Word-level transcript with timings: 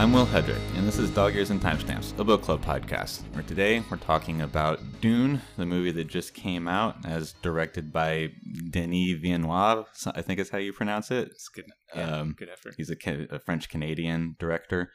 I'm 0.00 0.14
Will 0.14 0.24
Hedrick, 0.24 0.62
and 0.76 0.88
this 0.88 0.98
is 0.98 1.10
Dog 1.10 1.36
Ears 1.36 1.50
and 1.50 1.60
Timestamps, 1.60 2.18
a 2.18 2.24
book 2.24 2.40
club 2.40 2.64
podcast. 2.64 3.20
Where 3.34 3.42
today 3.42 3.82
we're 3.90 3.98
talking 3.98 4.40
about 4.40 4.80
Dune, 5.02 5.42
the 5.58 5.66
movie 5.66 5.90
that 5.90 6.06
just 6.06 6.32
came 6.32 6.66
out, 6.66 6.96
as 7.04 7.34
directed 7.42 7.92
by 7.92 8.30
Denis 8.70 9.20
Villeneuve. 9.20 9.84
I 10.14 10.22
think 10.22 10.40
is 10.40 10.48
how 10.48 10.56
you 10.56 10.72
pronounce 10.72 11.10
it. 11.10 11.28
It's 11.28 11.50
good. 11.50 11.66
Yeah, 11.94 12.16
Um, 12.16 12.34
good 12.34 12.48
effort. 12.48 12.76
He's 12.78 12.90
a, 12.90 12.96
a 13.30 13.38
French 13.40 13.68
Canadian 13.68 14.36
director. 14.38 14.90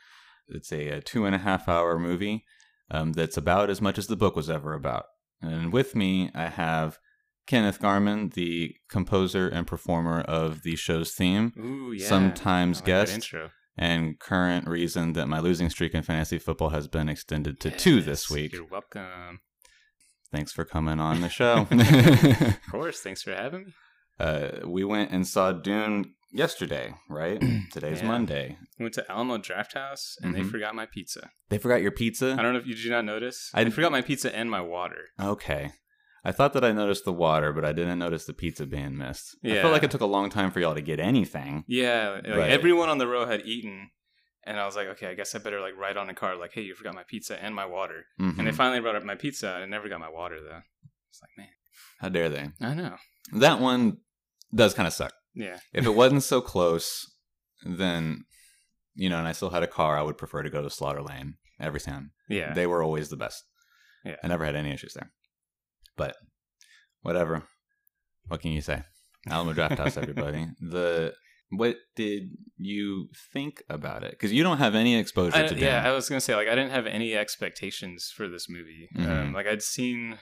It's 0.48 0.72
a, 0.72 0.88
a 0.90 1.02
two 1.02 1.26
and 1.28 1.36
a 1.36 1.40
half 1.40 1.70
hour 1.70 2.00
movie 2.00 2.44
um, 2.90 3.14
that's 3.14 3.38
about 3.38 3.70
as 3.70 3.80
much 3.80 4.00
as 4.00 4.08
the 4.08 4.16
book 4.16 4.36
was 4.36 4.50
ever 4.50 4.74
about. 4.74 5.06
And 5.40 5.72
with 5.72 5.96
me, 5.96 6.32
I 6.34 6.48
have 6.48 6.98
Kenneth 7.46 7.80
Garman, 7.80 8.30
the 8.30 8.74
composer 8.90 9.48
and 9.48 9.68
performer 9.68 10.22
of 10.22 10.64
the 10.64 10.76
show's 10.76 11.14
theme, 11.14 11.54
Ooh, 11.60 11.92
yeah. 11.92 12.08
sometimes 12.08 12.80
like 12.80 12.86
guest. 12.88 13.36
Intro. 13.78 13.86
and 13.96 14.20
current 14.20 14.68
reason 14.68 15.14
that 15.14 15.28
my 15.28 15.40
losing 15.40 15.70
streak 15.70 15.94
in 15.94 16.04
fantasy 16.04 16.40
football 16.40 16.70
has 16.70 16.88
been 16.88 17.10
extended 17.10 17.60
to 17.62 17.72
two 17.72 18.02
this 18.02 18.30
week. 18.30 18.54
You're 18.54 18.66
welcome. 18.66 19.40
Thanks 20.32 20.52
for 20.52 20.66
coming 20.66 21.00
on 21.00 21.22
the 21.22 21.30
show. 21.30 21.68
Of 21.72 22.72
course. 22.72 23.00
Thanks 23.00 23.22
for 23.24 23.34
having 23.34 23.66
me. 23.68 23.74
uh, 24.20 24.50
we 24.68 24.84
went 24.84 25.12
and 25.12 25.26
saw 25.28 25.52
Dune 25.54 26.14
yesterday, 26.32 26.94
right? 27.10 27.42
Today's 27.72 28.02
Yeah. 28.02 28.08
Monday. 28.08 28.58
We 28.78 28.84
went 28.84 28.96
to 28.96 29.10
Alamo 29.10 29.38
Draft 29.38 29.74
House 29.76 30.18
and 30.22 30.36
they 30.36 30.42
Mhm. 30.42 30.52
forgot 30.52 30.76
my 30.76 30.86
pizza. 30.86 31.30
They 31.50 31.58
forgot 31.58 31.82
your 31.82 31.92
pizza? 31.92 32.36
I 32.38 32.42
don't 32.42 32.54
know 32.54 32.60
if 32.60 32.68
you 32.68 32.76
did 32.76 32.92
not 32.92 33.06
notice. 33.06 33.50
I- 33.54 33.62
I 33.62 33.70
forgot 33.70 33.92
my 33.94 34.02
pizza 34.02 34.36
and 34.36 34.50
my 34.52 34.62
water. 34.62 35.06
Okay. 35.22 35.72
I 36.28 36.32
thought 36.32 36.54
that 36.54 36.64
I 36.66 36.72
noticed 36.72 37.06
the 37.06 37.14
water, 37.14 37.54
but 37.54 37.64
I 37.64 37.72
didn't 37.72 38.00
notice 38.00 38.26
the 38.26 38.34
pizza 38.34 38.66
being 38.66 38.98
missed. 38.98 39.38
I 39.44 39.48
Yeah. 39.50 39.62
felt 39.62 39.74
like 39.74 39.84
it 39.84 39.92
took 39.92 40.02
a 40.02 40.06
long 40.08 40.30
time 40.30 40.50
for 40.52 40.60
y'all 40.60 40.74
to 40.74 40.82
get 40.82 41.00
anything. 41.00 41.64
Yeah, 41.68 42.20
like 42.26 42.50
everyone 42.50 42.90
on 42.90 42.98
the 42.98 43.08
row 43.08 43.26
had 43.28 43.42
eaten, 43.46 43.92
and 44.44 44.60
I 44.60 44.66
was 44.66 44.76
like, 44.76 44.88
okay, 44.88 45.08
I 45.08 45.14
guess 45.14 45.36
I 45.36 45.40
better 45.40 45.62
like 45.62 45.76
write 45.78 45.98
on 45.98 46.10
a 46.10 46.14
card 46.16 46.40
like, 46.40 46.52
hey, 46.54 46.62
you 46.64 46.74
forgot 46.74 46.96
my 46.96 47.04
pizza 47.08 47.42
and 47.42 47.54
my 47.56 47.66
water. 47.66 48.06
Mhm. 48.20 48.40
And 48.40 48.48
they 48.48 48.52
finally 48.52 48.80
brought 48.82 48.96
up 48.96 49.04
my 49.04 49.16
pizza. 49.16 49.54
And 49.56 49.64
I 49.64 49.66
never 49.68 49.88
got 49.88 50.00
my 50.00 50.10
water 50.10 50.42
though. 50.42 50.62
It's 51.10 51.22
like, 51.22 51.32
man, 51.38 51.50
How 52.00 52.10
dare 52.10 52.30
they? 52.30 52.50
I 52.60 52.74
know. 52.74 52.98
That 53.34 53.60
one 53.60 53.98
does 54.54 54.74
kind 54.74 54.88
of 54.88 54.94
suck. 54.94 55.14
Yeah, 55.34 55.60
If 55.74 55.86
it 55.86 55.96
wasn't 55.96 56.24
so 56.24 56.42
close, 56.42 57.14
then, 57.66 58.26
you 58.96 59.10
know, 59.10 59.18
and 59.20 59.28
I 59.28 59.32
still 59.34 59.50
had 59.50 59.64
a 59.64 59.68
car, 59.68 59.98
I 59.98 60.02
would 60.02 60.18
prefer 60.18 60.44
to 60.44 60.50
go 60.50 60.62
to 60.62 60.70
Slaughter 60.70 61.02
Lane 61.02 61.36
every 61.60 61.80
time. 61.80 62.12
yeah. 62.30 62.54
They 62.54 62.66
were 62.68 62.82
always 62.84 63.10
the 63.10 63.18
best. 63.18 63.44
Yeah. 64.04 64.16
I 64.24 64.28
never 64.28 64.46
had 64.46 64.56
any 64.56 64.72
issues 64.72 64.94
there. 64.94 65.12
But 65.98 66.16
whatever. 67.02 67.44
What 68.28 68.42
can 68.42 68.52
you 68.52 68.62
say? 68.62 68.84
Alamo 69.30 69.54
Draft 69.54 69.78
House, 69.78 69.98
everybody. 69.98 70.48
the 70.60 71.14
what 71.50 71.76
did 71.96 72.32
you 72.58 73.08
think 73.34 73.62
about 73.70 74.04
it? 74.04 74.12
Because 74.12 74.34
you 74.34 74.44
don't 74.44 74.58
have 74.58 74.76
any 74.76 74.96
exposure 74.98 75.38
I- 75.38 75.48
to 75.48 75.56
yeah, 75.56 75.82
Dune. 75.82 75.92
I 75.92 75.96
was 75.96 76.10
gonna 76.10 76.22
say 76.22 76.36
like 76.36 76.48
I 76.48 76.56
didn't 76.56 76.72
have 76.72 76.88
any 76.88 77.16
expectations 77.16 78.12
for 78.16 78.28
this 78.28 78.50
movie. 78.50 78.90
Mhm. 78.96 79.08
Um, 79.10 79.34
like 79.34 79.48
I'd 79.48 79.62
seen 79.64 80.18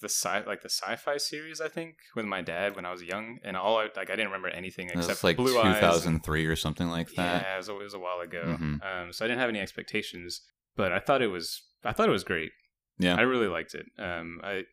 the 0.00 0.08
sci 0.08 0.42
like 0.46 0.60
the 0.62 0.68
sci-fi 0.68 1.16
series 1.16 1.60
I 1.60 1.68
think 1.68 1.94
with 2.14 2.26
my 2.26 2.42
dad 2.42 2.76
when 2.76 2.84
I 2.84 2.90
was 2.92 3.02
young, 3.02 3.38
and 3.44 3.56
all 3.56 3.78
I 3.78 3.84
like 3.96 4.10
I 4.10 4.16
didn't 4.16 4.26
remember 4.26 4.48
anything 4.48 4.90
except 4.90 5.24
like 5.24 5.36
Blue 5.36 5.56
Eyes. 5.58 5.66
and- 6.04 6.20
2003 6.20 6.46
or 6.46 6.56
something 6.56 6.88
like 6.88 7.08
that. 7.14 7.42
Yeah, 7.42 7.54
it 7.54 7.58
was, 7.58 7.68
it 7.68 7.78
was 7.78 7.94
a 7.94 7.98
while 7.98 8.20
ago. 8.20 8.56
Mhm. 8.60 8.84
Um, 8.84 9.12
so 9.12 9.24
I 9.24 9.28
didn't 9.28 9.40
have 9.40 9.48
any 9.48 9.60
expectations, 9.60 10.42
but 10.76 10.92
I 10.92 10.98
thought 10.98 11.22
it 11.22 11.28
was 11.28 11.62
I 11.84 11.92
thought 11.92 12.08
it 12.08 12.12
was 12.12 12.24
great. 12.24 12.50
Yeah. 12.98 13.14
I 13.16 13.22
really 13.22 13.48
liked 13.48 13.74
it. 13.74 13.86
Um, 13.98 14.40
I 14.42 14.64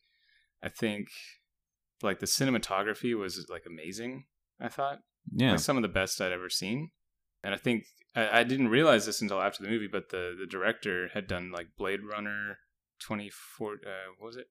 I 0.63 0.69
think 0.69 1.09
like 2.01 2.19
the 2.19 2.25
cinematography 2.25 3.17
was 3.17 3.45
like 3.49 3.63
amazing. 3.67 4.25
I 4.59 4.69
thought 4.69 4.99
Yeah. 5.31 5.51
like 5.51 5.59
some 5.59 5.77
of 5.77 5.83
the 5.83 5.89
best 5.89 6.21
I'd 6.21 6.31
ever 6.31 6.49
seen. 6.49 6.91
And 7.43 7.53
I 7.53 7.57
think 7.57 7.85
I, 8.15 8.39
I 8.39 8.43
didn't 8.43 8.69
realize 8.69 9.05
this 9.05 9.21
until 9.21 9.41
after 9.41 9.63
the 9.63 9.69
movie, 9.69 9.87
but 9.91 10.09
the 10.09 10.35
the 10.39 10.45
director 10.47 11.09
had 11.13 11.27
done 11.27 11.51
like 11.51 11.67
Blade 11.77 11.99
Runner 12.03 12.59
twenty 13.05 13.29
four. 13.29 13.73
Uh, 13.73 14.13
what 14.17 14.27
was 14.27 14.37
it 14.37 14.47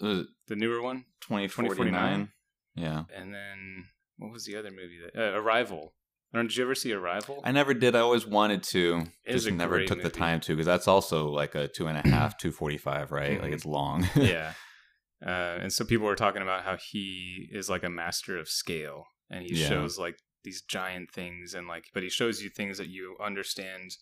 it 0.00 0.26
the 0.48 0.56
newer 0.56 0.80
one? 0.82 1.04
2049. 1.20 2.30
Yeah. 2.74 3.04
And 3.14 3.32
then 3.34 3.86
what 4.18 4.32
was 4.32 4.44
the 4.46 4.56
other 4.56 4.70
movie 4.70 4.98
that 5.04 5.20
uh, 5.34 5.38
Arrival? 5.38 5.94
I 6.32 6.38
don't, 6.38 6.48
did 6.48 6.56
you 6.56 6.64
ever 6.64 6.74
see 6.74 6.92
Arrival? 6.92 7.40
I 7.44 7.52
never 7.52 7.74
did. 7.74 7.94
I 7.94 8.00
always 8.00 8.26
wanted 8.26 8.64
to. 8.64 9.04
It 9.24 9.32
Just 9.34 9.50
never 9.52 9.84
took 9.84 10.02
the 10.02 10.10
time 10.10 10.40
to 10.40 10.52
because 10.54 10.66
that's 10.66 10.88
also 10.88 11.28
like 11.28 11.54
a 11.54 11.68
two 11.68 11.86
and 11.86 11.96
a 11.96 12.08
half, 12.08 12.36
245, 12.38 13.12
right? 13.12 13.40
Like 13.40 13.50
Mhm. 13.50 13.54
it's 13.54 13.64
long. 13.66 14.08
yeah. 14.16 14.54
Uh, 15.26 15.58
and 15.62 15.72
so 15.72 15.84
people 15.84 16.06
were 16.06 16.16
talking 16.16 16.42
about 16.42 16.64
how 16.64 16.76
he 16.76 17.48
is 17.50 17.70
like 17.70 17.82
a 17.84 17.88
master 17.90 18.36
of 18.38 18.48
scale, 18.48 19.04
and 19.30 19.44
he 19.44 19.54
Yeah. 19.54 19.68
shows 19.68 19.98
like 19.98 20.16
these 20.42 20.60
giant 20.62 21.10
things, 21.10 21.54
and 21.54 21.66
like, 21.66 21.84
but 21.94 22.02
he 22.02 22.10
shows 22.10 22.42
you 22.42 22.50
things 22.50 22.76
that 22.78 22.88
you 22.88 23.16
understand 23.22 23.92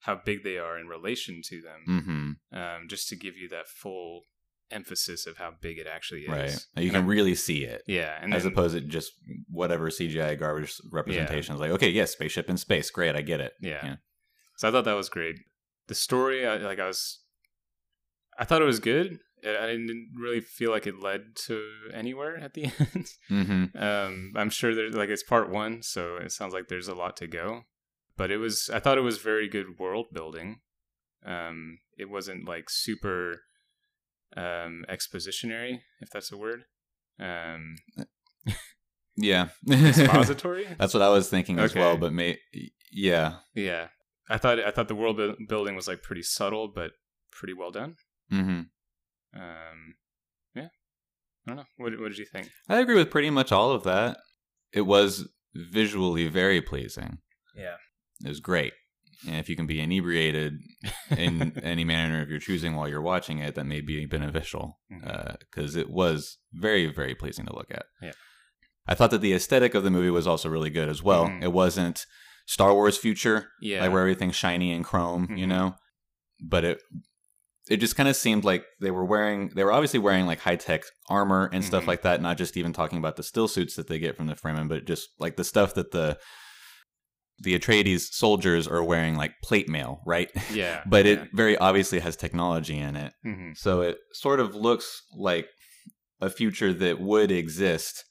how 0.00 0.14
big 0.24 0.42
they 0.42 0.56
are 0.56 0.78
in 0.78 0.86
relation 0.88 1.42
to 1.44 1.60
them. 1.60 2.36
hmm 2.52 2.56
um, 2.58 2.88
just 2.88 3.08
to 3.08 3.16
give 3.16 3.36
you 3.36 3.48
that 3.50 3.68
full 3.68 4.22
emphasis 4.70 5.26
of 5.26 5.36
how 5.36 5.52
big 5.60 5.78
it 5.78 5.86
actually 5.86 6.22
is. 6.22 6.28
Right. 6.28 6.66
You 6.76 6.84
And 6.84 6.92
can 6.92 7.04
I- 7.04 7.06
really 7.06 7.34
see 7.34 7.64
it. 7.64 7.82
yeah, 7.86 8.18
and 8.22 8.32
as 8.32 8.44
then, 8.44 8.52
opposed 8.52 8.74
to 8.74 8.80
just 8.80 9.12
whatever 9.50 9.90
CGI 9.90 10.36
garbage 10.38 10.80
representation 10.90 11.54
is 11.54 11.60
like, 11.60 11.72
okay, 11.72 11.90
yes, 11.90 12.12
spaceship 12.12 12.48
in 12.48 12.56
space, 12.56 12.90
great, 12.90 13.14
I 13.16 13.20
get 13.20 13.40
it. 13.40 13.52
yeah. 13.60 13.84
yeah. 13.84 13.96
So 14.56 14.68
I 14.68 14.70
thought 14.70 14.84
that 14.84 14.94
was 14.94 15.08
great. 15.08 15.36
The 15.88 15.94
story, 15.94 16.46
I, 16.46 16.56
like 16.56 16.78
I 16.78 16.86
was, 16.86 17.20
I 18.38 18.44
thought 18.44 18.62
it 18.62 18.66
was 18.66 18.78
good. 18.80 19.18
I 19.44 19.64
I 19.64 19.66
didn't 19.68 20.10
really 20.16 20.40
feel 20.40 20.70
like 20.70 20.86
it 20.86 20.98
led 21.00 21.36
to 21.46 21.62
anywhere 21.92 22.36
at 22.36 22.54
the 22.54 22.64
end. 22.78 23.06
Mm-hmm. 23.30 23.78
um, 23.78 24.32
I'm 24.36 24.50
sure 24.50 24.74
there's 24.74 24.94
like 24.94 25.08
it's 25.08 25.22
part 25.22 25.50
one, 25.50 25.82
so 25.82 26.16
it 26.16 26.32
sounds 26.32 26.54
like 26.54 26.68
there's 26.68 26.88
a 26.88 26.94
lot 26.94 27.16
to 27.18 27.26
go. 27.26 27.62
But 28.16 28.30
it 28.30 28.36
was, 28.36 28.68
I 28.72 28.80
thought 28.80 28.98
it 28.98 29.02
was 29.02 29.18
very 29.18 29.48
good 29.48 29.78
world 29.78 30.06
building. 30.12 30.60
Um, 31.24 31.78
it 31.96 32.10
wasn't 32.10 32.46
like 32.46 32.68
super 32.68 33.42
um, 34.36 34.84
expositionary, 34.90 35.80
if 36.00 36.10
that's 36.10 36.30
a 36.30 36.36
word. 36.36 36.64
Um, 37.18 37.76
Yeah. 39.16 39.48
expository. 39.70 40.66
That's 40.78 40.94
what 40.94 41.02
I 41.02 41.10
was 41.10 41.28
thinking 41.28 41.58
as 41.58 41.74
well. 41.74 41.96
But 41.98 42.12
may, 42.12 42.38
yeah. 42.90 43.36
yeah, 43.54 43.88
I 44.28 44.38
thought 44.38 44.58
I 44.60 44.70
thought 44.70 44.88
the 44.88 44.94
world 44.94 45.20
building 45.48 45.76
was 45.76 45.86
like 45.88 46.02
pretty 46.02 46.22
subtle, 46.22 46.68
but 46.68 46.92
pretty 47.30 47.52
well 47.52 47.70
done. 47.70 47.96
hmm 48.30 48.62
Um, 49.34 49.94
yeah, 50.54 50.68
I 51.46 51.48
don't 51.50 51.56
know. 51.56 51.64
What, 51.76 51.98
what 52.00 52.08
did 52.08 52.18
you 52.18 52.26
think? 52.26 52.50
I 52.68 52.80
agree 52.80 52.96
with 52.96 53.10
pretty 53.10 53.30
much 53.30 53.52
all 53.52 53.72
of 53.72 53.84
that. 53.84 54.18
It 54.72 54.82
was 54.82 55.28
visually 55.54 56.28
very 56.28 56.60
pleasing. 56.62 57.18
Yeah, 57.56 57.76
It 58.24 58.28
was 58.28 58.40
great. 58.40 58.72
And 59.26 59.36
if 59.36 59.48
you 59.50 59.56
can 59.56 59.66
be 59.66 59.80
inebriated 59.80 60.54
in 61.14 61.58
any 61.62 61.84
manner 61.84 62.22
of 62.22 62.30
your 62.30 62.38
choosing 62.38 62.74
while 62.74 62.88
you're 62.88 63.02
watching 63.02 63.38
it, 63.38 63.54
that 63.54 63.66
may 63.66 63.80
be 63.82 64.06
beneficial 64.06 64.78
because 65.40 65.76
it 65.76 65.90
was 65.90 66.38
very, 66.54 66.86
very 66.86 67.14
pleasing 67.14 67.44
to 67.46 67.54
look 67.54 67.70
at. 67.70 67.84
Yeah. 68.00 68.12
I 68.86 68.94
thought 68.94 69.10
that 69.10 69.20
the 69.20 69.34
aesthetic 69.34 69.74
of 69.74 69.84
the 69.84 69.90
movie 69.90 70.10
was 70.10 70.26
also 70.26 70.48
really 70.48 70.70
good 70.70 70.88
as 70.88 71.02
well. 71.02 71.26
Mhm. 71.26 71.42
It 71.42 71.52
wasn't 71.52 72.06
Star 72.46 72.72
Wars 72.72 72.96
future, 72.96 73.50
yeah, 73.60 73.82
like 73.82 73.92
where 73.92 74.00
everything's 74.00 74.36
shiny 74.36 74.72
and 74.72 74.84
chrome, 74.84 75.28
you 75.36 75.44
Mhm. 75.44 75.48
know. 75.48 75.74
But 76.42 76.64
it 76.64 76.82
it 77.68 77.76
just 77.76 77.94
kind 77.96 78.08
of 78.08 78.16
seemed 78.16 78.42
like 78.44 78.64
they 78.80 78.90
were 78.90 79.04
wearing 79.04 79.50
they 79.54 79.62
were 79.64 79.72
obviously 79.72 80.00
wearing 80.00 80.26
like 80.26 80.40
high 80.40 80.56
tech 80.56 80.82
armor 81.08 81.48
and 81.52 81.64
stuff 81.64 81.84
Mhm. 81.84 81.88
like 81.88 82.02
that. 82.02 82.20
Not 82.22 82.38
just 82.38 82.56
even 82.56 82.72
talking 82.72 82.98
about 82.98 83.16
the 83.16 83.22
still 83.22 83.48
suits 83.48 83.76
that 83.76 83.86
they 83.86 83.98
get 83.98 84.16
from 84.16 84.26
the 84.26 84.34
Fremen, 84.34 84.68
but 84.68 84.86
just 84.86 85.10
like 85.18 85.36
the 85.36 85.44
stuff 85.44 85.74
that 85.74 85.90
the 85.92 86.18
the 87.42 87.58
Atreides 87.58 88.12
soldiers 88.12 88.68
are 88.68 88.84
wearing, 88.84 89.16
like 89.16 89.32
plate 89.42 89.66
mail, 89.68 90.02
right? 90.06 90.30
yeah, 90.52 90.82
but 90.86 91.06
it 91.06 91.28
very 91.32 91.56
obviously 91.56 91.98
has 92.00 92.14
technology 92.16 92.76
in 92.78 92.96
it. 92.96 93.12
yeah. 93.24 93.32
Mhm. 93.32 93.56
So 93.56 93.80
it 93.80 93.96
sort 94.12 94.40
of 94.40 94.54
looks 94.54 95.02
like 95.16 95.46
a 96.20 96.28
future 96.28 96.72
that 96.74 97.00
would 97.00 97.30
exist. 97.32 98.04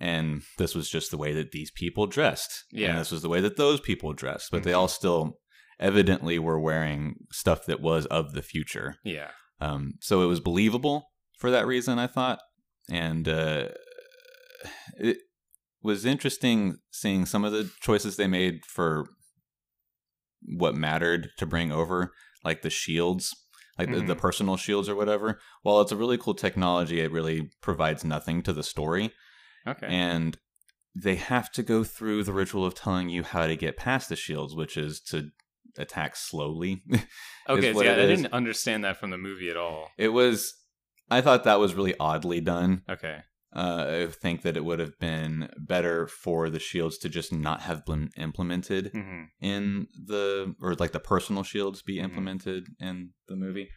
And 0.00 0.42
this 0.58 0.74
was 0.74 0.88
just 0.90 1.10
the 1.12 1.16
way 1.18 1.32
that 1.34 1.50
these 1.52 1.70
people 1.70 2.06
dressed. 2.06 2.64
Yeah. 2.72 2.90
And 2.90 2.98
this 2.98 3.10
was 3.12 3.22
the 3.22 3.28
way 3.28 3.40
that 3.40 3.56
those 3.56 3.80
people 3.80 4.12
dressed. 4.12 4.50
But 4.50 4.62
they 4.64 4.72
Mhm. 4.72 4.78
all 4.78 4.88
still 4.88 5.38
evidently 5.80 6.38
were 6.38 6.58
wearing 6.60 7.14
stuff 7.32 7.66
that 7.66 7.80
was 7.80 8.06
of 8.06 8.32
the 8.32 8.42
future. 8.42 8.96
yeah, 9.04 9.30
Um, 9.60 9.94
so 10.00 10.22
it 10.22 10.26
was 10.26 10.40
believable 10.40 11.10
for 11.38 11.50
that 11.50 11.66
reason, 11.66 11.98
I 11.98 12.06
thought. 12.06 12.40
And 12.90 13.28
uh, 13.28 13.68
it 14.98 15.18
was 15.82 16.04
interesting 16.04 16.78
seeing 16.90 17.26
some 17.26 17.44
of 17.44 17.52
the 17.52 17.70
choices 17.80 18.16
they 18.16 18.26
made 18.26 18.64
for 18.66 19.06
what 20.42 20.74
mattered 20.74 21.30
to 21.38 21.46
bring 21.46 21.70
over, 21.72 22.12
like 22.44 22.62
the 22.62 22.70
shields, 22.70 23.34
like 23.78 23.90
the, 23.90 24.00
the 24.00 24.14
Mhm. 24.16 24.18
personal 24.20 24.56
shields 24.56 24.88
or 24.88 24.94
whatever. 24.96 25.40
While 25.62 25.80
it's 25.80 25.92
a 25.92 25.96
really 25.96 26.18
cool 26.18 26.34
technology, 26.34 27.00
it 27.00 27.12
really 27.12 27.50
provides 27.60 28.04
nothing 28.04 28.42
to 28.44 28.52
the 28.52 28.62
story. 28.62 29.12
okay, 29.66 29.86
And 29.88 30.38
they 30.94 31.16
have 31.16 31.52
to 31.52 31.62
go 31.62 31.84
through 31.84 32.24
the 32.24 32.32
ritual 32.32 32.64
of 32.64 32.74
telling 32.74 33.08
you 33.08 33.22
how 33.22 33.46
to 33.46 33.54
get 33.56 33.76
past 33.76 34.08
the 34.08 34.16
shields, 34.16 34.54
which 34.54 34.76
is 34.76 35.00
to 35.02 35.30
attack 35.76 36.16
slowly. 36.16 36.82
okay. 37.48 37.72
Yeah, 37.72 37.94
I 37.94 38.06
didn't 38.06 38.32
understand 38.32 38.84
that 38.84 38.96
from 38.98 39.10
the 39.10 39.18
movie 39.18 39.50
at 39.50 39.56
all. 39.56 39.88
It 39.98 40.08
was. 40.08 40.54
I 41.10 41.20
thought 41.20 41.44
that 41.44 41.58
was 41.60 41.74
really 41.74 41.94
oddly 41.98 42.40
done. 42.40 42.82
Okay, 42.88 43.20
uh, 43.54 43.86
I 43.88 44.12
think 44.12 44.42
that 44.42 44.56
it 44.56 44.64
would 44.64 44.78
have 44.78 44.98
been 44.98 45.48
better 45.58 46.06
for 46.06 46.50
the 46.50 46.58
shields 46.58 46.98
to 46.98 47.08
just 47.08 47.32
not 47.32 47.62
have 47.62 47.84
been 47.86 48.10
implemented 48.16 48.90
hmm 48.92 49.22
in 49.40 49.86
the 50.06 50.54
or 50.60 50.74
like 50.74 50.90
the 50.92 50.98
personal 51.00 51.44
shields 51.44 51.80
be 51.80 51.96
Mhm. 51.98 52.04
implemented 52.04 52.66
in 52.80 53.10
the 53.28 53.36
movie. 53.36 53.70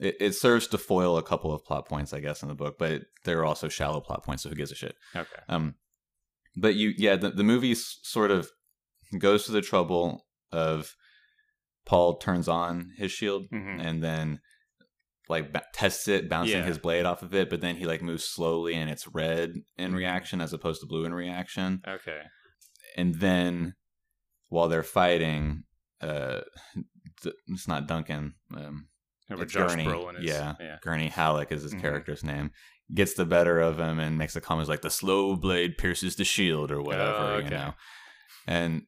It, 0.00 0.16
it 0.20 0.32
serves 0.34 0.66
to 0.68 0.78
foil 0.78 1.16
a 1.16 1.22
couple 1.22 1.52
of 1.54 1.64
plot 1.64 1.86
points, 1.88 2.12
I 2.12 2.20
guess, 2.20 2.42
in 2.42 2.48
the 2.48 2.54
book, 2.54 2.76
but 2.78 3.02
they're 3.24 3.44
also 3.44 3.68
shallow 3.68 4.00
plot 4.00 4.24
points. 4.24 4.42
So 4.42 4.48
who 4.48 4.54
gives 4.56 4.72
a 4.72 4.74
shit? 4.74 4.96
Okay. 5.14 5.42
Um, 5.48 5.74
but 6.56 6.74
you, 6.74 6.92
yeah, 6.96 7.16
the, 7.16 7.30
the 7.30 7.44
movie 7.44 7.74
sort 7.74 8.30
of 8.30 8.50
goes 9.18 9.44
to 9.44 9.52
the 9.52 9.60
trouble 9.62 10.26
of 10.50 10.94
Paul 11.86 12.16
turns 12.18 12.48
on 12.48 12.90
his 12.96 13.10
shield 13.10 13.46
hmm 13.50 13.80
and 13.80 14.02
then 14.02 14.40
like 15.28 15.52
ba- 15.52 15.62
tests 15.72 16.08
it, 16.08 16.28
bouncing 16.28 16.58
Yeah. 16.58 16.64
his 16.64 16.78
blade 16.78 17.04
off 17.06 17.22
of 17.22 17.34
it, 17.34 17.48
but 17.50 17.60
then 17.60 17.76
he 17.76 17.84
like 17.86 18.02
moves 18.02 18.24
slowly 18.24 18.74
and 18.74 18.90
it's 18.90 19.06
red 19.06 19.54
in 19.78 19.92
Mhm. 19.92 19.96
reaction 19.96 20.40
as 20.40 20.52
opposed 20.52 20.80
to 20.80 20.86
blue 20.88 21.04
in 21.04 21.14
reaction. 21.14 21.80
Okay. 21.86 22.22
And 22.96 23.14
then 23.16 23.74
while 24.48 24.68
they're 24.68 24.82
fighting, 24.82 25.62
uh, 26.00 26.40
th- 27.22 27.34
it's 27.48 27.68
not 27.68 27.86
Duncan. 27.86 28.34
Um, 28.56 28.88
It's 29.28 29.52
Josh 29.52 29.70
Gurney, 29.70 29.84
Brolin 29.84 30.18
is 30.18 30.24
yeah. 30.24 30.54
yeah. 30.58 30.78
Gurney 30.82 31.06
Halleck 31.06 31.52
is 31.52 31.62
his 31.62 31.74
Mhm. 31.74 31.80
character's 31.80 32.24
name. 32.24 32.50
Gets 32.92 33.14
the 33.14 33.24
better 33.24 33.60
of 33.60 33.78
him 33.78 34.00
and 34.00 34.18
makes 34.18 34.34
a 34.34 34.40
comment 34.40 34.68
like 34.68 34.80
the 34.82 34.90
slow 34.90 35.36
blade 35.36 35.78
pierces 35.78 36.16
the 36.16 36.24
shield 36.24 36.72
or 36.72 36.82
whatever, 36.82 37.34
Oh, 37.34 37.38
you 37.38 37.50
know. 37.50 37.74
And 38.48 38.86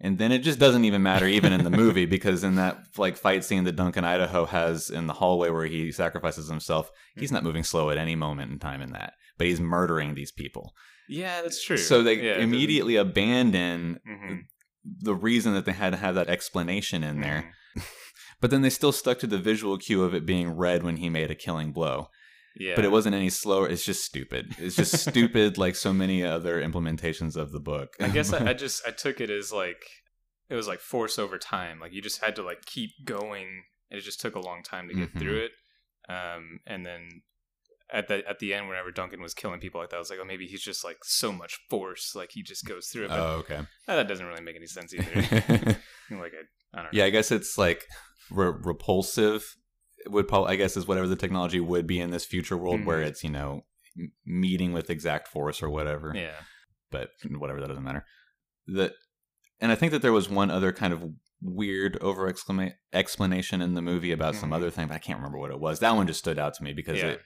and 0.00 0.18
then 0.18 0.32
it 0.32 0.40
just 0.40 0.58
doesn't 0.58 0.84
even 0.84 1.02
matter 1.02 1.26
even 1.26 1.52
in 1.52 1.64
the 1.64 1.70
movie 1.70 2.06
because 2.16 2.42
in 2.44 2.56
that 2.56 2.78
like 2.98 3.16
fight 3.16 3.44
scene 3.44 3.64
that 3.64 3.76
Duncan 3.76 4.04
Idaho 4.04 4.44
has 4.46 4.90
in 4.90 5.06
the 5.06 5.12
hallway 5.14 5.50
where 5.50 5.66
he 5.66 5.92
sacrifices 5.92 6.48
himself, 6.48 6.90
he's 7.16 7.28
Mm-hmm. 7.28 7.34
not 7.34 7.44
moving 7.44 7.64
slow 7.64 7.90
at 7.90 7.98
any 7.98 8.14
moment 8.16 8.52
in 8.52 8.58
time 8.58 8.82
in 8.82 8.92
that. 8.92 9.14
But 9.38 9.46
he's 9.48 9.60
murdering 9.60 10.14
these 10.14 10.30
people. 10.32 10.74
Yeah, 11.08 11.42
that's 11.42 11.62
true. 11.62 11.76
So 11.76 12.02
they 12.02 12.14
yeah, 12.22 12.38
immediately 12.38 12.96
abandon 12.96 14.00
Mhm. 14.08 14.40
the 15.00 15.14
reason 15.14 15.54
that 15.54 15.64
they 15.64 15.72
had 15.72 15.90
to 15.90 15.96
have 15.98 16.14
that 16.14 16.28
explanation 16.28 17.02
in 17.04 17.20
there. 17.20 17.52
Mhm. 17.76 17.82
But 18.40 18.50
then 18.50 18.60
they 18.62 18.70
still 18.70 18.92
stuck 18.92 19.18
to 19.20 19.26
the 19.26 19.38
visual 19.38 19.78
cue 19.78 20.02
of 20.02 20.12
it 20.14 20.26
being 20.26 20.50
red 20.50 20.82
when 20.82 20.96
he 20.98 21.08
made 21.08 21.30
a 21.30 21.34
killing 21.34 21.72
blow. 21.72 22.08
Yeah. 22.56 22.74
But 22.76 22.84
it 22.84 22.90
wasn't 22.92 23.14
any 23.14 23.30
slower. 23.30 23.68
It's 23.68 23.84
just 23.84 24.04
stupid. 24.04 24.54
It's 24.58 24.76
just 24.76 24.96
stupid, 25.10 25.58
like 25.58 25.74
so 25.76 25.92
many 25.92 26.22
other 26.22 26.62
implementations 26.62 27.36
of 27.36 27.50
the 27.52 27.60
book. 27.60 27.94
I 28.00 28.08
guess 28.08 28.32
I, 28.32 28.50
I 28.50 28.52
just 28.64 28.86
I 28.86 28.90
took 28.90 29.20
it 29.20 29.30
as 29.30 29.52
like 29.52 29.82
it 30.48 30.54
was 30.54 30.68
like 30.68 30.80
force 30.80 31.18
over 31.18 31.38
time. 31.38 31.80
Like 31.80 31.92
you 31.92 32.00
just 32.02 32.22
had 32.22 32.36
to 32.36 32.42
like 32.42 32.64
keep 32.64 32.90
going, 33.04 33.64
and 33.90 33.98
it 33.98 34.02
just 34.02 34.20
took 34.20 34.34
a 34.36 34.40
long 34.40 34.62
time 34.62 34.88
to 34.88 34.94
get 34.94 35.14
Mhm. 35.14 35.18
through 35.18 35.38
it. 35.46 35.50
Um, 36.08 36.60
and 36.66 36.84
then 36.86 37.22
at 37.90 38.08
the 38.08 38.26
at 38.28 38.38
the 38.38 38.54
end, 38.54 38.68
whenever 38.68 38.90
Duncan 38.90 39.20
was 39.20 39.34
killing 39.34 39.58
people 39.60 39.80
like 39.80 39.90
that, 39.90 39.96
I 39.96 39.98
was 39.98 40.10
like, 40.10 40.18
oh, 40.22 40.24
maybe 40.24 40.46
he's 40.46 40.62
just 40.62 40.84
like 40.84 40.98
so 41.02 41.32
much 41.32 41.58
force, 41.70 42.14
like 42.14 42.30
he 42.32 42.42
just 42.42 42.64
goes 42.66 42.86
through 42.88 43.06
it. 43.06 43.08
But 43.08 43.20
oh, 43.20 43.32
okay. 43.40 43.60
that 43.86 44.06
doesn't 44.08 44.26
really 44.26 44.42
make 44.42 44.56
any 44.56 44.66
sense 44.66 44.94
either. 44.94 45.10
like 46.10 46.32
I, 46.34 46.72
I 46.72 46.82
don't 46.82 46.84
know. 46.84 46.88
yeah, 46.92 47.04
I 47.06 47.10
guess 47.10 47.30
it's 47.32 47.58
like 47.58 47.84
re- 48.30 48.52
repulsive. 48.62 49.56
Would 50.08 50.28
probably, 50.28 50.52
I 50.52 50.56
guess, 50.56 50.76
is 50.76 50.86
whatever 50.86 51.08
the 51.08 51.16
technology 51.16 51.60
would 51.60 51.86
be 51.86 52.00
in 52.00 52.10
this 52.10 52.24
future 52.24 52.56
world 52.56 52.84
where 52.84 53.02
Mhm. 53.02 53.06
it's 53.06 53.24
you 53.24 53.30
know 53.30 53.62
meeting 54.26 54.72
with 54.72 54.90
exact 54.90 55.28
force 55.28 55.62
or 55.62 55.70
whatever. 55.70 56.12
Yeah. 56.14 56.40
but 56.90 57.10
whatever 57.30 57.60
that 57.60 57.66
doesn't 57.68 57.82
matter 57.82 58.04
that 58.68 58.92
and 59.60 59.72
i 59.72 59.74
think 59.74 59.90
that 59.92 60.00
there 60.02 60.12
was 60.12 60.28
one 60.28 60.48
other 60.50 60.72
kind 60.72 60.92
of 60.92 61.02
weird 61.42 61.96
over 62.00 62.28
explanation 62.92 63.60
in 63.60 63.74
the 63.74 63.82
movie 63.82 64.12
about 64.12 64.34
some 64.36 64.50
Mhm. 64.50 64.54
other 64.56 64.70
thing 64.70 64.86
but 64.88 64.94
i 64.94 64.98
can't 64.98 65.18
remember 65.18 65.38
what 65.38 65.50
it 65.50 65.58
was 65.58 65.80
that 65.80 65.90
one 65.96 66.06
just 66.06 66.20
stood 66.20 66.38
out 66.38 66.54
to 66.54 66.62
me 66.62 66.72
because 66.72 66.98
Yeah. 66.98 67.08
it 67.12 67.22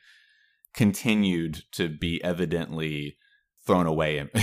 continued 0.74 1.64
to 1.72 1.88
be 1.88 2.22
evidently 2.22 3.16
thrown 3.66 3.86
away 3.86 4.28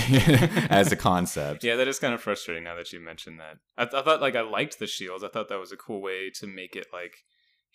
as 0.69 0.91
a 0.91 0.95
concept 0.95 1.63
Yeah, 1.63 1.75
that 1.77 1.87
is 1.87 1.97
kind 1.99 2.13
of 2.13 2.21
frustrating 2.21 2.63
now 2.63 2.75
that 2.75 2.91
you 2.93 2.99
mentioned 2.99 3.39
that. 3.39 3.57
I, 3.77 3.85
th- 3.85 4.01
I 4.01 4.03
thought 4.05 4.21
like 4.21 4.35
I 4.35 4.41
liked 4.41 4.77
the 4.77 4.85
shields. 4.87 5.23
I 5.23 5.29
thought 5.29 5.49
that 5.49 5.59
was 5.59 5.71
a 5.71 5.77
cool 5.77 6.01
way 6.01 6.29
to 6.39 6.45
make 6.47 6.75
it 6.75 6.87
like 6.93 7.23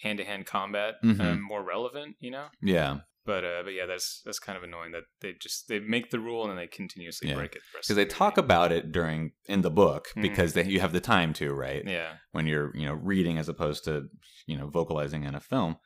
hand 0.02 0.18
to 0.18 0.24
hand 0.24 0.46
combat 0.46 0.94
Mhm. 1.04 1.20
um, 1.20 1.40
more 1.42 1.62
relevant, 1.62 2.16
you 2.20 2.30
know. 2.30 2.46
yeah 2.62 3.00
But 3.26 3.44
uh, 3.44 3.62
but 3.64 3.70
yeah, 3.74 3.86
that's 3.86 4.22
that's 4.24 4.38
kind 4.38 4.56
of 4.56 4.64
annoying 4.64 4.92
that 4.92 5.04
they 5.20 5.34
just 5.34 5.68
they 5.68 5.78
make 5.78 6.10
the 6.10 6.18
rule 6.18 6.42
and 6.42 6.50
then 6.50 6.56
they 6.56 6.66
continuously 6.66 7.28
Yeah. 7.28 7.34
break 7.36 7.54
it. 7.54 7.62
because 7.72 7.90
of 7.90 7.96
they 7.96 8.06
talk 8.06 8.36
movie. 8.36 8.46
about 8.46 8.72
it 8.72 8.92
during 8.92 9.32
in 9.46 9.60
the 9.62 9.70
book 9.70 10.08
Mhm. 10.16 10.22
because 10.22 10.52
they, 10.54 10.64
you 10.64 10.80
have 10.80 10.92
the 10.92 11.00
time 11.14 11.32
to 11.34 11.52
right 11.52 11.84
yeah 11.86 12.16
when 12.32 12.46
you're 12.46 12.74
you 12.76 12.86
know 12.86 12.94
reading 12.94 13.36
as 13.38 13.48
opposed 13.48 13.84
to 13.84 14.08
you 14.46 14.56
know 14.58 14.68
vocalizing 14.68 15.24
in 15.24 15.34
a 15.34 15.40
film 15.40 15.76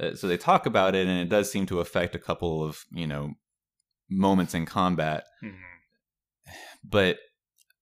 uh, 0.00 0.14
so 0.14 0.26
they 0.28 0.38
talk 0.38 0.64
about 0.66 0.94
it 0.94 1.06
and 1.06 1.20
it 1.20 1.28
does 1.28 1.50
seem 1.52 1.66
to 1.66 1.80
affect 1.80 2.14
a 2.14 2.18
couple 2.28 2.64
of 2.64 2.84
you 2.90 3.06
know 3.06 3.34
moments 4.08 4.54
in 4.54 4.64
combat 4.64 5.24
Mhm. 5.42 5.60
but 6.84 7.18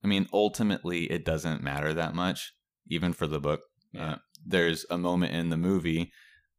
i 0.03 0.07
mean 0.07 0.27
ultimately 0.33 1.05
it 1.11 1.25
doesn't 1.25 1.63
matter 1.63 1.95
that 1.95 2.15
much 2.15 2.53
even 2.89 3.13
for 3.13 3.27
the 3.29 3.41
book 3.41 3.61
Yeah. 3.93 4.13
uh, 4.15 4.19
there's 4.47 4.87
a 4.91 4.99
moment 4.99 5.35
in 5.35 5.49
the 5.51 5.57
movie 5.57 6.13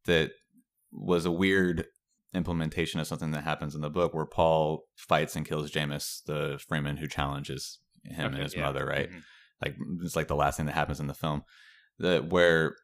that 0.06 0.32
was 0.92 1.26
a 1.26 1.32
weird 1.32 1.86
implementation 2.34 3.00
of 3.00 3.08
something 3.08 3.32
that 3.32 3.44
happens 3.44 3.74
in 3.76 3.82
the 3.82 3.90
book 3.90 4.14
where 4.14 4.26
paul 4.26 4.84
fights 4.96 5.36
and 5.36 5.48
kills 5.48 5.72
jamis 5.72 6.22
the 6.26 6.60
fremen 6.70 6.98
who 7.00 7.08
challenges 7.08 7.80
him 8.04 8.26
Okay, 8.28 8.36
and 8.36 8.44
his 8.44 8.54
yeah. 8.56 8.62
mother 8.64 8.86
right 8.86 9.10
Mhm. 9.10 9.24
like 9.64 9.76
it's 10.04 10.16
like 10.16 10.28
the 10.28 10.36
last 10.36 10.58
thing 10.58 10.66
that 10.68 10.76
happens 10.76 11.00
in 11.00 11.08
the 11.08 11.14
film 11.14 11.44
that 12.00 12.30
where 12.30 12.76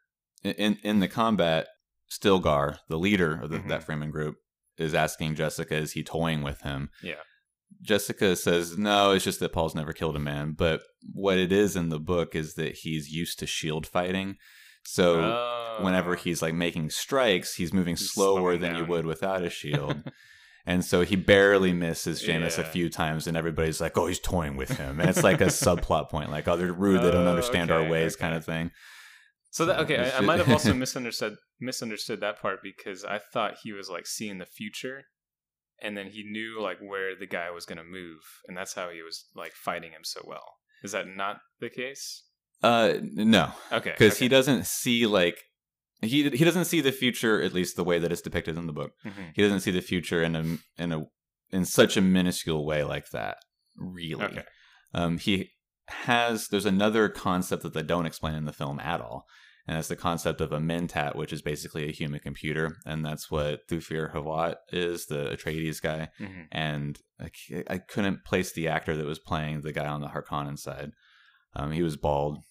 in 0.44 0.78
in 0.84 1.00
the 1.02 1.08
combat 1.10 1.68
stilgar 2.10 2.78
the 2.90 2.98
leader 2.98 3.40
of 3.42 3.50
the, 3.50 3.60
Mhm. 3.60 3.68
that 3.70 3.86
fremen 3.86 4.12
group 4.12 4.36
is 4.78 4.94
asking 4.94 5.36
jessica 5.36 5.76
is 5.76 5.92
he 5.92 6.04
toying 6.04 6.42
with 6.42 6.62
him 6.62 6.90
Yeah. 7.04 7.16
jessica 7.82 8.36
says 8.36 8.78
no 8.78 9.12
it's 9.12 9.26
just 9.26 9.40
that 9.42 9.52
paul's 9.54 9.76
never 9.76 9.94
killed 9.94 10.16
a 10.16 10.20
man 10.20 10.54
but 10.54 10.82
what 11.14 11.38
it 11.38 11.52
is 11.52 11.76
in 11.76 11.90
the 11.90 12.00
book 12.00 12.34
is 12.36 12.56
that 12.56 12.78
he's 12.78 13.10
used 13.10 13.40
to 13.40 13.46
shield 13.48 13.86
fighting 13.86 14.38
so 14.84 15.20
Oh. 15.22 15.84
whenever 15.84 16.16
he's 16.16 16.42
like 16.42 16.54
making 16.54 16.90
strikes 16.90 17.56
he's 17.56 17.74
moving 17.74 17.96
He's 17.96 18.12
slower 18.12 18.58
than 18.58 18.76
you 18.76 18.86
would 18.86 19.06
without 19.06 19.44
a 19.44 19.50
shield 19.50 20.04
and 20.66 20.84
so 20.86 21.02
he 21.02 21.16
barely 21.16 21.74
misses 21.74 22.24
Jamis 22.24 22.58
a 22.58 22.64
few 22.64 22.90
times, 22.90 23.28
and 23.28 23.36
everybody's 23.36 23.82
like, 23.82 23.98
"Oh, 23.98 24.08
he's 24.08 24.20
toying 24.20 24.56
with 24.56 24.78
him," 24.78 25.02
and 25.02 25.10
it's 25.10 25.22
like 25.24 25.42
a 25.42 25.48
subplot 25.48 26.10
point, 26.10 26.32
like, 26.32 26.48
"Oh, 26.48 26.56
they're 26.56 26.72
rude, 26.72 27.02
they 27.02 27.12
don't 27.12 27.28
Oh, 27.28 27.32
understand 27.32 27.70
our 27.70 27.84
ways," 27.90 28.16
okay. 28.16 28.22
kind 28.22 28.34
of 28.36 28.46
thing. 28.46 28.72
So 29.52 29.66
that 29.66 29.80
okay, 29.82 29.98
I, 29.98 30.20
I 30.20 30.22
might 30.22 30.40
have 30.40 30.50
also 30.50 30.74
misunderstood 30.86 31.36
misunderstood 31.60 32.22
that 32.22 32.42
part 32.42 32.60
because 32.64 33.04
I 33.04 33.20
thought 33.20 33.56
he 33.64 33.74
was 33.74 33.90
like 33.90 34.08
seeing 34.08 34.38
the 34.38 34.46
future, 34.46 35.04
and 35.82 35.98
then 35.98 36.08
he 36.08 36.24
knew 36.24 36.62
like 36.62 36.80
where 36.80 37.14
the 37.14 37.28
guy 37.28 37.52
was 37.52 37.66
gonna 37.66 37.84
move, 37.84 38.22
and 38.48 38.56
that's 38.56 38.74
how 38.74 38.90
he 38.90 39.02
was 39.02 39.26
like 39.36 39.52
fighting 39.54 39.92
him 39.92 40.04
so 40.06 40.22
well. 40.26 40.56
Is 40.82 40.94
that 40.94 41.08
not 41.08 41.40
the 41.60 41.70
case? 41.70 42.24
Uh, 42.64 42.94
no, 43.02 43.52
Okay, 43.72 43.92
because 43.92 44.14
okay. 44.14 44.26
he 44.26 44.30
doesn't 44.30 44.66
see 44.66 45.06
like 45.06 45.38
he 46.02 46.30
he 46.30 46.44
doesn't 46.46 46.66
see 46.66 46.82
the 46.82 46.92
future, 46.92 47.42
at 47.42 47.54
least 47.54 47.76
the 47.76 47.84
way 47.84 48.00
that 48.00 48.12
it's 48.12 48.22
depicted 48.22 48.58
in 48.58 48.68
the 48.68 48.74
book. 48.74 48.92
Mhm. 49.06 49.32
He 49.36 49.42
doesn't 49.42 49.60
see 49.62 49.72
the 49.72 49.82
future 49.82 50.24
in 50.24 50.36
a 50.36 50.58
in 50.82 50.92
a 50.94 51.04
in 51.52 51.66
such 51.66 51.98
a 51.98 52.02
minuscule 52.02 52.66
way 52.66 52.84
like 52.84 53.10
that. 53.12 53.38
Really, 53.76 54.24
Okay. 54.24 54.44
um, 54.94 55.18
he 55.18 55.52
has. 55.90 56.48
There's 56.48 56.66
another 56.66 57.10
concept 57.10 57.64
that 57.64 57.74
they 57.74 57.84
don't 57.84 58.06
explain 58.06 58.36
in 58.36 58.46
the 58.46 58.54
film 58.54 58.80
at 58.80 59.02
all, 59.02 59.26
and 59.68 59.76
that's 59.78 59.88
the 59.90 59.96
concept 59.96 60.40
of 60.42 60.52
a 60.52 60.60
mentat, 60.60 61.16
which 61.16 61.34
is 61.34 61.42
basically 61.42 61.88
a 61.90 61.92
human 61.92 62.20
computer, 62.22 62.78
and 62.86 63.04
that's 63.06 63.30
what 63.30 63.68
Thufir 63.70 64.14
Hawat 64.14 64.56
is, 64.72 65.06
the 65.08 65.36
Atreides 65.36 65.82
guy. 65.82 66.10
Mhm. 66.20 66.48
And 66.52 67.00
I 67.70 67.78
couldn't 67.78 68.24
place 68.26 68.52
the 68.54 68.68
actor 68.68 68.96
that 68.96 69.06
was 69.06 69.20
playing 69.20 69.62
the 69.62 69.74
guy 69.74 69.88
on 69.88 70.02
the 70.02 70.08
Harkonnen 70.10 70.58
side. 70.58 70.92
Um, 71.56 71.72
he 71.72 71.82
was 71.84 71.98
bald. 71.98 72.44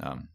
Um, 0.00 0.28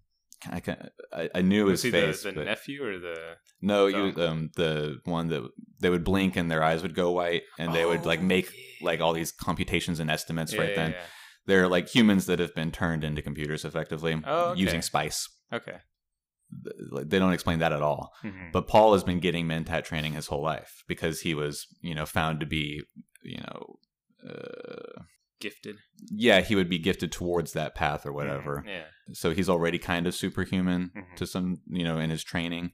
I, 0.50 0.60
ca- 0.60 0.90
I, 1.14 1.30
I 1.36 1.42
knew 1.42 1.66
Was 1.66 1.84
his 1.84 1.92
face, 1.92 2.24
the, 2.24 2.32
the 2.32 2.46
nephew 2.46 2.84
or 2.84 2.98
the? 3.00 3.36
no, 3.62 3.84
Oh. 3.84 3.88
you 3.88 4.14
um 4.24 4.50
the 4.56 4.98
one 5.06 5.28
that 5.28 5.48
they 5.80 5.90
would 5.92 6.04
blink 6.04 6.36
and 6.36 6.50
their 6.50 6.64
eyes 6.64 6.82
would 6.82 6.96
go 6.96 7.12
white, 7.12 7.44
and 7.60 7.74
they 7.76 7.86
would 7.86 8.06
like 8.06 8.20
Oh, 8.22 8.24
make 8.24 8.52
yeah. 8.52 8.86
like 8.88 9.02
all 9.02 9.14
these 9.14 9.32
computations 9.32 10.00
and 10.00 10.10
estimates 10.10 10.54
Yeah, 10.54 10.60
right 10.62 10.70
yeah, 10.70 10.76
then. 10.76 10.96
They're 11.46 11.68
like 11.68 11.88
humans 11.90 12.26
that 12.28 12.40
have 12.40 12.54
been 12.56 12.72
turned 12.72 13.04
into 13.04 13.22
computers 13.22 13.66
effectively 13.66 14.20
Oh, 14.26 14.52
okay. 14.52 14.60
using 14.60 14.82
spice. 14.82 15.28
Okay. 15.54 15.78
They 17.06 17.18
don't 17.20 17.34
explain 17.34 17.60
that 17.60 17.72
at 17.72 17.82
all. 17.82 18.12
Mhm. 18.24 18.52
But 18.52 18.68
Paul 18.68 18.94
has 18.94 19.04
been 19.04 19.20
getting 19.20 19.48
mentat 19.48 19.84
training 19.86 20.14
his 20.14 20.28
whole 20.28 20.44
life 20.44 20.84
because 20.88 21.22
he 21.22 21.34
was, 21.34 21.66
you 21.82 21.96
know, 21.96 22.06
found 22.06 22.40
to 22.42 22.46
be, 22.46 22.82
you 23.24 23.38
know, 23.38 23.76
uh, 24.30 25.02
Gifted. 25.42 25.78
yeah, 26.12 26.42
he 26.42 26.56
would 26.56 26.70
be 26.70 26.78
gifted 26.80 27.12
towards 27.12 27.54
that 27.54 27.76
path 27.76 28.06
or 28.06 28.14
whatever. 28.14 28.64
Mhm. 28.66 28.68
Yeah. 28.70 28.86
So 29.14 29.32
he's 29.32 29.50
already 29.50 29.78
kind 29.80 30.08
of 30.08 30.16
superhuman 30.16 30.92
Mhm. 30.96 31.16
to 31.18 31.26
some, 31.28 31.62
you 31.68 31.84
know, 31.84 31.98
in 32.00 32.10
his 32.10 32.24
training, 32.24 32.72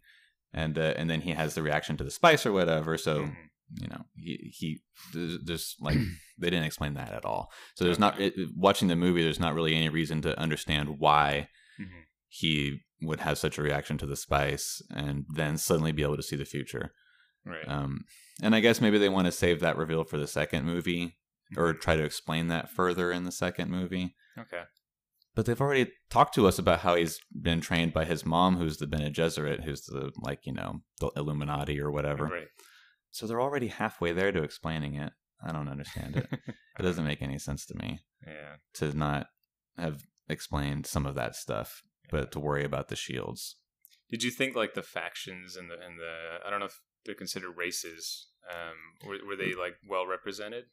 and 0.54 0.78
uh, 0.78 0.94
and 0.98 1.10
then 1.10 1.22
he 1.22 1.32
has 1.32 1.56
the 1.56 1.64
reaction 1.64 1.98
to 1.98 2.04
the 2.04 2.12
spice 2.12 2.46
or 2.46 2.52
whatever. 2.52 2.98
So 2.98 3.24
Mhm. 3.26 3.36
you 3.82 3.88
know, 3.88 4.06
he 4.16 4.54
he 4.58 4.82
there's, 5.14 5.40
there's 5.44 5.76
like 5.80 5.98
they 6.38 6.50
didn't 6.50 6.66
explain 6.66 6.94
that 6.94 7.12
at 7.14 7.26
all. 7.26 7.52
So 7.76 7.84
there's 7.86 8.00
not 8.00 8.20
it, 8.20 8.34
watching 8.56 8.88
the 8.88 8.96
movie. 8.96 9.24
There's 9.24 9.40
not 9.40 9.56
really 9.56 9.76
any 9.76 9.90
reason 9.90 10.22
to 10.24 10.38
understand 10.40 11.00
why 11.00 11.50
Mhm. 11.80 12.04
he 12.28 12.82
would 13.02 13.20
have 13.22 13.38
such 13.38 13.58
a 13.58 13.62
reaction 13.62 13.98
to 14.00 14.06
the 14.06 14.16
spice 14.16 14.82
and 14.90 15.26
then 15.30 15.58
suddenly 15.58 15.92
be 15.92 16.02
able 16.04 16.18
to 16.18 16.24
see 16.24 16.36
the 16.36 16.46
future. 16.46 16.94
Right. 17.46 17.68
Um, 17.68 18.06
and 18.42 18.56
I 18.56 18.60
guess 18.60 18.82
maybe 18.82 18.98
they 18.98 19.08
want 19.10 19.26
to 19.26 19.32
save 19.32 19.60
that 19.60 19.78
reveal 19.78 20.04
for 20.04 20.18
the 20.18 20.28
second 20.28 20.66
movie 20.66 21.18
or 21.56 21.70
Mm-hmm. 21.74 21.80
try 21.82 21.96
to 21.96 22.04
explain 22.04 22.48
that 22.50 22.70
further 22.70 23.12
in 23.12 23.24
the 23.24 23.32
second 23.32 23.70
movie. 23.72 24.16
okay. 24.38 24.64
But 25.36 25.46
they've 25.46 25.62
already 25.62 25.92
talked 26.10 26.34
to 26.34 26.48
us 26.48 26.58
about 26.58 26.80
how 26.80 26.96
he's 26.96 27.20
been 27.32 27.62
trained 27.62 27.94
by 27.94 28.06
his 28.06 28.26
mom, 28.26 28.58
who's 28.58 28.78
the 28.78 28.88
Bene 28.88 29.12
Gesserit, 29.12 29.64
who's 29.64 29.84
the 29.84 30.12
like 30.20 30.46
you 30.48 30.54
know 30.54 30.82
the 31.00 31.12
Illuminati 31.16 31.80
or 31.80 31.92
whatever. 31.92 32.26
Right. 32.26 32.48
So 33.12 33.28
they're 33.28 33.42
already 33.42 33.68
halfway 33.68 34.14
there 34.14 34.32
to 34.32 34.42
explaining 34.44 34.96
it. 34.96 35.14
I 35.46 35.52
don't 35.52 35.70
understand 35.70 36.18
it. 36.18 36.28
it 36.80 36.82
doesn't 36.82 37.06
make 37.06 37.22
any 37.22 37.38
sense 37.38 37.66
to 37.68 37.76
me 37.78 38.00
yeah. 38.26 38.56
to 38.76 38.98
not 38.98 39.28
have 39.78 40.02
explained 40.28 40.88
some 40.88 41.06
of 41.06 41.14
that 41.16 41.36
stuff, 41.36 41.84
but 42.10 42.32
to 42.32 42.40
worry 42.40 42.66
about 42.66 42.88
the 42.88 42.96
shields. 42.96 43.58
Did 44.10 44.24
you 44.24 44.32
think 44.32 44.56
like 44.56 44.74
the 44.74 44.82
factions 44.82 45.56
and 45.56 45.70
the 45.70 45.76
and 45.76 46.00
the 46.00 46.40
I 46.46 46.50
don't 46.50 46.60
know 46.60 46.66
if 46.66 46.80
they're 47.06 47.14
considered 47.14 47.52
races 47.56 48.28
um 48.50 49.08
were, 49.08 49.18
were 49.28 49.36
they 49.36 49.54
like 49.54 49.76
well 49.88 50.08
represented? 50.08 50.64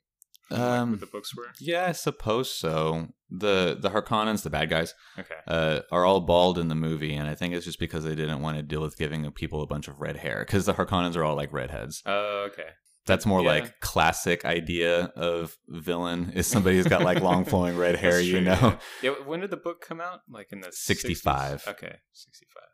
Um, 0.50 0.90
what 0.92 1.00
the 1.00 1.06
books 1.06 1.34
were. 1.36 1.46
Yeah, 1.60 1.86
I 1.86 1.92
suppose 1.92 2.52
so. 2.52 3.08
The 3.30 3.76
the 3.80 3.90
Harkonnens, 3.90 4.42
the 4.42 4.50
bad 4.50 4.68
guys, 4.70 4.94
Okay. 5.18 5.34
uh, 5.48 5.80
are 5.90 6.04
all 6.04 6.20
bald 6.20 6.58
in 6.58 6.68
the 6.68 6.74
movie, 6.74 7.14
and 7.14 7.28
I 7.28 7.34
think 7.34 7.54
it's 7.54 7.64
just 7.64 7.78
because 7.80 8.04
they 8.04 8.14
didn't 8.14 8.40
want 8.42 8.56
to 8.58 8.62
deal 8.62 8.80
with 8.82 8.96
giving 8.98 9.28
people 9.32 9.62
a 9.62 9.66
bunch 9.66 9.88
of 9.88 10.00
red 10.00 10.18
hair 10.18 10.44
because 10.46 10.66
the 10.66 10.74
Harkonnens 10.74 11.16
are 11.16 11.24
all 11.24 11.34
like 11.34 11.52
redheads. 11.52 12.02
Oh, 12.06 12.46
okay. 12.52 12.68
That's 13.06 13.26
more 13.26 13.42
Yeah. 13.42 13.48
like 13.48 13.80
classic 13.80 14.44
idea 14.44 15.12
of 15.16 15.56
villain 15.68 16.30
is 16.34 16.46
somebody 16.46 16.76
who's 16.76 16.86
got 16.86 17.02
like 17.02 17.20
long 17.20 17.44
flowing 17.50 17.76
red 17.76 17.96
hair, 17.96 18.18
you 18.20 18.40
know. 18.40 18.78
Yeah. 19.02 19.10
Yeah, 19.10 19.10
When 19.26 19.40
did 19.40 19.50
the 19.50 19.56
book 19.58 19.84
come 19.86 20.00
out? 20.00 20.20
Like 20.28 20.48
in 20.52 20.60
the 20.60 20.70
65. 20.72 21.64
Okay, 21.68 21.96
sixty-five. 22.12 22.68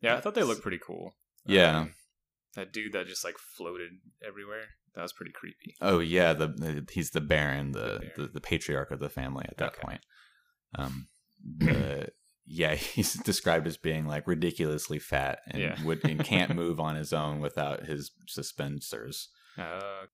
Yeah, 0.00 0.16
I 0.16 0.20
thought 0.20 0.34
they 0.34 0.42
looked 0.42 0.62
pretty 0.62 0.80
cool. 0.84 1.16
Yeah. 1.46 1.80
Um, 1.80 1.94
that 2.54 2.72
dude 2.72 2.92
that 2.94 3.06
just 3.06 3.24
like 3.24 3.36
floated 3.38 3.90
everywhere. 4.26 4.64
That 4.96 5.02
was 5.02 5.12
pretty 5.12 5.32
creepy. 5.32 5.76
Oh 5.80 5.98
yeah, 6.00 6.32
the, 6.32 6.48
the 6.48 6.86
he's 6.90 7.10
the 7.10 7.20
Baron, 7.20 7.72
the, 7.72 7.78
The 7.78 7.84
the, 7.84 8.00
Baron. 8.16 8.30
the 8.34 8.40
patriarch 8.40 8.90
of 8.90 8.98
the 8.98 9.08
family 9.10 9.44
at 9.48 9.58
that 9.58 9.74
Okay. 9.74 9.82
point. 9.82 10.00
Um, 10.74 11.08
the, 11.58 12.08
yeah, 12.46 12.74
he's 12.96 13.12
described 13.14 13.66
as 13.66 13.76
being 13.76 14.06
like 14.06 14.26
ridiculously 14.26 14.98
fat 14.98 15.40
and 15.46 15.62
Yeah. 15.62 15.76
would 15.84 16.04
and 16.04 16.24
can't 16.24 16.54
move 16.62 16.80
on 16.80 16.96
his 16.96 17.12
own 17.12 17.40
without 17.40 17.84
his 17.86 18.10
suspensors. 18.28 19.26
Uh, 19.58 20.06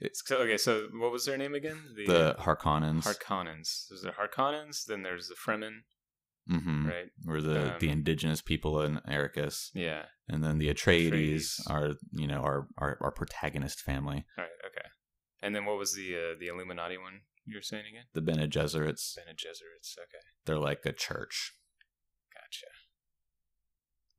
It's 0.00 0.22
so 0.26 0.38
okay, 0.38 0.56
so 0.56 0.88
what 0.92 1.12
was 1.12 1.24
their 1.26 1.36
name 1.38 1.54
again? 1.54 1.78
the 2.06 2.34
Harkonnens, 2.40 3.04
Harkonnens. 3.04 3.88
There's 3.88 4.02
the 4.02 4.10
Harkonnens. 4.12 4.84
Then 4.86 5.02
there's 5.02 5.28
the 5.28 5.34
Fremen, 5.36 5.82
hmm 6.50 6.86
right? 6.88 7.08
or 7.28 7.40
the 7.40 7.72
Um, 7.74 7.78
the 7.78 7.88
indigenous 7.90 8.42
people 8.42 8.82
in 8.82 8.96
Arrakis, 9.08 9.70
Yeah. 9.74 10.06
and 10.28 10.42
then 10.44 10.58
the 10.58 10.68
Atreides, 10.68 11.10
Atreides. 11.12 11.70
are 11.70 11.94
you 12.12 12.26
know 12.26 12.40
our, 12.42 12.66
our 12.78 12.98
our 13.00 13.12
protagonist 13.12 13.80
family, 13.80 14.24
All 14.36 14.44
right. 14.44 14.50
Okay. 14.66 14.88
And 15.42 15.54
then 15.54 15.64
what 15.64 15.78
was 15.78 15.94
the 15.94 16.14
uh, 16.16 16.34
the 16.38 16.48
Illuminati 16.48 16.98
one 16.98 17.20
you 17.46 17.56
were 17.56 17.62
saying 17.62 17.84
again? 17.90 18.04
the 18.12 18.20
Bene 18.20 18.46
Gesserits. 18.48 19.14
Bene 19.16 19.34
Gesserits. 19.34 19.96
Okay. 19.98 20.22
They're 20.44 20.58
like 20.58 20.84
a 20.84 20.92
church, 20.92 21.52
Gotcha. 22.34 22.66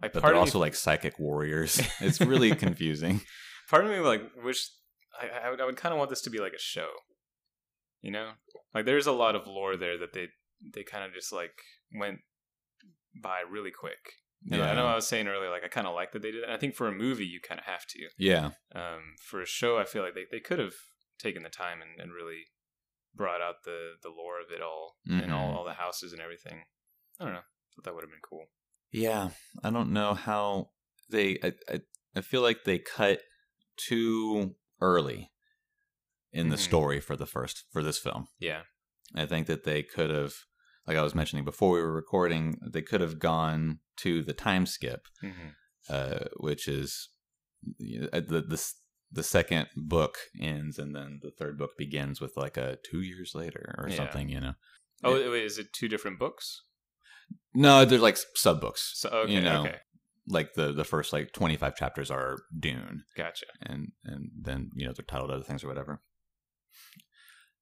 Like 0.02 0.14
but 0.14 0.24
they're 0.24 0.36
also 0.36 0.58
me, 0.58 0.62
like 0.66 0.76
psychic 0.76 1.20
warriors. 1.20 1.80
It's 2.02 2.20
really 2.22 2.56
confusing. 2.56 3.22
part 3.70 3.86
of 3.86 3.92
me 3.92 4.00
like 4.00 4.22
wish 4.44 4.68
I, 5.22 5.48
I 5.48 5.50
would, 5.52 5.62
I 5.62 5.66
would 5.66 5.78
kind 5.78 5.94
of 5.94 6.00
want 6.00 6.10
this 6.10 6.22
to 6.24 6.30
be 6.30 6.40
like 6.40 6.54
a 6.54 6.60
show. 6.60 6.90
You 8.02 8.10
know, 8.12 8.32
like 8.74 8.86
there's 8.86 9.06
a 9.06 9.12
lot 9.12 9.36
of 9.36 9.46
lore 9.46 9.78
there 9.78 9.98
that 10.00 10.14
they 10.14 10.30
they 10.74 10.84
kind 10.84 11.04
of 11.04 11.14
just 11.14 11.32
like 11.32 11.54
went 11.94 12.20
by 13.22 13.42
really 13.50 13.72
quick. 13.72 14.14
And 14.52 14.62
I 14.64 14.74
know 14.74 14.88
I 14.88 14.96
was 14.96 15.08
saying 15.08 15.28
earlier, 15.28 15.52
like 15.52 15.64
I 15.64 15.68
kind 15.68 15.86
of 15.86 15.94
like 15.94 16.14
that 16.14 16.24
they 16.24 16.32
did. 16.32 16.44
That. 16.44 16.52
I 16.52 16.58
think 16.58 16.74
for 16.76 16.88
a 16.88 16.92
movie, 16.92 17.26
you 17.28 17.40
kind 17.40 17.60
of 17.60 17.66
have 17.66 17.86
to. 17.90 18.00
Yeah. 18.18 18.52
Um, 18.74 19.14
for 19.24 19.40
a 19.42 19.46
show, 19.46 19.78
I 19.78 19.86
feel 19.86 20.02
like 20.02 20.16
they, 20.16 20.26
they 20.32 20.40
could 20.40 20.58
have 20.58 20.74
taken 21.20 21.44
the 21.44 21.50
time 21.50 21.80
and, 21.82 22.02
and 22.02 22.12
really 22.12 22.46
brought 23.14 23.42
out 23.42 23.64
the 23.66 23.92
the 24.02 24.10
lore 24.10 24.40
of 24.40 24.50
it 24.52 24.62
all 24.62 24.96
and 25.08 25.32
all, 25.32 25.50
Mhm. 25.52 25.56
all 25.58 25.64
the 25.66 25.74
houses 25.74 26.12
and 26.12 26.22
everything. 26.22 26.64
I 27.20 27.26
don't 27.26 27.34
know. 27.34 27.42
Thought 27.76 27.84
that 27.86 27.94
would 27.94 28.04
have 28.04 28.10
been 28.10 28.20
cool. 28.28 28.46
Yeah, 28.92 29.30
I 29.64 29.70
don't 29.70 29.92
know 29.94 30.16
how 30.16 30.72
they. 31.10 31.38
I, 31.44 31.54
I, 31.70 31.82
I 32.16 32.22
feel 32.22 32.42
like 32.42 32.64
they 32.66 32.80
cut 32.80 33.22
too 33.78 34.56
early 34.82 35.32
in 36.34 36.50
the 36.50 36.56
Mhm. 36.56 36.60
story 36.60 37.00
for 37.00 37.16
the 37.16 37.26
first 37.28 37.66
for 37.72 37.84
this 37.84 38.00
film. 38.00 38.28
Yeah. 38.40 38.64
I 39.14 39.26
think 39.26 39.48
that 39.48 39.66
they 39.66 39.84
could 39.84 40.10
have, 40.10 40.34
like 40.88 40.98
I 40.98 41.02
was 41.04 41.16
mentioning 41.16 41.46
before 41.46 41.72
we 41.72 41.82
were 41.82 41.92
recording, 41.94 42.58
they 42.66 42.82
could 42.82 43.02
have 43.02 43.20
gone 43.20 43.80
to 43.98 44.24
the 44.24 44.34
time 44.34 44.66
skip, 44.66 45.08
hmm 45.22 45.50
uh, 45.90 46.26
which 46.38 46.68
is 46.68 47.10
uh, 48.14 48.22
the 48.28 48.44
the 48.48 48.74
the 49.12 49.24
second 49.24 49.68
book 49.76 50.16
ends 50.40 50.80
and 50.80 50.96
then 50.96 51.20
the 51.22 51.32
third 51.32 51.58
book 51.58 51.72
begins 51.78 52.22
with 52.22 52.38
like 52.38 52.56
a 52.56 52.78
two 52.90 53.02
years 53.02 53.34
later 53.36 53.76
or 53.78 53.90
Yeah. 53.90 53.98
something. 53.98 54.30
You 54.30 54.40
know. 54.40 54.54
Oh, 55.04 55.14
wait, 55.14 55.44
is 55.44 55.58
it 55.58 55.74
two 55.74 55.88
different 55.88 56.20
books? 56.20 56.64
No, 57.54 57.84
they're 57.86 58.00
like 58.00 58.18
sub 58.36 58.62
books. 58.62 58.92
So 58.96 59.10
okay, 59.10 59.34
you 59.34 59.42
know, 59.42 59.64
okay, 59.64 59.78
like 60.28 60.54
the 60.54 60.72
the 60.72 60.84
first 60.84 61.12
like 61.14 61.34
25 61.34 61.76
chapters 61.76 62.12
are 62.12 62.38
Dune 62.58 63.04
gotcha. 63.18 63.48
and 63.62 63.92
and 64.06 64.30
then 64.40 64.70
you 64.76 64.86
know 64.86 64.94
they're 64.94 65.06
titled 65.06 65.32
other 65.32 65.44
things 65.44 65.64
or 65.64 65.68
whatever. 65.68 66.02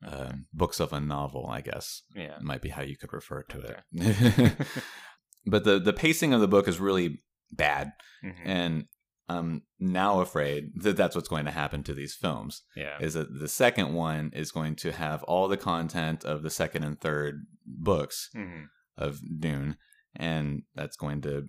Um, 0.01 0.45
books 0.53 0.79
of 0.79 0.93
a 0.93 0.99
novel, 1.01 1.47
I 1.47 1.59
guess, 1.61 2.03
Yeah. 2.15 2.37
might 2.41 2.61
be 2.61 2.69
how 2.69 2.83
you 2.83 2.95
could 2.95 3.11
refer 3.11 3.43
to 3.43 3.59
it. 3.59 4.55
but 5.45 5.63
the 5.65 5.79
the 5.79 5.93
pacing 5.93 6.33
of 6.33 6.41
the 6.41 6.47
book 6.47 6.67
is 6.67 6.79
really 6.79 7.21
bad, 7.51 7.91
Mhm. 8.23 8.35
and 8.45 8.85
I'm 9.27 9.63
now 9.77 10.21
afraid 10.21 10.71
that 10.81 10.97
that's 10.97 11.15
what's 11.15 11.27
going 11.27 11.45
to 11.45 11.51
happen 11.51 11.83
to 11.83 11.93
these 11.93 12.15
films. 12.15 12.63
Yeah. 12.75 12.97
Is 12.99 13.13
that 13.13 13.39
the 13.39 13.47
second 13.47 13.93
one 13.93 14.31
is 14.33 14.51
going 14.51 14.75
to 14.77 14.91
have 14.91 15.21
all 15.23 15.47
the 15.47 15.57
content 15.57 16.23
of 16.25 16.41
the 16.43 16.49
second 16.49 16.83
and 16.83 16.99
third 16.99 17.45
books, 17.65 18.29
hmm 18.33 18.63
of 18.97 19.19
Dune, 19.39 19.77
and 20.15 20.63
that's 20.75 20.97
going 20.97 21.21
to, 21.21 21.47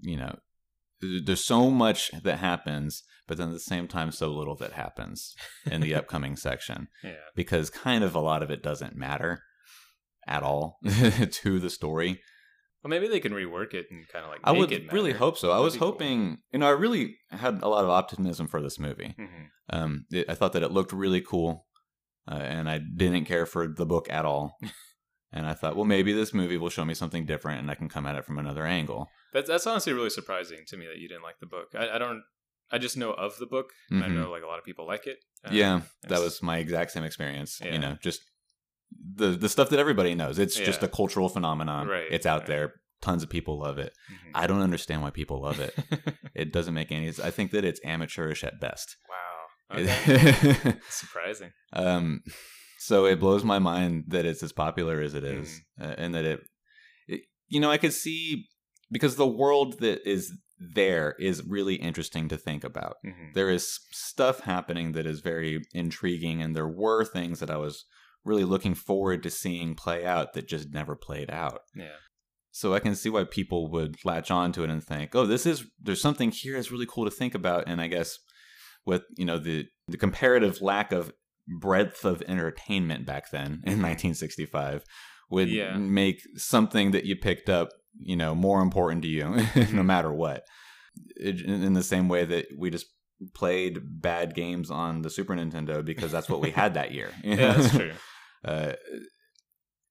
you 0.00 0.16
know, 0.16 0.38
there's 1.00 1.44
so 1.44 1.70
much 1.70 2.10
that 2.22 2.38
happens, 2.38 3.02
but 3.26 3.36
then 3.36 3.48
at 3.48 3.54
the 3.54 3.60
same 3.60 3.86
time, 3.88 4.10
so 4.12 4.28
little 4.32 4.56
that 4.56 4.72
happens 4.72 5.34
in 5.70 5.80
the 5.80 5.94
upcoming 6.00 6.36
section 6.36 6.88
Yeah. 7.04 7.14
because 7.36 7.70
kind 7.70 8.02
of 8.04 8.14
a 8.14 8.20
lot 8.20 8.42
of 8.42 8.50
it 8.50 8.62
doesn't 8.62 8.96
matter 8.96 9.42
at 10.26 10.42
all 10.42 10.78
to 11.30 11.58
the 11.58 11.70
story. 11.70 12.20
Well, 12.82 12.90
maybe 12.90 13.08
they 13.08 13.18
can 13.20 13.32
rework 13.32 13.74
it 13.74 13.86
and 13.90 14.06
kind 14.08 14.24
of 14.24 14.30
like. 14.30 14.40
I 14.44 14.52
would 14.52 14.92
really 14.92 15.12
hope 15.12 15.36
so. 15.36 15.48
I 15.50 15.54
That'd 15.54 15.64
was 15.64 15.74
be 15.74 15.78
cool. 15.80 15.88
hoping, 15.92 16.38
you 16.52 16.60
know, 16.60 16.66
I 16.68 16.70
really 16.70 17.16
had 17.30 17.60
a 17.62 17.68
lot 17.68 17.82
of 17.84 17.90
optimism 17.90 18.46
for 18.46 18.62
this 18.62 18.78
movie. 18.78 19.14
Mhm. 19.18 19.46
Um, 19.70 20.04
it, 20.12 20.30
I 20.30 20.34
thought 20.34 20.52
that 20.52 20.62
it 20.62 20.70
looked 20.70 20.92
really 20.92 21.20
cool, 21.20 21.66
uh, 22.30 22.34
and 22.36 22.70
I 22.70 22.78
didn't 22.78 23.24
care 23.24 23.46
for 23.46 23.66
the 23.66 23.84
book 23.84 24.06
at 24.10 24.24
all. 24.24 24.56
and 25.32 25.44
I 25.46 25.54
thought, 25.54 25.74
well, 25.74 25.84
maybe 25.86 26.12
this 26.12 26.32
movie 26.32 26.56
will 26.56 26.70
show 26.70 26.84
me 26.84 26.94
something 26.94 27.26
different, 27.26 27.60
and 27.60 27.70
I 27.70 27.74
can 27.74 27.88
come 27.88 28.06
at 28.06 28.14
it 28.16 28.24
from 28.24 28.38
another 28.38 28.64
angle. 28.64 29.08
That's 29.32 29.48
that's 29.48 29.66
honestly 29.66 29.92
really 29.92 30.10
surprising 30.10 30.60
to 30.68 30.76
me 30.76 30.86
that 30.86 30.98
you 30.98 31.08
didn't 31.08 31.22
like 31.22 31.38
the 31.40 31.46
book. 31.46 31.68
I, 31.74 31.90
I 31.90 31.98
don't. 31.98 32.22
I 32.70 32.76
just 32.78 32.96
know 32.98 33.12
of 33.12 33.38
the 33.38 33.46
book. 33.46 33.70
and 33.90 34.04
I 34.04 34.08
know 34.08 34.30
like 34.30 34.42
a 34.42 34.46
lot 34.46 34.58
of 34.58 34.64
people 34.64 34.86
like 34.86 35.06
it. 35.06 35.18
Um, 35.44 35.54
yeah, 35.54 35.80
that 36.08 36.20
was 36.20 36.42
my 36.42 36.58
exact 36.58 36.90
same 36.92 37.04
experience. 37.04 37.58
Yeah. 37.64 37.72
You 37.72 37.78
know, 37.78 37.96
just 38.02 38.20
the 39.14 39.28
the 39.30 39.48
stuff 39.48 39.70
that 39.70 39.78
everybody 39.78 40.14
knows. 40.14 40.38
It's 40.38 40.56
just 40.56 40.82
a 40.82 40.88
cultural 40.88 41.28
phenomenon. 41.28 41.86
Right, 41.88 42.06
It's 42.10 42.26
out 42.26 42.40
right. 42.40 42.46
there. 42.48 42.72
Tons 43.00 43.22
of 43.22 43.30
people 43.30 43.60
love 43.60 43.78
it. 43.78 43.92
Mhm. 44.10 44.30
I 44.34 44.46
don't 44.48 44.60
understand 44.60 45.02
why 45.02 45.10
people 45.10 45.40
love 45.40 45.60
it. 45.60 45.74
it 46.34 46.52
doesn't 46.52 46.74
make 46.74 46.90
any. 46.90 47.08
I 47.22 47.30
think 47.30 47.52
that 47.52 47.64
it's 47.64 47.80
amateurish 47.84 48.42
at 48.44 48.60
best. 48.60 48.96
wow. 49.08 49.14
Okay. 49.78 50.74
Surprising. 50.88 51.50
um, 51.74 52.22
so 52.78 53.04
it 53.06 53.20
blows 53.20 53.44
my 53.44 53.58
mind 53.58 54.04
that 54.08 54.24
it's 54.24 54.42
as 54.42 54.52
popular 54.52 55.00
as 55.00 55.14
it 55.14 55.24
is, 55.24 55.60
Mm-hmm. 55.80 55.90
uh, 55.90 55.94
and 55.98 56.14
that 56.14 56.24
it, 56.24 56.40
it, 57.06 57.20
you 57.48 57.60
know, 57.60 57.70
I 57.70 57.76
could 57.76 57.92
see 57.92 58.46
because 58.90 59.16
the 59.16 59.26
world 59.26 59.80
that 59.80 60.08
is 60.08 60.32
there 60.58 61.14
is 61.20 61.42
really 61.46 61.76
interesting 61.76 62.28
to 62.28 62.36
think 62.36 62.64
about. 62.64 62.96
Mhm. 63.06 63.32
There 63.34 63.48
is 63.50 63.78
stuff 63.92 64.40
happening 64.40 64.92
that 64.92 65.06
is 65.06 65.20
very 65.20 65.62
intriguing, 65.72 66.42
and 66.42 66.56
there 66.56 66.66
were 66.68 67.04
things 67.04 67.38
that 67.40 67.50
I 67.50 67.56
was 67.56 67.84
really 68.24 68.44
looking 68.44 68.74
forward 68.74 69.22
to 69.22 69.30
seeing 69.30 69.74
play 69.76 70.04
out 70.04 70.32
that 70.32 70.48
just 70.48 70.70
never 70.72 70.96
played 70.96 71.30
out. 71.30 71.60
Yeah. 71.76 71.94
So 72.50 72.74
I 72.74 72.80
can 72.80 72.96
see 72.96 73.08
why 73.08 73.22
people 73.24 73.70
would 73.70 74.04
latch 74.04 74.30
onto 74.32 74.64
it 74.64 74.70
and 74.70 74.82
think, 74.82 75.14
"Oh, 75.14 75.26
this 75.26 75.46
is 75.46 75.64
there's 75.80 76.00
something 76.00 76.32
here 76.32 76.54
that's 76.54 76.72
really 76.72 76.86
cool 76.88 77.04
to 77.04 77.10
think 77.10 77.34
about." 77.36 77.64
And 77.68 77.80
I 77.80 77.86
guess 77.86 78.18
with 78.84 79.02
you 79.16 79.24
know 79.24 79.38
the 79.38 79.66
the 79.86 79.96
comparative 79.96 80.60
lack 80.60 80.90
of 80.90 81.12
breadth 81.46 82.04
of 82.04 82.20
entertainment 82.22 83.06
back 83.06 83.30
then 83.30 83.62
in 83.64 83.80
1965 83.80 84.82
would 85.30 85.48
Yeah. 85.48 85.76
make 85.76 86.20
something 86.36 86.90
that 86.90 87.04
you 87.04 87.14
picked 87.16 87.48
up, 87.48 87.68
you 88.00 88.16
know, 88.16 88.34
more 88.34 88.60
important 88.62 89.02
to 89.02 89.08
you 89.08 89.36
no 89.72 89.82
matter 89.82 90.12
what. 90.12 90.44
It- 91.16 91.42
in 91.42 91.72
the 91.74 91.82
same 91.82 92.08
way 92.08 92.24
that 92.24 92.46
we 92.56 92.70
just 92.70 92.86
played 93.34 93.80
bad 94.00 94.34
games 94.34 94.70
on 94.70 95.02
the 95.02 95.10
Super 95.10 95.34
Nintendo 95.34 95.84
because 95.84 96.12
that's 96.12 96.28
what 96.28 96.40
we 96.40 96.50
had 96.50 96.74
that 96.74 96.92
year. 96.92 97.10
Yeah, 97.24 97.52
that's 97.54 97.70
true. 97.76 97.92
Uh, 98.44 98.72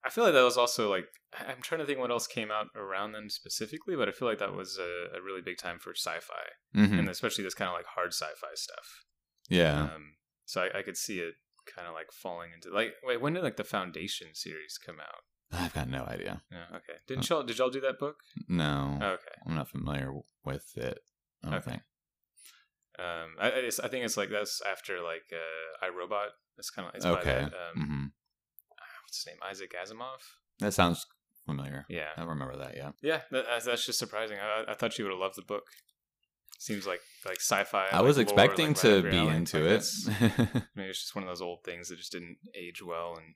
I 0.05 0.09
feel 0.09 0.23
like 0.23 0.33
that 0.33 0.43
was 0.43 0.57
also 0.57 0.89
like 0.89 1.05
I'm 1.37 1.61
trying 1.61 1.79
to 1.81 1.85
think 1.85 1.99
what 1.99 2.11
else 2.11 2.27
came 2.27 2.49
out 2.49 2.67
around 2.77 3.11
then 3.11 3.29
specifically, 3.29 3.95
but 3.97 4.07
I 4.07 4.13
feel 4.13 4.27
like 4.27 4.39
that 4.39 4.53
was 4.55 4.77
a, 4.79 5.17
a 5.17 5.21
really 5.21 5.41
big 5.41 5.57
time 5.57 5.79
for 5.79 5.93
sci-fi 5.93 6.45
Mhm. 6.79 6.97
and 6.99 7.09
especially 7.09 7.43
this 7.43 7.53
kind 7.53 7.67
of 7.69 7.75
like 7.75 7.85
hard 7.87 8.13
sci-fi 8.13 8.53
stuff. 8.55 9.03
Yeah. 9.49 9.81
Um, 9.83 10.15
so 10.45 10.61
I, 10.61 10.79
I 10.79 10.81
could 10.81 10.95
see 10.95 11.19
it 11.19 11.33
kind 11.75 11.87
of 11.89 11.93
like 11.93 12.07
falling 12.13 12.51
into 12.53 12.73
like 12.73 12.93
wait 13.03 13.19
when 13.19 13.33
did 13.33 13.43
like 13.43 13.57
the 13.57 13.65
Foundation 13.65 14.27
series 14.33 14.77
come 14.83 15.01
out? 15.01 15.23
I've 15.51 15.73
got 15.73 15.89
no 15.89 16.03
idea. 16.03 16.41
Yeah, 16.51 16.65
okay. 16.77 16.99
Didn't 17.07 17.29
y'all 17.29 17.43
did 17.43 17.57
y'all 17.57 17.69
do 17.69 17.81
that 17.81 17.99
book? 17.99 18.17
No, 18.47 18.97
Oh, 19.01 19.07
okay. 19.11 19.35
I'm 19.45 19.55
not 19.55 19.69
familiar 19.69 20.11
with 20.43 20.77
it. 20.77 20.99
I 21.43 21.49
don't 21.49 21.57
Okay. 21.59 21.69
think. 21.71 21.81
Um, 22.99 23.35
I, 23.39 23.47
I, 23.67 23.87
think 23.89 24.05
it's 24.05 24.17
like 24.17 24.29
that's 24.31 24.59
after 24.61 25.01
like 25.01 25.31
uh, 25.31 25.85
iRobot. 25.85 26.29
It's 26.57 26.71
kind 26.71 26.87
of 26.87 26.95
it's 26.95 27.05
by 27.05 27.11
Okay. 27.11 27.29
that, 27.29 27.53
um, 27.53 27.85
hmm 27.87 28.05
what's 29.05 29.17
his 29.19 29.27
name? 29.27 29.37
Isaac 29.47 29.73
Asimov. 29.81 30.17
That 30.59 30.73
sounds 30.73 31.05
familiar. 31.45 31.85
Yeah, 31.89 32.09
I 32.17 32.23
remember 32.23 32.57
that. 32.57 32.75
Yeah. 32.75 32.91
yeah. 33.01 33.21
That, 33.31 33.45
that's- 33.45 33.85
just 33.85 33.99
surprising. 33.99 34.37
I, 34.39 34.71
I 34.71 34.73
thought 34.73 34.97
you 34.97 35.05
would 35.05 35.11
have 35.11 35.19
loved 35.19 35.35
the 35.37 35.43
book. 35.43 35.63
Seems 36.59 36.87
like 36.87 37.01
like 37.23 37.39
sci-fi. 37.39 37.87
I 37.91 38.01
was 38.01 38.17
like, 38.17 38.27
lore, 38.27 38.33
expecting 38.39 38.69
like, 38.69 38.77
to 38.77 39.03
be 39.03 39.17
into 39.27 39.59
Like, 39.59 39.83
it. 39.83 40.63
Maybe 40.75 40.89
it's 40.89 41.01
just 41.01 41.15
one 41.15 41.23
of 41.23 41.29
those 41.29 41.41
old 41.41 41.63
things 41.63 41.89
that 41.89 41.97
just 41.97 42.11
didn't 42.11 42.37
age 42.55 42.81
well, 42.81 43.13
and 43.15 43.35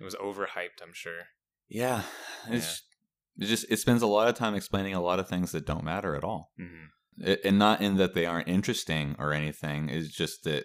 it 0.00 0.04
was 0.04 0.14
overhyped. 0.16 0.82
I'm 0.82 0.92
sure. 0.94 1.22
yeah. 1.68 2.02
It's 2.48 2.82
it 3.38 3.46
just 3.46 3.66
it 3.70 3.78
spends 3.78 4.02
a 4.02 4.06
lot 4.06 4.28
of 4.28 4.34
time 4.34 4.54
explaining 4.54 4.94
a 4.94 5.00
lot 5.02 5.18
of 5.20 5.28
things 5.28 5.52
that 5.52 5.66
don't 5.66 5.84
matter 5.84 6.14
at 6.16 6.24
all. 6.24 6.52
hmm 6.58 6.86
it, 7.18 7.40
and 7.44 7.58
not 7.58 7.80
in 7.82 7.96
that 7.96 8.14
they 8.14 8.24
aren't 8.24 8.48
interesting 8.48 9.14
or 9.18 9.32
anything 9.34 9.88
it's 9.90 10.08
just 10.08 10.42
that 10.44 10.64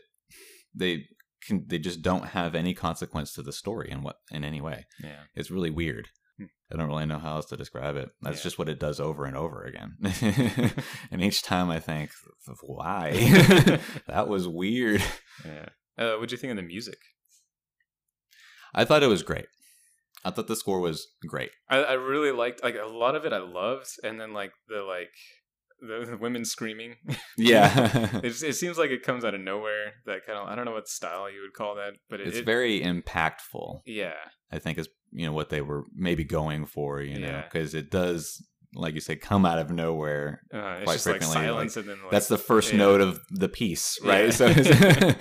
they 0.73 1.03
can 1.45 1.65
they 1.67 1.77
just 1.79 2.01
don't 2.01 2.27
have 2.29 2.55
any 2.55 2.73
consequence 2.73 3.33
to 3.33 3.41
the 3.41 3.51
story 3.51 3.89
in 3.91 4.03
what 4.03 4.17
in 4.31 4.43
any 4.45 4.61
way 4.61 4.85
Yeah. 5.03 5.23
it's 5.35 5.51
really 5.51 5.69
weird 5.69 6.07
Hmm. 6.37 6.45
i 6.71 6.77
don't 6.77 6.87
really 6.87 7.05
know 7.07 7.19
how 7.19 7.35
else 7.35 7.47
to 7.47 7.57
describe 7.57 7.95
it 7.97 8.09
that's 8.21 8.37
Yeah. 8.39 8.43
just 8.43 8.57
what 8.59 8.69
it 8.69 8.79
does 8.79 8.99
over 9.01 9.25
and 9.25 9.35
over 9.35 9.63
again 9.63 9.95
and 11.11 11.21
each 11.21 11.41
time 11.41 11.69
i 11.69 11.79
think 11.79 12.11
why 12.61 13.11
that 14.07 14.27
was 14.27 14.47
weird 14.47 15.01
Yeah. 15.43 15.65
Uh, 15.97 16.13
what'd 16.15 16.31
you 16.31 16.37
think 16.37 16.51
of 16.51 16.57
the 16.57 16.63
music? 16.63 16.99
I 18.75 18.85
thought 18.85 19.01
it 19.03 19.07
was 19.07 19.23
great 19.23 19.45
i 20.23 20.29
thought 20.29 20.47
the 20.47 20.55
score 20.55 20.79
was 20.79 21.07
great 21.27 21.49
I, 21.69 21.77
I 21.77 21.93
really 21.93 22.31
liked 22.31 22.63
like 22.63 22.75
a 22.75 22.85
lot 22.87 23.15
of 23.15 23.25
it. 23.25 23.33
I 23.33 23.39
loved, 23.39 23.89
and 24.03 24.19
then 24.21 24.33
like 24.33 24.51
the 24.67 24.81
like 24.83 25.09
the, 25.81 26.05
the 26.11 26.17
women 26.17 26.45
screaming. 26.45 26.95
yeah 27.37 28.19
it, 28.23 28.41
it 28.43 28.53
seems 28.55 28.77
like 28.77 28.91
it 28.91 29.03
comes 29.03 29.25
out 29.25 29.33
of 29.33 29.41
nowhere. 29.41 29.93
That 30.05 30.25
kind 30.25 30.37
of 30.39 30.47
I 30.47 30.55
don't 30.55 30.65
know 30.65 30.71
what 30.73 30.87
style 30.87 31.29
you 31.31 31.41
would 31.41 31.53
call 31.53 31.75
that, 31.75 31.93
but 32.09 32.21
it, 32.21 32.27
it's 32.27 32.37
it- 32.37 32.45
very 32.45 32.81
impactful 32.81 33.81
yeah 33.85 34.13
I 34.51 34.59
think 34.59 34.77
is 34.77 34.87
you 35.11 35.25
know 35.25 35.33
what 35.33 35.49
they 35.49 35.61
were 35.61 35.83
maybe 35.95 36.23
going 36.23 36.65
for, 36.65 37.01
you 37.01 37.19
know, 37.19 37.27
Yeah. 37.27 37.41
because 37.43 37.73
it 37.73 37.89
does, 37.89 38.43
like 38.73 38.93
you 38.95 38.99
say, 39.01 39.15
come 39.15 39.45
out 39.45 39.59
of 39.59 39.69
nowhere. 39.71 40.41
uh, 40.53 40.81
Quite 40.83 40.93
just 40.95 41.05
like 41.07 41.15
frequently, 41.21 41.47
silence 41.47 41.77
and 41.77 41.87
then 41.89 41.97
like, 42.01 42.11
That's 42.11 42.27
the 42.27 42.37
first 42.37 42.71
yeah. 42.73 42.79
note 42.79 43.01
of 43.01 43.19
the 43.31 43.47
piece, 43.49 43.97
right? 44.03 44.25
Yeah. 44.25 44.31
So, 44.31 44.47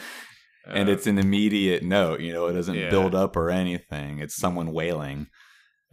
and 0.67 0.89
um, 0.89 0.95
it's 0.95 1.07
an 1.07 1.19
immediate 1.19 1.83
note. 1.83 2.21
You 2.21 2.33
know, 2.33 2.47
it 2.47 2.53
doesn't 2.55 2.75
Yeah. 2.75 2.91
build 2.91 3.15
up 3.15 3.37
or 3.37 3.51
anything. 3.51 4.19
It's 4.19 4.37
someone 4.37 4.73
wailing. 4.73 5.29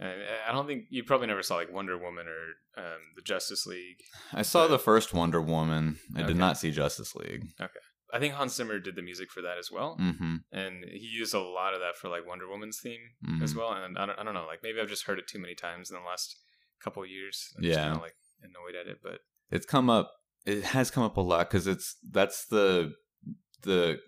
I 0.00 0.50
don't 0.52 0.66
think 0.66 0.86
you 0.90 1.04
probably 1.04 1.28
never 1.28 1.42
saw 1.44 1.56
like 1.56 1.72
Wonder 1.72 1.96
Woman 1.96 2.26
or 2.26 2.82
um, 2.82 2.98
the 3.14 3.22
Justice 3.22 3.66
League. 3.66 3.98
I 4.32 4.42
saw 4.42 4.64
But- 4.64 4.68
the 4.72 4.78
first 4.80 5.14
Wonder 5.14 5.40
Woman. 5.40 5.98
I 6.16 6.20
Okay. 6.20 6.28
did 6.28 6.36
not 6.36 6.58
see 6.58 6.70
Justice 6.72 7.14
League. 7.14 7.44
Okay. 7.60 7.80
I 8.12 8.18
think 8.18 8.34
Hans 8.34 8.54
Zimmer 8.54 8.78
did 8.78 8.96
the 8.96 9.02
music 9.02 9.30
for 9.30 9.40
that 9.42 9.56
as 9.58 9.70
well, 9.70 9.96
Mm-hmm. 9.98 10.36
and 10.52 10.84
he 10.84 10.98
used 11.06 11.32
a 11.34 11.40
lot 11.40 11.72
of 11.72 11.80
that 11.80 11.96
for 11.96 12.08
like 12.08 12.26
Wonder 12.26 12.46
Woman's 12.48 12.78
theme 12.82 13.00
Mhm. 13.26 13.42
as 13.42 13.54
well. 13.54 13.72
And 13.72 13.96
I 13.96 14.04
don't, 14.06 14.18
I 14.18 14.22
don't 14.24 14.34
know, 14.34 14.44
like 14.46 14.58
maybe 14.62 14.80
I've 14.80 14.88
just 14.88 15.04
heard 15.04 15.18
it 15.18 15.26
too 15.28 15.38
many 15.38 15.54
times 15.54 15.90
in 15.90 15.96
the 15.96 16.02
last 16.02 16.36
couple 16.82 17.02
of 17.04 17.08
years. 17.08 17.54
I'm 17.56 17.64
Yeah. 17.64 17.84
kinda, 17.84 18.00
like 18.00 18.16
annoyed 18.42 18.74
at 18.74 18.86
it, 18.88 18.98
but 19.02 19.20
It's 19.50 19.66
come 19.66 19.88
up. 19.88 20.12
It 20.44 20.64
has 20.64 20.90
come 20.90 21.04
up 21.04 21.16
a 21.16 21.20
lot 21.20 21.48
because 21.48 21.66
it's 21.68 21.96
that's 22.10 22.44
the 22.46 22.94
the 23.62 23.98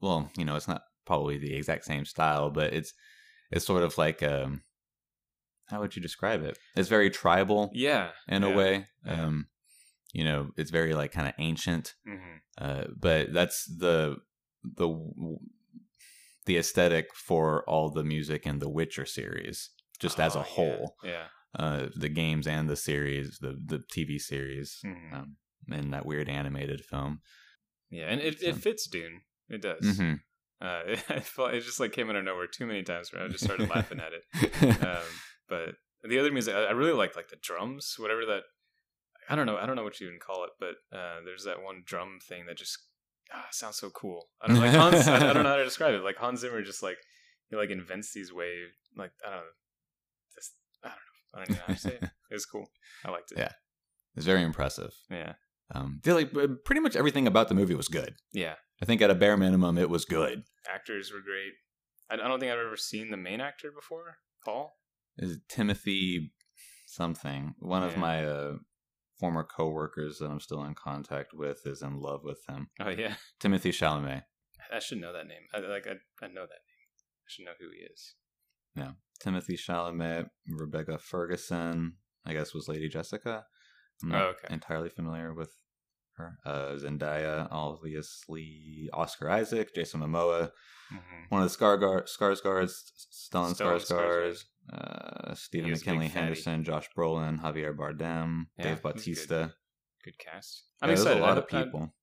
well, 0.00 0.30
you 0.36 0.44
know, 0.44 0.56
it's 0.56 0.68
not 0.68 0.82
probably 1.04 1.38
the 1.38 1.54
exact 1.54 1.84
same 1.84 2.04
style, 2.04 2.50
but 2.50 2.72
it's 2.72 2.92
it's 3.50 3.66
sort 3.66 3.82
of 3.82 3.96
like 3.98 4.22
um, 4.22 4.62
how 5.68 5.80
would 5.80 5.96
you 5.96 6.02
describe 6.02 6.42
it? 6.42 6.58
It's 6.76 6.88
very 6.88 7.10
tribal 7.10 7.70
yeah, 7.72 8.10
in 8.28 8.42
yeah. 8.42 8.48
a 8.48 8.56
way. 8.56 8.86
yeah. 9.06 9.24
Um, 9.24 9.46
you 10.12 10.24
know, 10.24 10.50
it's 10.56 10.70
very 10.70 10.94
like 10.94 11.12
kind 11.12 11.28
of 11.28 11.34
ancient, 11.38 11.94
hmm 12.06 12.36
uh, 12.58 12.84
but 12.98 13.32
that's 13.32 13.64
the 13.64 14.16
the 14.62 14.88
the 16.44 16.56
aesthetic 16.58 17.14
for 17.14 17.64
all 17.68 17.88
the 17.90 18.04
music 18.04 18.46
in 18.46 18.58
the 18.58 18.68
Witcher 18.68 19.06
series, 19.06 19.70
just 19.98 20.20
as 20.20 20.36
Oh, 20.36 20.40
a 20.40 20.42
whole. 20.42 20.96
Yeah. 21.02 21.26
Uh, 21.58 21.88
the 21.94 22.08
games 22.08 22.46
and 22.46 22.68
the 22.68 22.76
series, 22.76 23.38
the 23.40 23.58
the 23.64 23.78
TV 23.94 24.18
series, 24.20 24.80
Mhm. 24.84 25.12
um, 25.12 25.36
and 25.70 25.92
that 25.92 26.06
weird 26.06 26.28
animated 26.28 26.84
film. 26.84 27.20
Yeah, 27.92 28.06
and 28.08 28.20
it, 28.20 28.42
it 28.42 28.56
fits 28.56 28.88
Dune. 28.88 29.20
It 29.48 29.60
does. 29.62 29.98
hmm 29.98 30.14
Uh, 30.60 30.82
it, 30.86 31.04
it 31.08 31.60
just 31.60 31.78
like 31.78 31.92
came 31.92 32.08
out 32.08 32.16
of 32.16 32.24
nowhere 32.24 32.46
too 32.46 32.66
many 32.66 32.82
times 32.82 33.12
where 33.12 33.22
I 33.22 33.28
just 33.28 33.44
started 33.44 33.68
laughing 33.68 34.00
at 34.00 34.12
it. 34.12 34.24
Um, 34.86 35.04
but 35.48 35.74
the 36.08 36.18
other 36.18 36.32
music, 36.32 36.54
I, 36.54 36.64
I 36.64 36.70
really 36.70 36.94
like 36.94 37.14
like 37.14 37.28
the 37.28 37.36
drums, 37.40 37.96
whatever 37.98 38.24
that. 38.26 38.42
I 39.28 39.36
don't 39.36 39.46
know. 39.46 39.56
I 39.58 39.66
don't 39.66 39.76
know 39.76 39.84
what 39.84 40.00
you 40.00 40.06
even 40.08 40.18
call 40.18 40.44
it, 40.44 40.50
but 40.58 40.74
uh, 40.96 41.20
there's 41.24 41.44
that 41.44 41.62
one 41.62 41.82
drum 41.84 42.18
thing 42.26 42.46
that 42.46 42.56
just 42.56 42.78
ah, 43.32 43.46
sounds 43.50 43.76
so 43.76 43.90
cool. 43.90 44.28
I 44.40 44.46
don't 44.48 44.56
know, 44.56 44.62
like 44.62 44.72
Hans. 44.72 45.06
I, 45.06 45.30
I 45.30 45.32
don't 45.32 45.42
know 45.44 45.50
how 45.50 45.56
to 45.56 45.64
describe 45.64 45.94
it. 45.94 46.02
Like 46.02 46.16
Hans 46.16 46.40
Zimmer 46.40 46.62
just 46.62 46.82
like 46.82 46.96
he 47.50 47.56
like 47.56 47.70
invents 47.70 48.12
these 48.14 48.32
wave 48.32 48.68
like 48.96 49.12
I 49.26 49.30
don't 49.30 49.38
know. 49.40 49.44
Just, 50.34 50.52
I 50.82 50.88
don't 50.88 50.96
know. 50.96 51.34
I 51.34 51.38
don't 51.38 51.50
even 51.50 51.56
know 51.56 51.64
how 51.66 51.74
to 51.74 51.78
say 51.80 51.98
it. 52.00 52.10
It's 52.30 52.46
cool. 52.46 52.70
I 53.04 53.10
liked 53.10 53.32
it. 53.32 53.38
Yeah. 53.44 53.52
it's 54.16 54.24
very 54.26 54.42
impressive. 54.42 54.94
Yeah. 55.10 55.34
Um, 55.74 56.00
feel 56.04 56.14
like 56.16 56.36
uh, 56.36 56.48
pretty 56.64 56.80
much 56.80 56.96
everything 56.96 57.26
about 57.26 57.48
the 57.48 57.54
movie 57.54 57.74
was 57.74 57.88
good. 57.88 58.14
Yeah. 58.32 58.54
I 58.82 58.84
think 58.84 59.00
at 59.00 59.10
a 59.10 59.14
bare 59.14 59.36
minimum, 59.36 59.78
it 59.78 59.88
was 59.88 60.04
good. 60.04 60.42
Actors 60.72 61.12
were 61.12 61.20
great. 61.20 61.52
I, 62.10 62.14
I 62.24 62.28
don't 62.28 62.40
think 62.40 62.52
I've 62.52 62.58
ever 62.58 62.76
seen 62.76 63.10
the 63.10 63.16
main 63.16 63.40
actor 63.40 63.70
before. 63.72 64.16
Paul. 64.44 64.76
Is 65.18 65.32
it 65.36 65.40
Timothy 65.48 66.32
something? 66.86 67.54
One 67.60 67.82
of 67.82 67.96
my 67.96 68.24
uh, 68.26 68.54
former 69.20 69.44
coworkers 69.44 70.18
that 70.18 70.30
I'm 70.30 70.40
still 70.40 70.64
in 70.64 70.74
contact 70.74 71.32
with 71.32 71.60
is 71.64 71.80
in 71.82 72.00
love 72.00 72.20
with 72.24 72.40
him. 72.48 72.68
Oh 72.80 72.90
yeah. 72.90 73.14
Timothy 73.40 73.70
Chalamet. 73.70 74.22
I 74.72 74.78
should 74.78 74.98
know 74.98 75.12
that 75.12 75.26
name. 75.26 75.42
I, 75.54 75.58
like 75.60 75.86
I, 75.86 76.24
I 76.24 76.28
know 76.28 76.42
that 76.42 76.62
name. 76.66 76.82
I 77.24 77.28
should 77.28 77.44
know 77.44 77.52
who 77.60 77.66
he 77.70 77.84
is. 77.84 78.14
Yeah, 78.74 78.92
Timothy 79.22 79.56
Chalamet, 79.56 80.28
Rebecca 80.48 80.98
Ferguson, 80.98 81.96
I 82.24 82.32
guess 82.32 82.54
was 82.54 82.68
Lady 82.68 82.88
Jessica. 82.88 83.44
I'm 84.02 84.08
not 84.08 84.22
Oh, 84.22 84.26
okay. 84.28 84.52
entirely 84.52 84.88
familiar 84.88 85.34
with 85.34 85.50
her. 86.22 86.38
Uh, 86.44 86.72
Zendaya, 86.76 87.48
obviously 87.50 88.88
Oscar 88.92 89.30
Isaac, 89.30 89.74
Jason 89.74 90.00
Momoa, 90.00 90.50
Mm-hmm. 90.92 91.24
one 91.34 91.42
of 91.42 91.50
the 91.50 91.56
Scargar- 91.56 92.04
Skarsgårds, 92.06 92.74
Stellan 93.10 93.54
Stellan 93.54 93.80
Skarsgård, 93.80 94.44
uh, 94.74 95.34
Stephen 95.34 95.64
He 95.66 95.70
was 95.70 95.80
a 95.80 95.84
big 95.86 95.94
McKinley. 95.94 96.08
Henderson, 96.08 96.64
Josh 96.64 96.86
Brolin, 96.94 97.40
Javier 97.40 97.74
Bardem, 97.74 98.42
Yeah, 98.58 98.64
Dave 98.64 98.82
Bautista. 98.82 99.54
Good 100.04 100.18
cast. 100.18 100.64
I'm 100.82 100.88
there's 100.88 101.00
excited. 101.00 101.22
a 101.22 101.24
lot 101.24 101.36
I- 101.36 101.40
of 101.40 101.48
people. 101.48 101.94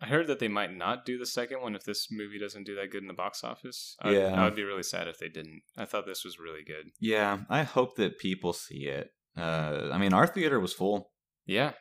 I, 0.00 0.06
I 0.06 0.08
heard 0.08 0.26
that 0.26 0.40
they 0.40 0.48
might 0.48 0.74
not 0.76 1.04
do 1.04 1.18
the 1.18 1.26
second 1.26 1.60
one 1.62 1.76
if 1.76 1.84
this 1.84 2.08
movie 2.10 2.40
doesn't 2.40 2.64
do 2.64 2.74
that 2.74 2.90
good 2.90 3.02
in 3.02 3.06
the 3.06 3.14
box 3.14 3.44
office. 3.44 3.94
I, 4.02 4.10
Yeah. 4.10 4.40
I 4.40 4.42
would 4.44 4.56
be 4.56 4.64
really 4.64 4.82
sad 4.82 5.06
if 5.06 5.18
they 5.20 5.28
didn't. 5.28 5.62
I 5.78 5.84
thought 5.84 6.06
this 6.06 6.24
was 6.24 6.40
really 6.40 6.64
good. 6.64 6.86
Yeah, 6.98 7.42
I 7.48 7.62
hope 7.62 7.94
that 7.98 8.18
people 8.18 8.52
see 8.54 8.86
it. 8.88 9.10
Uh, 9.36 9.90
I 9.92 9.98
mean, 9.98 10.12
our 10.12 10.26
theater 10.26 10.58
was 10.58 10.72
full, 10.72 11.12
Yeah. 11.46 11.74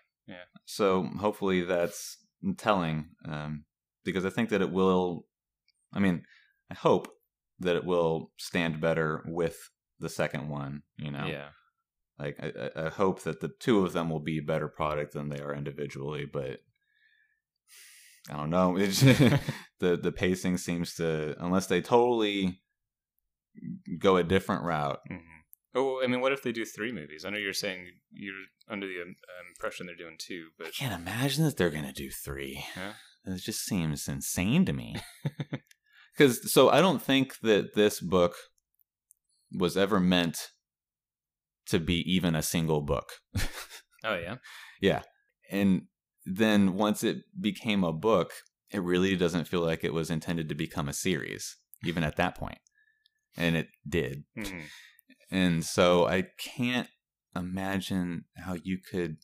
So 0.66 1.04
hopefully 1.20 1.62
that's 1.62 2.18
telling. 2.58 3.10
Um, 3.28 3.66
because 4.04 4.26
I 4.26 4.30
think 4.30 4.50
that 4.50 4.62
it 4.62 4.72
will. 4.72 5.26
I 5.94 6.00
mean, 6.00 6.24
I 6.70 6.74
hope 6.76 7.10
that 7.60 7.76
it 7.76 7.86
will 7.86 8.32
stand 8.38 8.82
better 8.82 9.24
with 9.28 9.58
the 10.00 10.10
second 10.10 10.50
one. 10.50 10.84
You 10.98 11.12
know, 11.12 11.28
Yeah. 11.28 11.50
like 12.18 12.38
I, 12.42 12.86
I- 12.86 12.90
hope 12.90 13.24
that 13.24 13.40
the 13.42 13.50
two 13.60 13.86
of 13.86 13.94
them 13.94 14.10
will 14.10 14.20
be 14.22 14.40
better 14.40 14.68
product 14.68 15.14
than 15.14 15.30
they 15.30 15.40
are 15.42 15.54
individually. 15.54 16.26
But 16.26 16.60
I 18.30 18.38
don't 18.38 18.50
know. 18.50 18.78
It's 18.78 19.02
the 19.80 19.98
the 19.98 20.12
pacing 20.12 20.58
seems 20.58 20.96
to 20.96 21.36
unless 21.44 21.68
they 21.68 21.82
totally 21.82 22.62
go 24.00 24.18
a 24.18 24.24
different 24.24 24.64
route. 24.64 25.00
hmm 25.08 25.18
Oh, 25.74 26.02
I 26.04 26.08
mean, 26.08 26.20
what 26.22 26.34
if 26.34 26.44
they 26.44 26.52
do 26.52 26.66
three 26.66 26.92
movies? 26.92 27.24
I 27.26 27.30
know 27.30 27.38
you're 27.38 27.54
saying 27.54 27.88
you're 28.12 28.34
under 28.70 28.86
the 28.88 29.02
um, 29.02 29.16
impression 29.56 29.86
they're 29.86 29.96
doing 29.96 30.18
two, 30.20 30.48
but 30.58 30.68
I 30.68 30.72
can't 30.72 31.00
imagine 31.02 31.46
that 31.46 31.56
they're 31.58 31.70
gonna 31.70 31.94
do 31.94 32.10
three. 32.10 32.64
Yeah. 32.76 32.94
It 33.26 33.38
just 33.42 33.64
seems 33.66 34.08
insane 34.08 34.66
to 34.66 34.74
me. 34.74 34.96
Because 36.18 36.52
so 36.52 36.70
I 36.70 36.82
don't 36.82 37.02
think 37.02 37.40
that 37.40 37.74
this 37.74 38.02
book 38.02 38.36
was 39.54 39.78
ever 39.78 39.98
meant 40.00 40.50
to 41.68 41.80
be 41.80 42.00
even 42.12 42.36
a 42.36 42.42
single 42.42 42.82
book. 42.82 43.14
oh 44.04 44.16
yeah, 44.16 44.36
yeah, 44.82 45.02
and 45.50 45.84
then 46.26 46.74
once 46.76 47.02
it 47.04 47.18
became 47.40 47.84
a 47.86 47.94
book, 47.94 48.34
it 48.72 48.84
really 48.84 49.16
doesn't 49.16 49.48
feel 49.48 49.62
like 49.62 49.84
it 49.86 49.94
was 49.94 50.10
intended 50.12 50.50
to 50.50 50.56
become 50.56 50.90
a 50.90 50.94
series, 50.94 51.56
even 51.86 52.04
at 52.04 52.18
that 52.18 52.36
point. 52.36 52.60
and 53.38 53.56
it 53.56 53.70
did. 53.88 54.26
Mhm. 54.38 54.64
And 55.32 55.64
so 55.64 56.06
I 56.08 56.24
can't 56.38 56.90
imagine 57.36 58.26
how 58.38 58.58
you 58.62 58.78
could 58.78 59.18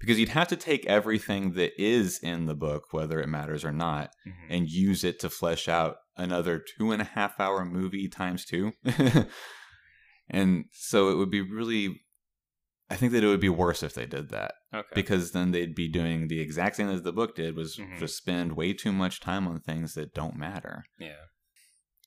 because 0.00 0.18
you'd 0.18 0.30
have 0.30 0.48
to 0.48 0.56
take 0.56 0.86
everything 0.86 1.52
that 1.52 1.72
is 1.80 2.18
in 2.22 2.46
the 2.46 2.54
book, 2.54 2.84
whether 2.90 3.20
it 3.20 3.28
matters 3.28 3.64
or 3.66 3.72
not, 3.72 4.10
Mhm. 4.26 4.32
and 4.48 4.68
use 4.68 5.04
it 5.04 5.18
to 5.20 5.28
flesh 5.28 5.68
out 5.68 5.96
another 6.16 6.58
two 6.58 6.90
and 6.90 7.02
a 7.02 7.04
half 7.04 7.38
hour 7.38 7.64
movie 7.66 8.08
times 8.08 8.44
two. 8.46 8.72
and 10.28 10.64
so 10.72 11.10
it 11.10 11.16
would 11.16 11.30
be 11.30 11.40
really 11.42 12.00
I 12.92 12.96
think 12.96 13.12
that 13.12 13.22
it 13.22 13.28
would 13.28 13.40
be 13.40 13.48
worse 13.48 13.84
if 13.84 13.94
they 13.94 14.06
did 14.06 14.30
that 14.30 14.52
Okay. 14.74 14.88
because 14.96 15.30
then 15.30 15.52
they'd 15.52 15.76
be 15.76 15.86
doing 15.86 16.26
the 16.26 16.40
exact 16.40 16.74
same 16.74 16.88
as 16.88 17.02
the 17.02 17.12
book 17.12 17.36
did 17.36 17.54
was 17.54 17.76
Mhm. 17.76 18.00
just 18.00 18.16
spend 18.16 18.56
way 18.56 18.72
too 18.72 18.90
much 18.90 19.20
time 19.20 19.46
on 19.46 19.60
things 19.60 19.94
that 19.94 20.12
don't 20.12 20.36
matter 20.36 20.84
yeah. 20.98 21.26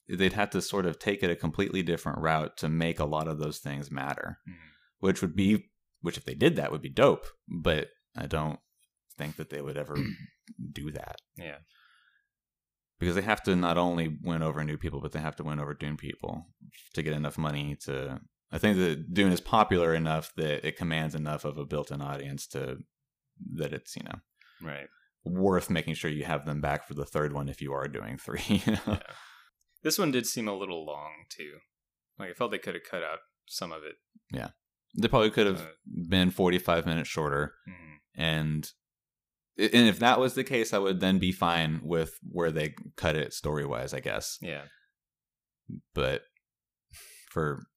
They'd 0.08 0.34
have 0.34 0.50
to 0.52 0.62
sort 0.62 0.86
of 0.86 1.00
take 1.00 1.24
it 1.24 1.30
a 1.32 1.36
completely 1.36 1.82
different 1.84 2.20
route 2.20 2.58
to 2.58 2.70
make 2.70 3.00
a 3.00 3.06
lot 3.06 3.28
of 3.28 3.40
those 3.40 3.60
things 3.60 3.90
matter, 3.92 4.40
Mhm. 4.48 4.56
which 5.00 5.22
would 5.22 5.36
be, 5.36 5.72
which 6.02 6.18
if 6.18 6.26
they 6.26 6.36
did 6.36 6.56
that 6.58 6.72
would 6.72 6.82
be 6.82 6.90
dope. 6.90 7.26
But 7.48 7.90
I 8.16 8.28
don't 8.28 8.60
think 9.18 9.38
that 9.38 9.50
they 9.50 9.62
would 9.62 9.78
ever 9.78 9.96
do 10.74 10.92
that 10.92 11.22
Yeah. 11.38 11.60
because 13.00 13.16
they 13.16 13.22
have 13.22 13.44
to 13.44 13.56
not 13.56 13.78
only 13.78 14.18
win 14.22 14.42
over 14.42 14.64
new 14.64 14.78
people, 14.78 15.02
but 15.02 15.12
they 15.12 15.20
have 15.20 15.36
to 15.38 15.44
win 15.44 15.60
over 15.60 15.74
Dune 15.74 15.98
people 15.98 16.48
to 16.94 17.02
get 17.04 17.14
enough 17.14 17.38
money 17.38 17.76
to. 17.86 18.20
I 18.52 18.58
think 18.60 18.78
that 18.78 19.14
Dune 19.14 19.32
is 19.32 19.42
popular 19.42 19.94
enough 19.96 20.32
that 20.36 20.66
it 20.68 20.78
commands 20.78 21.16
enough 21.16 21.44
of 21.44 21.58
a 21.58 21.66
built-in 21.66 22.02
audience 22.02 22.46
to 22.48 22.78
that 23.56 23.74
it's 23.74 23.96
you 23.96 24.04
know 24.04 24.20
Right. 24.62 24.88
worth 25.24 25.70
making 25.70 25.96
sure 25.96 26.12
you 26.12 26.24
have 26.26 26.46
them 26.46 26.62
back 26.62 26.88
for 26.88 26.94
the 26.94 27.06
third 27.06 27.34
one 27.34 27.50
if 27.50 27.62
you 27.62 27.74
are 27.74 27.88
doing 27.88 28.18
three. 28.18 28.40
You 28.66 28.74
know? 28.74 28.82
Yeah. 28.88 29.00
This 29.84 29.98
one 29.98 30.12
did 30.12 30.26
seem 30.26 30.48
a 30.48 30.56
little 30.56 30.86
long 30.86 31.26
too. 31.30 31.58
Like 32.18 32.30
I 32.32 32.34
felt 32.34 32.52
they 32.52 32.58
could 32.58 32.76
have 32.76 32.84
cut 32.90 33.04
out 33.04 33.20
some 33.48 33.72
of 33.72 33.84
it. 33.84 33.96
Yeah, 34.32 34.50
they 35.00 35.08
probably 35.08 35.32
could 35.32 35.48
have 35.48 35.62
Uh, 35.62 35.72
been 36.08 36.32
45 36.32 36.86
minutes 36.86 37.10
shorter. 37.10 37.56
Mhm. 37.68 37.98
And 38.16 38.72
and 39.58 39.88
if 39.88 40.00
that 40.00 40.20
was 40.20 40.34
the 40.34 40.44
case, 40.44 40.74
I 40.74 40.80
would 40.80 41.00
then 41.00 41.20
be 41.20 41.32
fine 41.32 41.82
with 41.84 42.18
where 42.28 42.52
they 42.52 42.74
cut 42.96 43.16
it 43.16 43.34
story 43.34 43.66
wise, 43.66 43.94
I 43.94 44.00
guess. 44.00 44.38
Yeah. 44.42 44.64
But 45.94 46.24
for 47.30 47.68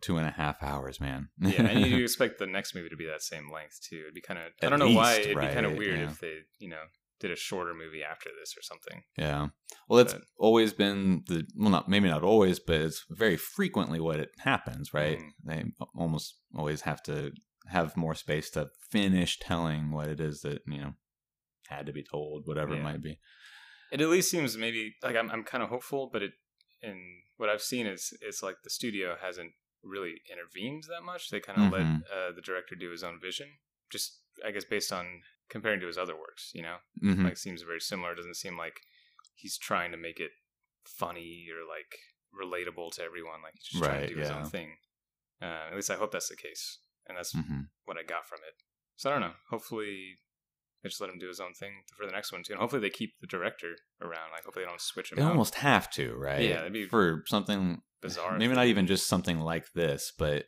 two 0.00 0.16
and 0.16 0.26
a 0.26 0.30
half 0.30 0.62
hours, 0.62 1.00
man. 1.00 1.28
Yeah, 1.38 1.62
and 1.66 1.84
you 1.86 1.98
expect 2.04 2.38
the 2.38 2.46
next 2.46 2.74
movie 2.74 2.88
to 2.88 2.96
be 2.96 3.06
that 3.06 3.22
same 3.22 3.50
length 3.50 3.80
too. 3.82 4.00
It'd 4.02 4.14
be 4.14 4.20
kind 4.20 4.38
of 4.38 4.52
I 4.62 4.68
don't 4.68 4.78
know 4.78 4.90
why 4.92 5.14
it'd 5.16 5.36
be 5.38 5.46
kind 5.46 5.66
of 5.66 5.76
weird 5.76 5.98
yeah. 6.00 6.10
if 6.10 6.20
they, 6.20 6.38
you 6.58 6.68
know, 6.68 6.82
did 7.20 7.30
a 7.30 7.36
shorter 7.36 7.74
movie 7.74 8.02
after 8.02 8.30
this 8.38 8.54
or 8.56 8.62
something. 8.62 9.02
yeah. 9.16 9.48
Well, 9.88 9.98
that's 9.98 10.14
But- 10.14 10.24
always 10.38 10.72
been 10.72 11.22
the 11.26 11.46
well, 11.54 11.70
not 11.70 11.88
maybe 11.88 12.08
not 12.08 12.22
always, 12.22 12.58
but 12.58 12.80
it's 12.80 13.04
very 13.10 13.36
frequently 13.36 14.00
what 14.00 14.20
it 14.20 14.30
happens, 14.38 14.92
right? 14.94 15.18
Mhm. 15.18 15.32
They 15.44 15.64
almost 15.94 16.38
always 16.54 16.82
have 16.82 17.02
to 17.04 17.32
have 17.68 17.96
more 17.96 18.14
space 18.14 18.50
to 18.50 18.70
finish 18.90 19.38
telling 19.38 19.90
what 19.92 20.08
it 20.08 20.18
is 20.20 20.40
that 20.40 20.62
you 20.66 20.78
know 20.80 20.94
had 21.68 21.86
to 21.86 21.92
be 21.92 22.02
told, 22.02 22.46
whatever 22.46 22.74
it 22.74 22.82
might 22.82 23.00
be. 23.02 23.20
It 23.92 24.00
at 24.00 24.08
least 24.08 24.30
seems 24.30 24.56
maybe 24.56 24.96
like 25.02 25.16
I'm 25.16 25.30
I'm 25.30 25.44
kind 25.44 25.62
of 25.62 25.68
hopeful, 25.68 26.08
but 26.12 26.22
it 26.22 26.32
in 26.82 27.22
what 27.36 27.48
I've 27.50 27.62
seen 27.62 27.86
is 27.86 28.12
it's 28.22 28.42
like 28.42 28.56
the 28.64 28.70
studio 28.70 29.16
hasn't 29.20 29.52
really 29.82 30.14
intervened 30.30 30.84
that 30.88 31.02
much. 31.02 31.28
They 31.30 31.40
kind 31.40 31.58
of 31.60 31.72
Mhm. 31.72 31.72
let 31.72 32.10
uh, 32.12 32.32
the 32.32 32.42
director 32.42 32.74
do 32.76 32.90
his 32.90 33.02
own 33.02 33.20
vision, 33.20 33.58
just 33.90 34.22
I 34.44 34.50
guess 34.52 34.64
based 34.64 34.92
on 34.92 35.22
comparing 35.50 35.80
to 35.80 35.86
his 35.86 35.98
other 35.98 36.16
works. 36.16 36.50
You 36.54 36.62
know, 36.62 36.76
Mhm. 37.02 37.24
like 37.24 37.36
seems 37.36 37.62
very 37.62 37.80
similar. 37.80 38.12
It 38.12 38.16
doesn't 38.16 38.36
seem 38.36 38.56
like 38.56 38.80
he's 39.34 39.58
trying 39.58 39.90
to 39.92 39.96
make 39.98 40.20
it 40.20 40.30
funny 40.86 41.46
or 41.50 41.66
like 41.68 41.98
relatable 42.34 42.92
to 42.94 43.02
everyone. 43.02 43.42
Like 43.42 43.54
he's 43.54 43.64
just 43.64 43.82
trying 43.84 44.06
to 44.08 44.14
do 44.14 44.20
his 44.20 44.30
own 44.30 44.48
thing. 44.48 44.76
Uh, 45.42 45.68
at 45.70 45.74
least 45.74 45.90
I 45.90 45.96
hope 45.96 46.12
that's 46.12 46.28
the 46.28 46.36
case, 46.36 46.78
and 47.06 47.16
that's 47.16 47.32
Mhm. 47.34 47.68
what 47.84 47.96
I 47.98 48.02
got 48.02 48.28
from 48.28 48.38
it. 48.46 48.54
So 48.96 49.10
I 49.10 49.12
don't 49.14 49.22
know. 49.22 49.36
Hopefully, 49.48 50.18
they 50.82 50.88
just 50.88 51.00
let 51.00 51.10
him 51.10 51.18
do 51.18 51.28
his 51.28 51.40
own 51.40 51.54
thing 51.54 51.84
for 51.96 52.06
the 52.06 52.12
next 52.12 52.30
one 52.32 52.42
too, 52.42 52.52
and 52.52 52.60
hopefully 52.60 52.80
they 52.82 52.90
keep 52.90 53.18
the 53.20 53.26
director 53.26 53.76
around. 54.00 54.30
Like 54.32 54.44
hopefully 54.44 54.64
they 54.64 54.68
don't 54.70 54.80
switch 54.80 55.10
him. 55.12 55.16
They 55.16 55.22
out. 55.22 55.30
almost 55.30 55.56
have 55.56 55.90
to, 55.92 56.14
right? 56.14 56.42
Yeah, 56.42 56.56
that'd 56.58 56.72
be 56.72 56.86
for 56.86 57.24
something 57.26 57.82
bizarre. 58.02 58.38
Maybe 58.38 58.54
not 58.54 58.66
even 58.66 58.86
just 58.86 59.06
something 59.06 59.40
like 59.40 59.72
this, 59.72 60.12
but 60.16 60.46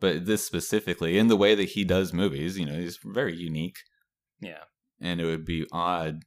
but 0.00 0.26
this 0.26 0.46
specifically 0.46 1.18
in 1.18 1.26
the 1.26 1.36
way 1.36 1.56
that 1.56 1.70
he 1.70 1.84
does 1.84 2.12
movies. 2.12 2.56
You 2.58 2.66
know, 2.66 2.78
he's 2.78 2.98
very 3.04 3.34
unique, 3.36 3.78
Yeah, 4.40 4.64
and 5.00 5.20
it 5.20 5.24
would 5.24 5.44
be 5.44 5.66
odd, 5.72 6.22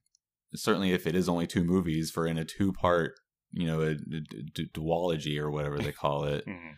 certainly 0.55 0.91
if 0.91 1.05
it 1.07 1.15
is 1.15 1.29
only 1.29 1.47
two 1.47 1.63
movies 1.63 2.11
for 2.11 2.27
in 2.27 2.37
a 2.37 2.45
two 2.45 2.73
part, 2.73 3.13
you 3.51 3.65
know, 3.67 3.81
a, 3.81 3.91
a- 3.91 3.93
a 3.93 4.65
duology 4.73 5.37
or 5.37 5.49
whatever 5.51 5.77
they 5.79 5.91
call 6.03 6.25
it, 6.25 6.45
Mhm. 6.47 6.75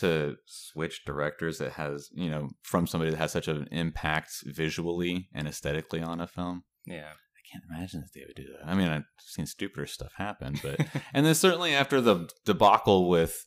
to 0.00 0.36
switch 0.46 1.04
directors 1.04 1.58
that 1.58 1.72
has 1.72 2.08
you 2.14 2.28
know 2.30 2.48
from 2.62 2.86
somebody 2.86 3.10
that 3.10 3.18
has 3.18 3.32
such 3.32 3.48
an 3.48 3.68
impact 3.70 4.30
visually 4.44 5.28
and 5.32 5.46
aesthetically 5.46 6.00
on 6.02 6.20
a 6.20 6.26
film. 6.26 6.64
yeah. 6.84 7.12
I 7.12 7.48
can't 7.52 7.64
imagine 7.70 8.00
that 8.00 8.10
they 8.12 8.24
would 8.26 8.34
do 8.34 8.52
that. 8.58 8.68
I 8.68 8.74
mean, 8.74 8.88
I've 8.88 9.04
seen 9.20 9.46
stupider 9.46 9.86
stuff 9.86 10.12
happen, 10.16 10.56
but 10.64 10.80
and 11.14 11.24
then 11.24 11.34
certainly 11.36 11.74
after 11.74 12.00
the 12.00 12.28
debacle 12.44 13.08
with 13.08 13.46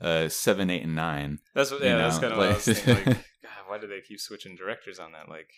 uh 0.00 0.28
seven, 0.28 0.70
eight, 0.70 0.84
and 0.84 0.94
nine, 0.94 1.38
that's 1.52 1.72
what. 1.72 1.80
you 1.80 1.86
Yeah, 1.88 1.96
that's 1.96 2.20
kind 2.20 2.32
of 2.32 2.38
what 2.38 2.50
I 2.50 2.54
was 2.54 2.68
like- 2.68 2.76
thinking. 2.76 3.04
Like, 3.14 3.16
God, 3.42 3.64
why 3.66 3.78
do 3.78 3.88
they 3.88 4.00
keep 4.06 4.20
switching 4.20 4.54
directors 4.54 5.00
on 5.00 5.10
that? 5.12 5.28
Like, 5.28 5.50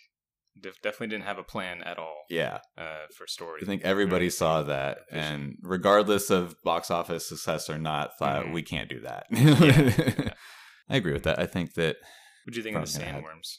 definitely 0.61 1.09
didn't 1.09 1.25
have 1.25 1.39
a 1.39 1.43
plan 1.43 1.83
at 1.83 1.99
all 1.99 2.23
yeah, 2.31 2.59
uh, 2.79 3.07
for 3.17 3.27
story. 3.27 3.61
I 3.63 3.67
think 3.67 3.83
everybody 3.83 4.31
saw 4.31 4.63
that, 4.63 4.99
and 5.11 5.57
regardless 5.63 6.31
of 6.31 6.55
box 6.63 6.91
office 6.91 7.29
success 7.29 7.69
or 7.69 7.79
not, 7.79 8.17
thought 8.19 8.45
Mhm. 8.47 8.53
we 8.55 8.63
can't 8.63 8.89
do 8.89 9.01
that. 9.01 9.27
Yeah. 9.31 10.33
I 10.89 10.97
agree 10.97 11.13
with 11.13 11.23
that. 11.25 11.39
I 11.39 11.47
think 11.47 11.75
that 11.75 11.97
What 12.45 12.53
do 12.53 12.59
you 12.59 12.63
think 12.63 12.77
of 12.77 12.83
the 12.93 12.99
sandworms? 13.01 13.57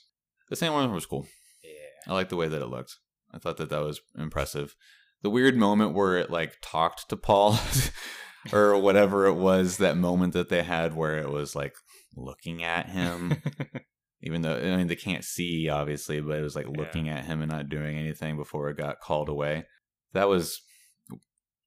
the 0.49 0.55
sandworm 0.55 0.93
was 0.93 1.05
cool. 1.05 1.25
Yeah. 1.63 2.12
I 2.12 2.13
like 2.13 2.29
the 2.29 2.36
way 2.36 2.47
that 2.47 2.62
it 2.62 2.67
looked. 2.67 2.97
I 3.34 3.39
thought 3.39 3.58
that 3.58 3.69
that 3.69 3.81
was 3.84 3.99
impressive. 4.17 4.75
The 5.23 5.29
weird 5.31 5.58
moment 5.58 5.93
where 5.95 6.17
it 6.17 6.29
like 6.29 6.53
talked 6.62 7.10
to 7.10 7.17
Paul 7.17 7.58
or 8.53 8.77
whatever 8.79 9.25
it 9.25 9.34
was, 9.34 9.77
that 9.77 9.97
moment 9.97 10.34
that 10.34 10.49
they 10.49 10.62
had 10.63 10.95
where 10.95 11.17
it 11.17 11.29
was 11.29 11.55
like 11.55 11.73
looking 12.15 12.63
at 12.63 12.89
him, 12.89 13.41
even 14.25 14.41
though 14.41 14.55
I 14.57 14.75
mean 14.77 14.88
they 14.88 14.95
can't 14.95 15.23
see 15.23 15.69
obviously, 15.69 16.19
but 16.21 16.38
it 16.39 16.41
was 16.41 16.55
like 16.55 16.65
Yeah. 16.65 16.77
looking 16.77 17.09
at 17.09 17.25
him 17.25 17.41
and 17.41 17.51
not 17.51 17.69
doing 17.69 17.97
anything 17.97 18.35
before 18.38 18.69
it 18.69 18.77
got 18.77 18.99
called 18.99 19.29
away. 19.29 19.65
That 20.13 20.27
was 20.27 20.61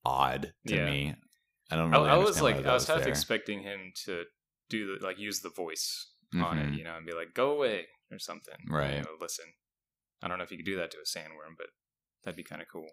odd 0.04 0.52
to 0.66 0.74
Yeah. 0.76 0.84
me. 0.86 1.14
I 1.70 1.76
don't 1.76 1.92
I, 1.94 1.98
really. 1.98 2.10
I 2.10 2.16
was 2.16 2.40
like, 2.42 2.64
I 2.64 2.72
was 2.72 2.86
half 2.86 3.00
there. 3.00 3.08
expecting 3.08 3.62
him 3.62 3.92
to 4.04 4.24
do 4.70 4.98
the, 4.98 5.04
like 5.06 5.18
use 5.18 5.40
the 5.40 5.50
voice 5.50 6.10
on 6.34 6.58
Mhm. 6.58 6.72
it, 6.74 6.78
you 6.78 6.84
know, 6.84 6.96
and 6.96 7.06
be 7.06 7.12
like, 7.12 7.34
"Go 7.34 7.50
away" 7.52 7.86
or 8.10 8.18
something. 8.18 8.54
you 8.66 8.74
Right. 8.74 9.02
know, 9.04 9.16
listen. 9.20 9.46
I 10.22 10.28
don't 10.28 10.38
know 10.38 10.44
if 10.44 10.50
you 10.50 10.56
could 10.56 10.66
do 10.66 10.76
that 10.76 10.90
to 10.92 10.98
a 10.98 11.02
sandworm, 11.04 11.56
but 11.56 11.68
that'd 12.24 12.36
be 12.36 12.42
kind 12.42 12.60
of 12.62 12.68
cool. 12.68 12.88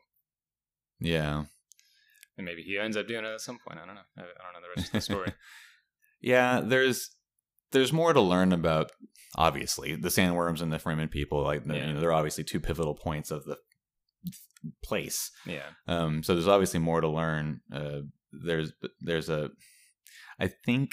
Yeah. 0.99 1.45
And 2.37 2.45
maybe 2.45 2.61
he 2.63 2.77
ends 2.77 2.97
up 2.97 3.07
doing 3.07 3.23
it 3.25 3.29
at 3.29 3.41
some 3.41 3.59
point. 3.59 3.79
I 3.79 3.85
don't 3.85 3.95
know. 3.95 4.01
I, 4.17 4.21
I 4.21 4.25
don't 4.43 4.53
know 4.53 4.61
the 4.61 4.73
rest 4.75 4.87
of 4.87 4.91
the 4.93 5.01
story. 5.01 5.33
Yeah, 6.21 6.61
there's 6.63 7.14
there's 7.75 7.93
more 7.93 8.13
to 8.13 8.21
learn 8.21 8.51
about 8.53 8.91
obviously 9.37 9.95
the 9.95 10.09
sandworms 10.09 10.61
and 10.61 10.71
the 10.71 10.77
Fremen 10.79 11.11
people. 11.11 11.43
Like 11.43 11.63
Yeah. 11.67 11.87
you 11.87 11.93
know, 11.93 11.99
they're 11.99 12.11
obviously 12.13 12.43
two 12.43 12.59
pivotal 12.59 12.95
points 12.95 13.31
of 13.31 13.45
the 13.45 13.57
place. 14.83 15.31
yeah. 15.45 15.69
Um, 15.87 16.23
so 16.23 16.33
there's 16.33 16.47
obviously 16.47 16.79
more 16.79 17.01
to 17.01 17.07
learn. 17.07 17.61
Uh, 17.71 17.99
there's 18.31 18.73
there's 18.99 19.29
a 19.29 19.51
I 20.39 20.47
think 20.47 20.91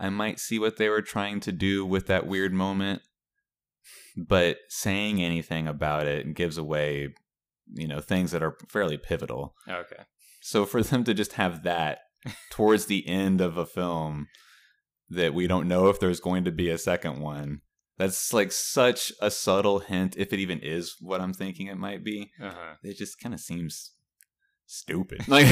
I 0.00 0.08
might 0.08 0.40
see 0.40 0.58
what 0.58 0.76
they 0.78 0.88
were 0.88 1.02
trying 1.02 1.40
to 1.40 1.52
do 1.52 1.84
with 1.86 2.06
that 2.06 2.26
weird 2.26 2.52
moment, 2.52 3.02
but 4.16 4.58
saying 4.68 5.22
anything 5.22 5.68
about 5.68 6.06
it 6.06 6.34
gives 6.34 6.58
away 6.58 7.14
you 7.74 7.86
know 7.88 8.00
things 8.00 8.30
that 8.32 8.42
are 8.42 8.56
fairly 8.68 8.96
pivotal. 8.96 9.54
Okay. 9.68 10.02
So 10.40 10.66
for 10.66 10.82
them 10.82 11.04
to 11.04 11.14
just 11.14 11.34
have 11.34 11.62
that 11.62 11.98
towards 12.50 12.86
the 12.86 13.06
end 13.08 13.40
of 13.40 13.56
a 13.56 13.66
film 13.66 14.28
that 15.14 15.34
we 15.34 15.46
don't 15.46 15.68
know 15.68 15.88
if 15.88 16.00
there's 16.00 16.20
going 16.20 16.44
to 16.44 16.52
be 16.52 16.68
a 16.68 16.78
second 16.78 17.20
one, 17.20 17.60
that's 17.98 18.32
like 18.32 18.52
such 18.52 19.12
a 19.20 19.30
subtle 19.30 19.80
hint, 19.80 20.16
if 20.16 20.32
it 20.32 20.40
even 20.40 20.60
is 20.60 20.96
what 21.00 21.20
I'm 21.20 21.32
thinking 21.32 21.66
it 21.66 21.76
might 21.76 22.02
be. 22.04 22.32
Uh 22.40 22.50
huh. 22.50 22.74
It 22.82 22.96
just 22.96 23.20
kind 23.20 23.34
of 23.34 23.40
seems 23.40 23.92
stupid. 24.66 25.24
Like 25.28 25.46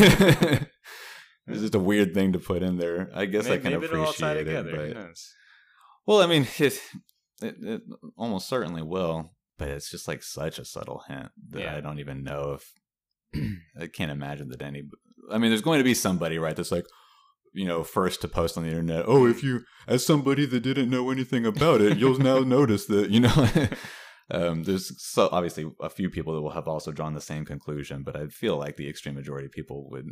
it's 1.46 1.62
just 1.62 1.74
a 1.74 1.80
weird 1.80 2.14
thing 2.14 2.32
to 2.32 2.38
put 2.38 2.62
in 2.62 2.76
there. 2.76 3.10
I 3.14 3.24
guess 3.24 3.46
I 3.46 3.58
maybe, 3.58 3.88
can 3.88 3.98
all 3.98 4.12
tie 4.12 4.34
appreciate 4.34 4.66
it, 4.66 4.70
but 4.70 4.94
knows? 4.94 5.32
well, 6.06 6.22
I 6.22 6.26
mean, 6.26 6.46
it, 6.58 6.80
it, 7.42 7.56
it 7.60 7.82
almost 8.16 8.48
certainly 8.48 8.82
will, 8.82 9.32
but 9.58 9.68
it's 9.68 9.90
just 9.90 10.06
like 10.06 10.22
such 10.22 10.58
a 10.58 10.64
subtle 10.64 11.02
hint 11.08 11.30
that 11.50 11.62
Yeah. 11.62 11.76
I 11.76 11.80
don't 11.80 11.98
even 11.98 12.22
know 12.22 12.58
if 12.58 12.72
I 13.80 13.86
can't 13.88 14.12
imagine 14.12 14.48
that 14.50 14.62
any. 14.62 14.84
I 15.30 15.38
mean, 15.38 15.50
there's 15.50 15.62
going 15.62 15.78
to 15.78 15.84
be 15.84 15.94
somebody, 15.94 16.38
right? 16.38 16.54
That's 16.54 16.72
like, 16.72 16.86
you 17.52 17.66
know, 17.66 17.82
first 17.82 18.20
to 18.22 18.28
post 18.28 18.56
on 18.56 18.64
the 18.64 18.70
internet. 18.70 19.04
Oh, 19.06 19.26
if 19.26 19.42
you, 19.42 19.60
as 19.86 20.04
somebody 20.04 20.46
that 20.46 20.60
didn't 20.60 20.90
know 20.90 21.10
anything 21.10 21.44
about 21.46 21.80
it, 21.80 21.98
you'll 21.98 22.18
now 22.18 22.38
notice 22.40 22.86
that, 22.86 23.10
you 23.10 23.20
know. 23.20 23.48
Um, 24.32 24.62
there's 24.62 24.92
so 25.02 25.28
obviously 25.32 25.68
a 25.80 25.90
few 25.90 26.08
people 26.08 26.34
that 26.34 26.40
will 26.40 26.50
have 26.50 26.68
also 26.68 26.92
drawn 26.92 27.14
the 27.14 27.20
same 27.20 27.44
conclusion, 27.44 28.04
but 28.04 28.16
I 28.16 28.28
feel 28.28 28.56
like 28.56 28.76
the 28.76 28.88
extreme 28.88 29.16
majority 29.16 29.46
of 29.46 29.52
people 29.52 29.90
would 29.90 30.06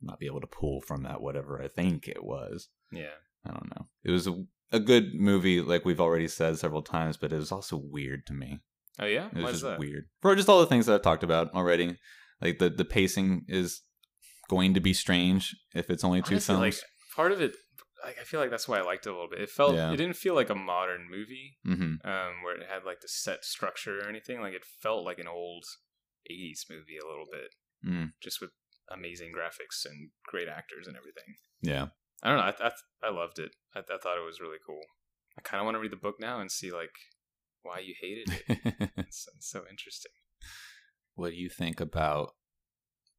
not 0.00 0.18
be 0.18 0.26
able 0.26 0.40
to 0.40 0.46
pull 0.46 0.80
from 0.80 1.02
that 1.02 1.20
whatever 1.20 1.62
I 1.62 1.68
think 1.68 2.08
it 2.08 2.24
was. 2.24 2.68
Yeah. 2.90 3.16
I 3.44 3.50
don't 3.50 3.70
know. 3.76 3.86
It 4.02 4.12
was 4.12 4.26
a, 4.26 4.44
a 4.72 4.80
good 4.80 5.14
movie, 5.14 5.60
like 5.60 5.84
we've 5.84 6.00
already 6.00 6.26
said 6.26 6.58
several 6.58 6.82
times, 6.82 7.16
but 7.16 7.32
it 7.32 7.36
was 7.36 7.52
also 7.52 7.76
weird 7.76 8.26
to 8.26 8.32
me. 8.32 8.60
Oh 8.98 9.06
yeah. 9.06 9.26
It 9.26 9.34
was 9.34 9.42
Why 9.42 9.48
is 9.50 9.54
just 9.56 9.64
that? 9.64 9.78
weird 9.78 10.04
for 10.20 10.34
just 10.34 10.48
all 10.48 10.60
the 10.60 10.66
things 10.66 10.86
that 10.86 10.94
I've 10.94 11.02
talked 11.02 11.22
about 11.22 11.52
already. 11.52 11.98
Like 12.40 12.58
the 12.58 12.70
the 12.70 12.84
pacing 12.84 13.44
is 13.48 13.82
going 14.48 14.74
to 14.74 14.80
be 14.80 14.92
strange 14.92 15.54
if 15.74 15.90
it's 15.90 16.04
only 16.04 16.22
two 16.22 16.34
Honestly, 16.34 16.54
films. 16.54 16.60
like 16.76 16.82
part 17.16 17.32
of 17.32 17.40
it, 17.40 17.54
like 18.04 18.16
I 18.20 18.24
feel 18.24 18.40
like 18.40 18.50
that's 18.50 18.68
why 18.68 18.78
I 18.78 18.82
liked 18.82 19.06
it 19.06 19.10
a 19.10 19.12
little 19.12 19.28
bit. 19.28 19.40
It 19.40 19.50
felt 19.50 19.74
Yeah. 19.74 19.92
it 19.92 19.96
didn't 19.96 20.16
feel 20.16 20.34
like 20.34 20.50
a 20.50 20.54
modern 20.54 21.08
movie, 21.10 21.58
hmm 21.64 21.94
um, 22.04 22.42
where 22.44 22.56
it 22.56 22.66
had 22.68 22.84
like 22.84 23.00
the 23.00 23.08
set 23.08 23.44
structure 23.44 24.00
or 24.00 24.08
anything. 24.08 24.40
Like 24.40 24.54
it 24.54 24.64
felt 24.82 25.04
like 25.04 25.18
an 25.18 25.28
old 25.28 25.64
'80s 26.30 26.64
movie 26.70 26.98
a 27.02 27.06
little 27.06 27.26
bit, 27.30 27.50
Mm. 27.86 28.12
just 28.22 28.40
with 28.40 28.50
amazing 28.90 29.32
graphics 29.36 29.84
and 29.84 30.10
great 30.26 30.48
actors 30.48 30.86
and 30.86 30.96
everything. 30.96 31.36
Yeah. 31.62 31.88
I 32.22 32.28
don't 32.30 32.38
know. 32.38 32.66
I 32.66 32.68
I, 32.68 33.08
I 33.08 33.10
loved 33.10 33.38
it. 33.38 33.52
I, 33.74 33.80
I 33.80 33.98
thought 34.02 34.18
it 34.18 34.24
was 34.26 34.40
really 34.40 34.58
cool. 34.66 34.80
I 35.38 35.40
kind 35.42 35.60
of 35.60 35.66
want 35.66 35.76
to 35.76 35.80
read 35.80 35.92
the 35.92 35.96
book 35.96 36.16
now 36.18 36.40
and 36.40 36.50
see 36.50 36.72
like 36.72 36.90
why 37.62 37.78
you 37.80 37.94
hated 38.00 38.28
it. 38.48 38.90
it's, 38.96 39.26
it's 39.36 39.48
so 39.50 39.62
interesting. 39.70 40.12
what 41.14 41.30
do 41.30 41.36
you 41.36 41.48
think 41.48 41.80
about 41.80 42.30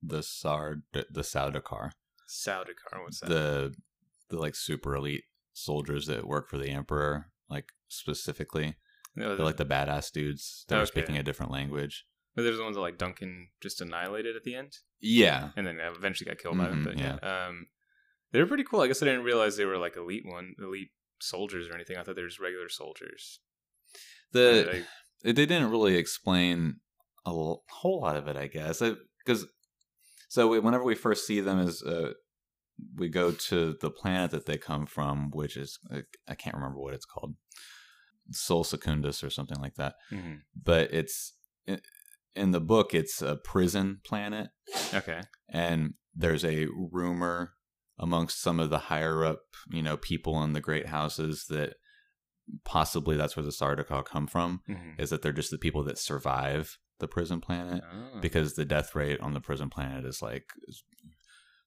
the 0.02 0.24
Sard 0.24 0.84
the 0.94 1.22
Sardaukar? 1.22 1.92
Sardaukar, 2.30 3.02
what's 3.04 3.20
that? 3.22 3.30
The 3.30 3.74
the 4.30 4.38
like 4.38 4.56
super 4.56 4.96
elite 4.96 5.24
soldiers 5.54 6.06
that 6.08 6.28
work 6.28 6.50
for 6.50 6.58
the 6.58 6.70
emperor, 6.70 7.28
like 7.50 7.70
specifically. 7.88 8.76
No, 9.16 9.36
They're 9.36 9.46
like 9.46 9.58
the 9.58 9.66
badass 9.66 10.12
dudes 10.12 10.66
that 10.70 10.80
are 10.80 10.86
speaking 10.86 11.18
a 11.18 11.24
different 11.24 11.52
language. 11.52 12.06
but 12.36 12.44
there's 12.44 12.58
the 12.58 12.64
ones 12.64 12.76
that 12.76 12.82
like 12.82 12.98
Duncan 13.00 13.50
just 13.60 13.82
annihilated 13.82 14.36
at 14.36 14.44
the 14.44 14.56
end. 14.56 14.78
Yeah. 15.02 15.50
and 15.58 15.66
then 15.66 15.80
eventually 15.80 16.30
got 16.30 16.38
killed 16.38 16.58
by 16.58 16.68
them. 16.70 16.82
Mhm, 16.82 16.86
But 16.86 16.98
yeah, 17.00 17.16
um, 17.48 17.68
they 18.32 18.40
were 18.40 18.46
pretty 18.46 18.64
cool. 18.64 18.82
I 18.82 18.88
guess 18.88 19.02
I 19.02 19.06
didn't 19.08 19.24
realize 19.24 19.58
they 19.58 19.66
were 19.66 19.78
like 19.80 19.98
elite 19.98 20.26
one, 20.26 20.54
elite 20.60 20.92
soldiers 21.20 21.68
or 21.68 21.74
anything. 21.74 21.98
I 21.98 22.04
thought 22.04 22.16
they 22.16 22.22
were 22.22 22.28
just 22.30 22.40
regular 22.40 22.70
soldiers. 22.70 23.40
The 24.32 24.86
they 25.24 25.34
didn't 25.34 25.72
really 25.72 25.96
explain 25.96 26.80
a 27.26 27.32
whole 27.32 28.00
lot 28.02 28.16
of 28.16 28.28
it, 28.28 28.38
I 28.38 28.48
guess, 28.48 28.82
because 29.26 29.48
so 30.30 30.48
we- 30.48 30.60
whenever 30.60 30.86
we 30.86 30.96
first 30.96 31.28
see 31.28 31.42
them 31.42 31.60
is 31.60 31.84
uh, 31.84 32.13
we 32.96 33.10
go 33.10 33.32
to 33.32 33.76
the 33.82 33.92
planet 33.92 34.32
that 34.32 34.46
they 34.46 34.58
come 34.58 34.86
from, 34.86 35.30
which 35.32 35.58
is 35.58 35.78
I 36.28 36.36
can't 36.36 36.56
remember 36.56 36.80
what 36.80 36.94
it's 36.94 37.06
called, 37.06 37.36
Sol 38.32 38.63
Secundus 38.63 39.24
or 39.24 39.30
something 39.30 39.60
like 39.60 39.76
that. 39.76 39.96
mhm. 40.12 40.42
But 40.56 40.94
it's 40.94 41.34
in- 41.65 41.82
in 42.36 42.52
the 42.52 42.62
book, 42.62 42.94
it's 42.94 43.22
a 43.22 43.36
prison 43.36 44.00
planet, 44.06 44.52
okay, 44.94 45.22
and 45.50 45.96
there's 46.15 46.46
a 46.46 46.68
rumor 46.68 47.56
amongst 47.98 48.39
some 48.42 48.60
of 48.62 48.70
the 48.70 48.78
higher 48.92 49.26
up, 49.26 49.42
you 49.72 49.82
know, 49.82 49.98
people 49.98 50.42
in 50.44 50.54
the 50.54 50.62
great 50.62 50.86
houses 50.88 51.46
that 51.50 51.76
possibly 52.63 53.15
that's 53.18 53.36
where 53.36 53.44
the 53.44 53.52
Sardaukar 53.52 54.06
come 54.06 54.26
from 54.28 54.62
Mhm. 54.70 55.00
is 55.00 55.10
that 55.10 55.22
they're 55.22 55.34
just 55.34 55.52
the 55.52 55.58
people 55.58 55.84
that 55.84 55.98
survive 55.98 56.78
the 57.00 57.08
prison 57.08 57.40
planet 57.42 57.84
Oh. 57.92 58.20
because 58.22 58.54
the 58.54 58.66
death 58.66 58.94
rate 58.96 59.20
on 59.22 59.34
the 59.34 59.42
prison 59.42 59.70
planet 59.70 60.06
is 60.06 60.22
like 60.22 60.46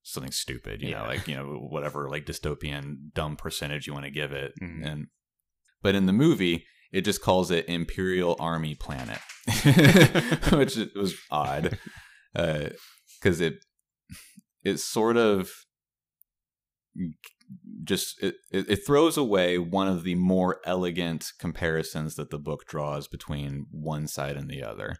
something 0.02 0.32
stupid, 0.32 0.82
you 0.82 0.90
know, 0.92 1.04
like 1.04 1.26
you 1.28 1.34
know 1.36 1.54
whatever 1.70 2.08
like 2.10 2.26
dystopian 2.26 3.12
dumb 3.14 3.36
percentage 3.36 3.86
you 3.86 3.92
want 3.92 4.04
to 4.04 4.10
give 4.10 4.32
it, 4.32 4.52
Mhm. 4.60 4.84
and 4.86 5.06
but 5.82 5.94
in 5.94 6.06
the 6.06 6.12
movie 6.12 6.66
it 6.92 7.02
just 7.06 7.22
calls 7.22 7.50
it 7.50 7.66
Imperial 7.68 8.36
Army 8.38 8.74
Planet, 8.74 9.18
which 10.52 10.76
was 10.94 11.14
odd 11.30 11.78
because 12.34 13.40
it 13.40 13.64
it 14.62 14.78
sort 14.78 15.16
of 15.16 15.50
just 17.84 18.22
it, 18.22 18.34
it 18.50 18.76
throws 18.86 19.16
away 19.16 19.58
one 19.58 19.88
of 19.88 20.04
the 20.04 20.14
more 20.14 20.60
elegant 20.64 21.32
comparisons 21.38 22.14
that 22.16 22.30
the 22.30 22.38
book 22.38 22.66
draws 22.66 23.08
between 23.08 23.66
one 23.70 24.06
side 24.06 24.36
and 24.36 24.48
the 24.50 24.62
other 24.62 24.96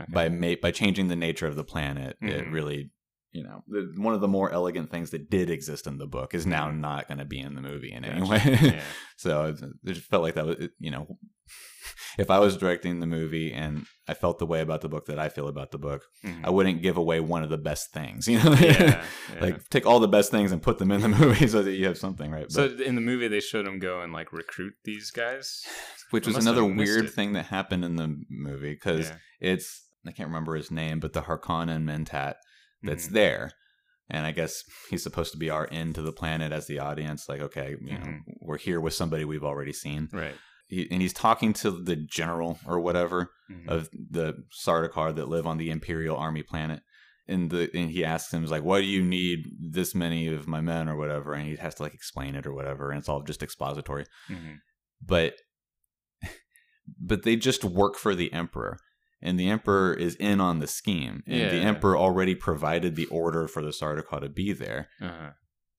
Okay. 0.00 0.12
by 0.12 0.28
ma- 0.28 0.54
by 0.62 0.70
changing 0.70 1.08
the 1.08 1.16
nature 1.16 1.46
of 1.46 1.56
the 1.56 1.64
planet 1.64 2.16
it 2.20 2.44
Mhm. 2.46 2.52
really 2.52 2.90
you 3.32 3.42
know 3.44 3.62
one 3.96 4.14
of 4.14 4.20
the 4.20 4.28
more 4.28 4.50
elegant 4.52 4.90
things 4.90 5.10
that 5.10 5.30
did 5.30 5.50
exist 5.50 5.86
in 5.86 5.98
the 5.98 6.06
book 6.06 6.34
is 6.34 6.46
now 6.46 6.68
Mhm. 6.68 6.80
not 6.80 7.08
going 7.08 7.18
to 7.18 7.24
be 7.24 7.38
in 7.38 7.54
the 7.54 7.62
movie 7.62 7.92
in 7.92 8.04
any 8.04 8.22
way 8.28 8.40
yeah. 8.44 8.82
so 9.16 9.46
it, 9.46 9.60
it 9.84 9.92
just 9.94 10.06
felt 10.08 10.22
like 10.22 10.34
that 10.34 10.46
was 10.46 10.56
it- 10.58 10.72
you 10.78 10.90
know 10.90 11.16
if 12.18 12.30
i 12.30 12.38
was 12.38 12.56
directing 12.56 13.00
the 13.00 13.06
movie 13.06 13.52
and 13.52 13.84
i 14.08 14.14
felt 14.14 14.38
the 14.38 14.46
way 14.46 14.60
about 14.60 14.80
the 14.80 14.88
book 14.88 15.06
that 15.06 15.18
i 15.18 15.28
feel 15.28 15.48
about 15.48 15.70
the 15.70 15.78
book 15.78 16.02
Mhm. 16.24 16.44
i 16.44 16.50
wouldn't 16.50 16.82
give 16.82 16.96
away 16.96 17.20
one 17.20 17.42
of 17.42 17.50
the 17.50 17.58
best 17.58 17.92
things 17.92 18.26
you 18.32 18.42
know 18.42 18.52
yeah, 18.54 19.04
yeah. 19.34 19.40
like 19.40 19.68
take 19.70 19.86
all 19.86 20.00
the 20.00 20.08
best 20.08 20.30
things 20.30 20.52
and 20.52 20.62
put 20.62 20.78
them 20.78 20.90
in 20.90 21.00
the 21.00 21.08
movie 21.08 21.46
so 21.46 21.62
that 21.62 21.72
you 21.72 21.86
have 21.86 21.98
something 21.98 22.30
right 22.30 22.50
so 22.50 22.68
But- 22.68 22.80
in 22.80 22.94
the 22.94 23.00
movie 23.00 23.28
they 23.28 23.40
showed 23.40 23.66
him 23.66 23.78
go 23.78 24.00
and 24.00 24.12
like 24.12 24.32
recruit 24.32 24.74
these 24.84 25.10
guys. 25.10 25.62
which 26.10 26.26
was 26.26 26.36
another 26.36 26.64
weird 26.64 27.06
it. 27.06 27.10
thing 27.10 27.32
that 27.34 27.46
happened 27.46 27.84
in 27.84 27.96
the 27.96 28.16
movie 28.28 28.72
because 28.74 29.08
Yeah. 29.08 29.16
it's 29.40 29.86
I 30.06 30.12
can't 30.12 30.28
remember 30.30 30.56
his 30.56 30.70
name, 30.70 30.98
but 30.98 31.12
the 31.12 31.20
Harkonnen 31.22 31.84
Mentat 31.84 32.34
that's 32.82 33.08
Mhm. 33.08 33.12
there. 33.12 33.50
And 34.08 34.26
I 34.26 34.32
guess 34.32 34.64
he's 34.88 35.02
supposed 35.02 35.30
to 35.32 35.38
be 35.38 35.50
our 35.50 35.68
end 35.70 35.94
to 35.96 36.02
the 36.02 36.10
planet 36.12 36.52
as 36.52 36.66
the 36.66 36.78
audience. 36.78 37.28
Like, 37.28 37.40
okay, 37.42 37.76
you 37.80 37.98
know, 37.98 38.06
Mhm. 38.06 38.20
we're 38.40 38.56
here 38.58 38.80
with 38.80 38.94
somebody 38.94 39.24
we've 39.26 39.44
already 39.44 39.72
seen. 39.74 40.08
right. 40.12 40.34
He, 40.70 40.88
and 40.90 41.02
he's 41.02 41.12
talking 41.12 41.52
to 41.54 41.70
the 41.70 41.96
general 41.96 42.58
or 42.66 42.80
whatever 42.80 43.32
Mhm. 43.50 43.68
of 43.68 43.90
the 43.92 44.44
Sardaukar 44.64 45.14
that 45.16 45.28
live 45.28 45.46
on 45.46 45.58
the 45.58 45.70
Imperial 45.70 46.16
Army 46.16 46.42
planet. 46.42 46.80
And 47.28 47.50
the 47.50 47.70
and 47.74 47.90
he 47.90 48.04
asks 48.04 48.32
him, 48.32 48.44
like, 48.46 48.62
why 48.64 48.80
do 48.80 48.86
you 48.86 49.02
need 49.04 49.46
this 49.60 49.94
many 49.94 50.26
of 50.28 50.46
my 50.48 50.60
men 50.60 50.88
or 50.88 50.96
whatever? 50.96 51.34
And 51.34 51.46
he 51.48 51.56
has 51.56 51.74
to 51.76 51.82
like 51.82 51.94
explain 51.94 52.34
it 52.34 52.46
or 52.46 52.52
whatever. 52.54 52.90
And 52.90 52.98
it's 52.98 53.08
all 53.08 53.22
just 53.22 53.42
expository 53.42 54.06
Mhm. 54.28 54.58
but 55.04 55.34
but 57.00 57.22
they 57.22 57.36
just 57.36 57.64
work 57.64 57.96
for 57.96 58.14
the 58.14 58.32
emperor 58.32 58.78
and 59.22 59.38
the 59.38 59.48
emperor 59.48 59.92
is 59.94 60.14
in 60.16 60.40
on 60.40 60.58
the 60.60 60.66
scheme 60.66 61.22
and 61.26 61.50
the 61.50 61.56
Yeah. 61.56 61.62
emperor 61.68 61.96
already 61.96 62.34
provided 62.34 62.96
the 62.96 63.06
order 63.06 63.46
for 63.48 63.62
the 63.62 63.70
Sardaukar 63.70 64.20
to 64.20 64.28
be 64.28 64.52
there 64.52 64.88
Uh-huh. 65.00 65.30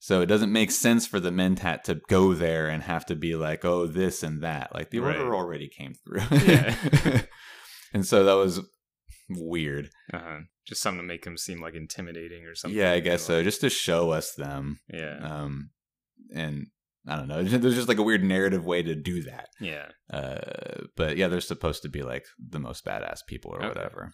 So 0.04 0.20
it 0.22 0.26
doesn't 0.26 0.52
make 0.52 0.72
sense 0.72 1.06
for 1.06 1.20
the 1.20 1.30
mentat 1.30 1.84
to 1.84 2.02
go 2.10 2.34
there 2.34 2.68
and 2.68 2.82
have 2.84 3.06
to 3.06 3.16
be 3.16 3.36
like 3.36 3.64
oh 3.64 3.86
this 3.86 4.24
and 4.24 4.42
that 4.42 4.74
like 4.74 4.90
the 4.90 5.00
order 5.00 5.24
Right. 5.30 5.36
already 5.38 5.70
came 5.70 5.94
through 5.94 6.22
Yeah. 6.46 7.22
and 7.94 8.06
so 8.06 8.24
that 8.24 8.34
was 8.34 8.60
weird 9.30 9.90
Uh-huh. 10.14 10.40
Just 10.68 10.82
something 10.82 11.02
to 11.02 11.08
make 11.08 11.26
him 11.26 11.38
seem 11.38 11.62
like 11.62 11.74
intimidating 11.76 12.46
or 12.46 12.56
something. 12.56 12.78
yeah 12.78 12.92
i 12.92 13.00
guess 13.00 13.22
so 13.24 13.36
like- 13.38 13.44
just 13.46 13.62
to 13.62 13.70
show 13.70 14.12
us 14.12 14.34
them 14.34 14.80
Yeah. 14.92 15.18
um 15.22 15.70
and 16.36 16.68
i 17.08 17.16
don't 17.16 17.28
know 17.28 17.44
there's 17.44 17.76
just 17.76 17.88
like 17.88 17.98
a 18.00 18.04
weird 18.04 18.24
narrative 18.24 18.66
way 18.66 18.82
to 18.84 18.96
do 18.96 19.24
that 19.24 19.50
yeah. 19.60 19.88
Uh, 20.12 20.84
but 20.98 21.16
yeah, 21.18 21.28
they're 21.30 21.40
supposed 21.42 21.84
to 21.84 21.90
be 21.90 22.02
like 22.04 22.26
the 22.38 22.60
most 22.60 22.84
badass 22.86 23.20
people 23.28 23.52
or 23.52 23.60
Okay. 23.64 23.68
whatever. 23.70 24.12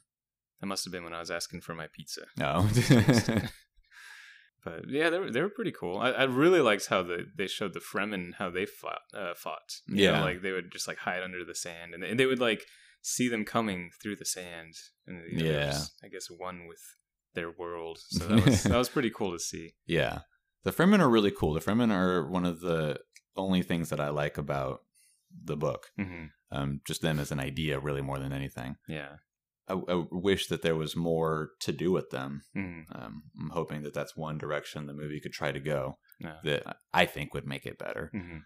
That 0.61 0.67
must 0.67 0.85
have 0.85 0.91
been 0.91 1.03
when 1.03 1.13
I 1.13 1.19
was 1.19 1.31
asking 1.31 1.61
for 1.61 1.73
my 1.73 1.87
pizza. 1.91 2.21
No. 2.37 2.67
But 4.63 4.89
yeah, 4.89 5.09
they 5.09 5.19
were 5.19 5.31
they 5.31 5.41
were 5.41 5.49
pretty 5.49 5.71
cool. 5.71 5.97
I, 5.99 6.09
I 6.11 6.23
really 6.23 6.59
liked 6.61 6.87
how 6.87 7.03
the 7.03 7.25
they 7.37 7.47
showed 7.47 7.73
the 7.73 7.79
Fremen 7.79 8.33
how 8.35 8.49
they 8.49 8.65
fought. 8.65 9.01
Uh, 9.13 9.33
fought. 9.35 9.75
You 9.87 10.07
know, 10.07 10.13
Yeah. 10.13 10.21
like 10.23 10.41
they 10.41 10.51
would 10.51 10.71
just 10.71 10.87
like 10.87 10.97
hide 10.99 11.23
under 11.23 11.43
the 11.45 11.55
sand, 11.55 11.93
and 11.93 12.03
they, 12.03 12.09
and 12.09 12.19
they 12.19 12.25
would 12.25 12.39
like 12.39 12.65
see 13.01 13.29
them 13.29 13.45
coming 13.45 13.91
through 14.01 14.15
the 14.17 14.25
sand, 14.25 14.73
and 15.05 15.21
you 15.31 15.43
know, 15.43 15.49
Yeah. 15.51 15.65
just, 15.67 15.93
I 16.03 16.07
guess 16.09 16.27
one 16.29 16.67
with 16.67 16.81
their 17.33 17.51
world. 17.51 17.99
So 18.09 18.25
that 18.27 18.45
was 18.45 18.63
that 18.63 18.77
was 18.77 18.89
pretty 18.95 19.11
cool 19.11 19.31
to 19.31 19.39
see. 19.39 19.75
yeah, 19.85 20.21
the 20.63 20.71
Fremen 20.71 20.99
are 20.99 21.09
really 21.09 21.31
cool. 21.31 21.53
The 21.53 21.61
Fremen 21.61 21.91
are 21.91 22.27
one 22.27 22.45
of 22.45 22.59
the 22.61 22.99
only 23.35 23.61
things 23.61 23.89
that 23.89 23.99
I 23.99 24.09
like 24.09 24.37
about 24.37 24.81
the 25.43 25.55
book. 25.57 25.91
hmm 25.97 26.25
Um, 26.51 26.81
just 26.85 27.01
them 27.01 27.19
as 27.19 27.31
an 27.31 27.39
idea, 27.39 27.79
really 27.79 28.01
more 28.01 28.17
than 28.19 28.33
anything. 28.33 28.77
Yeah. 28.87 29.17
I, 29.69 29.73
I 29.73 30.03
wish 30.11 30.47
that 30.47 30.61
there 30.61 30.75
was 30.75 30.95
more 30.95 31.49
to 31.61 31.71
do 31.71 31.91
with 31.91 32.09
them. 32.09 32.43
hmm 32.53 32.81
Um, 32.91 33.23
I'm 33.39 33.49
hoping 33.49 33.83
that 33.83 33.93
that's 33.93 34.15
one 34.15 34.37
direction 34.37 34.85
the 34.85 34.93
movie 34.93 35.19
could 35.19 35.33
try 35.33 35.51
to 35.51 35.59
go 35.59 35.97
Yeah. 36.19 36.37
that 36.43 36.77
I 36.93 37.05
think 37.05 37.33
would 37.33 37.45
make 37.47 37.65
it 37.65 37.77
better. 37.77 38.09
hmm 38.13 38.37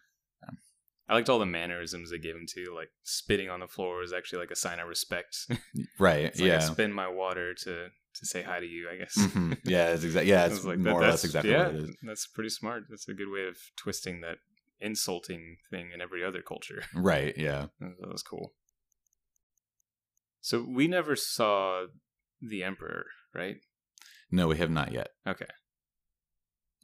I 1.09 1.15
liked 1.15 1.29
all 1.29 1.39
the 1.39 1.45
mannerisms 1.45 2.09
they 2.09 2.19
gave 2.19 2.35
him 2.35 2.45
too. 2.49 2.73
Like 2.73 2.87
spitting 3.03 3.49
on 3.49 3.59
the 3.59 3.67
floor 3.67 4.01
is 4.01 4.13
actually 4.13 4.39
like 4.39 4.51
a 4.51 4.55
sign 4.55 4.79
of 4.79 4.87
respect. 4.87 5.35
Right? 5.99 6.33
Like 6.33 6.41
I 6.41 6.45
yeah. 6.45 6.59
spin 6.59 6.93
my 6.93 7.09
water 7.09 7.53
to 7.53 7.87
to 8.13 8.25
say 8.25 8.43
hi 8.43 8.59
to 8.61 8.65
you. 8.65 8.87
I 8.89 8.95
guess. 8.97 9.17
Mhm. 9.17 9.57
Yeah, 9.65 9.89
it's 9.93 10.05
exactly. 10.05 10.29
Yeah, 10.31 10.45
it's 10.49 10.63
like, 10.63 10.77
more 10.79 11.01
that- 11.01 11.07
or 11.07 11.11
less 11.11 11.21
that's- 11.23 11.25
exactly 11.25 11.51
yeah, 11.51 11.65
what 11.67 11.75
it 11.75 11.89
is. 11.89 11.95
That's 12.03 12.27
pretty 12.27 12.49
smart. 12.49 12.83
That's 12.89 13.07
a 13.09 13.13
good 13.13 13.29
way 13.29 13.45
of 13.47 13.57
twisting 13.75 14.21
that 14.21 14.37
insulting 14.79 15.57
thing 15.69 15.91
in 15.93 16.01
every 16.01 16.23
other 16.23 16.41
culture. 16.41 16.83
Right? 16.95 17.37
Yeah. 17.37 17.67
that 17.81 18.09
was 18.09 18.23
cool. 18.23 18.53
So 20.41 20.65
we 20.67 20.87
never 20.87 21.15
saw 21.15 21.85
the 22.41 22.63
emperor, 22.63 23.05
right? 23.33 23.57
No, 24.31 24.47
we 24.47 24.57
have 24.57 24.71
not 24.71 24.91
yet. 24.91 25.09
Okay. 25.27 25.45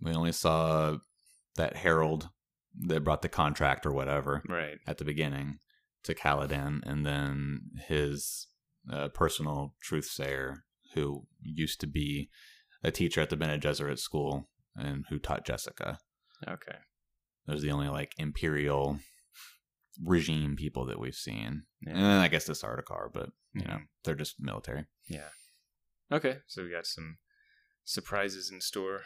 We 0.01 0.13
only 0.13 0.31
saw 0.31 0.97
that 1.55 1.77
herald 1.77 2.29
that 2.79 3.03
brought 3.03 3.23
the 3.23 3.29
contract 3.29 3.85
or 3.85 3.91
whatever 3.91 4.43
Right. 4.47 4.77
at 4.85 4.99
the 4.99 5.05
beginning 5.05 5.57
to 6.03 6.13
Caladan, 6.13 6.81
and 6.85 7.05
then 7.05 7.61
his 7.87 8.47
uh, 8.91 9.09
personal 9.09 9.73
truth 9.81 10.05
sayer, 10.05 10.63
who 10.93 11.25
used 11.41 11.81
to 11.81 11.87
be 11.87 12.29
a 12.83 12.91
teacher 12.91 13.21
at 13.21 13.29
the 13.31 13.35
Bene 13.35 13.57
Gesserit 13.59 13.97
school 13.99 14.49
and 14.75 15.05
who 15.09 15.17
taught 15.17 15.45
Jessica. 15.45 15.97
Okay. 16.47 16.77
Those 17.47 17.59
are 17.63 17.67
the 17.67 17.71
only 17.71 17.89
like 17.89 18.13
imperial 18.17 18.99
regime 20.03 20.55
people 20.55 20.85
that 20.85 20.99
we've 20.99 21.15
seen. 21.15 21.63
Yeah. 21.81 21.91
And 21.93 21.99
then 21.99 22.19
I 22.21 22.27
guess 22.27 22.45
the 22.45 22.53
Sardaukar, 22.53 23.11
but 23.13 23.31
you 23.53 23.63
know, 23.65 23.75
Mhm. 23.77 23.87
they're 24.03 24.15
just 24.15 24.39
military. 24.39 24.85
Yeah. 25.07 25.29
Okay, 26.11 26.39
so 26.47 26.63
we 26.63 26.69
got 26.71 26.85
some 26.85 27.17
surprises 27.83 28.49
in 28.51 28.61
store 28.61 28.99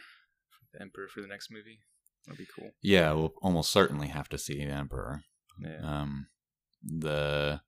for 0.49 0.65
the 0.73 0.82
Emperor 0.82 1.08
for 1.08 1.21
the 1.21 1.27
next 1.27 1.49
movie. 1.51 1.80
That'll 2.25 2.38
be 2.38 2.45
cool. 2.45 2.71
Yeah, 2.82 3.13
we'll 3.13 3.34
almost 3.41 3.71
certainly 3.71 4.10
have 4.10 4.30
to 4.30 4.38
see 4.38 4.63
the 4.63 4.71
Emperor. 4.71 5.23
Yeah. 5.60 5.80
Um, 6.01 6.27
the 6.84 7.62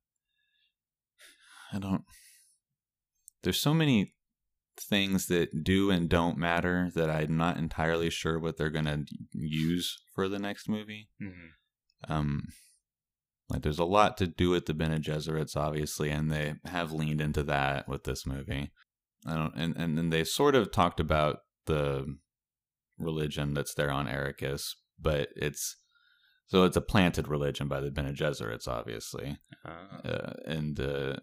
I 1.71 1.79
don't. 1.79 2.05
There's 3.41 3.59
so 3.59 3.73
many 3.73 4.15
things 4.77 5.27
that 5.27 5.63
do 5.63 5.89
and 5.91 6.09
don't 6.09 6.37
matter 6.37 6.91
that 6.95 7.09
I'm 7.09 7.35
not 7.37 7.57
entirely 7.57 8.09
sure 8.09 8.39
what 8.39 8.57
they're 8.57 8.69
gonna 8.69 9.05
use 9.31 10.03
for 10.13 10.27
the 10.27 10.39
next 10.39 10.67
movie. 10.67 11.09
hmm 11.19 11.47
Um, 12.07 12.47
like 13.53 13.61
there's 13.61 13.79
a 13.79 13.85
lot 13.85 14.17
to 14.17 14.27
do 14.27 14.49
with 14.49 14.65
the 14.65 14.73
Bene 14.73 14.99
Gesserits, 14.99 15.55
obviously, 15.55 16.09
and 16.09 16.31
they 16.31 16.55
have 16.65 16.91
leaned 16.91 17.21
into 17.21 17.43
that 17.43 17.87
with 17.87 18.03
this 18.03 18.25
movie. 18.25 18.71
I 19.25 19.35
don't, 19.35 19.53
and 19.55 19.75
and 19.77 19.97
then 19.97 20.09
they 20.09 20.23
sort 20.23 20.55
of 20.55 20.71
talked 20.71 20.99
about 20.99 21.39
the 21.65 22.17
religion 22.97 23.53
that's 23.53 23.73
there 23.73 23.91
on 23.91 24.07
Arrakis, 24.07 24.71
but 24.99 25.29
it's 25.35 25.77
so 26.47 26.63
it's 26.63 26.77
a 26.77 26.81
planted 26.81 27.27
religion 27.27 27.67
by 27.67 27.79
the 27.79 27.91
Bene 27.91 28.13
Gesserits, 28.13 28.67
obviously, 28.67 29.37
Uh, 29.65 30.07
uh, 30.07 30.33
and 30.45 30.79
uh, 30.79 31.15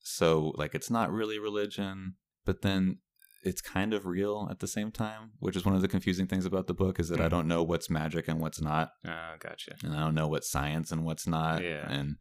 so 0.00 0.52
like 0.56 0.74
it's 0.74 0.90
not 0.90 1.12
really 1.12 1.38
religion, 1.38 2.14
but 2.46 2.62
then 2.62 2.98
it's 3.42 3.60
kind 3.60 3.94
of 3.94 4.04
real 4.06 4.48
at 4.50 4.58
the 4.60 4.66
same 4.66 4.90
time, 4.90 5.32
which 5.38 5.54
is 5.56 5.64
one 5.64 5.74
of 5.74 5.80
the 5.82 5.88
confusing 5.88 6.26
things 6.26 6.44
about 6.44 6.66
the 6.66 6.74
book 6.74 6.98
is 6.98 7.08
that 7.08 7.20
I 7.20 7.26
Mhm. 7.26 7.30
don't 7.30 7.48
know 7.48 7.62
what's 7.62 7.88
magic 7.88 8.26
and 8.28 8.40
what's 8.40 8.60
not 8.60 8.92
uh, 9.04 9.36
gotcha. 9.38 9.76
and 9.84 9.94
I 9.94 10.00
don't 10.00 10.14
know 10.14 10.28
what's 10.28 10.50
science 10.50 10.90
and 10.92 11.04
what's 11.04 11.26
not. 11.26 11.62
Yeah. 11.62 11.88
And 11.90 12.16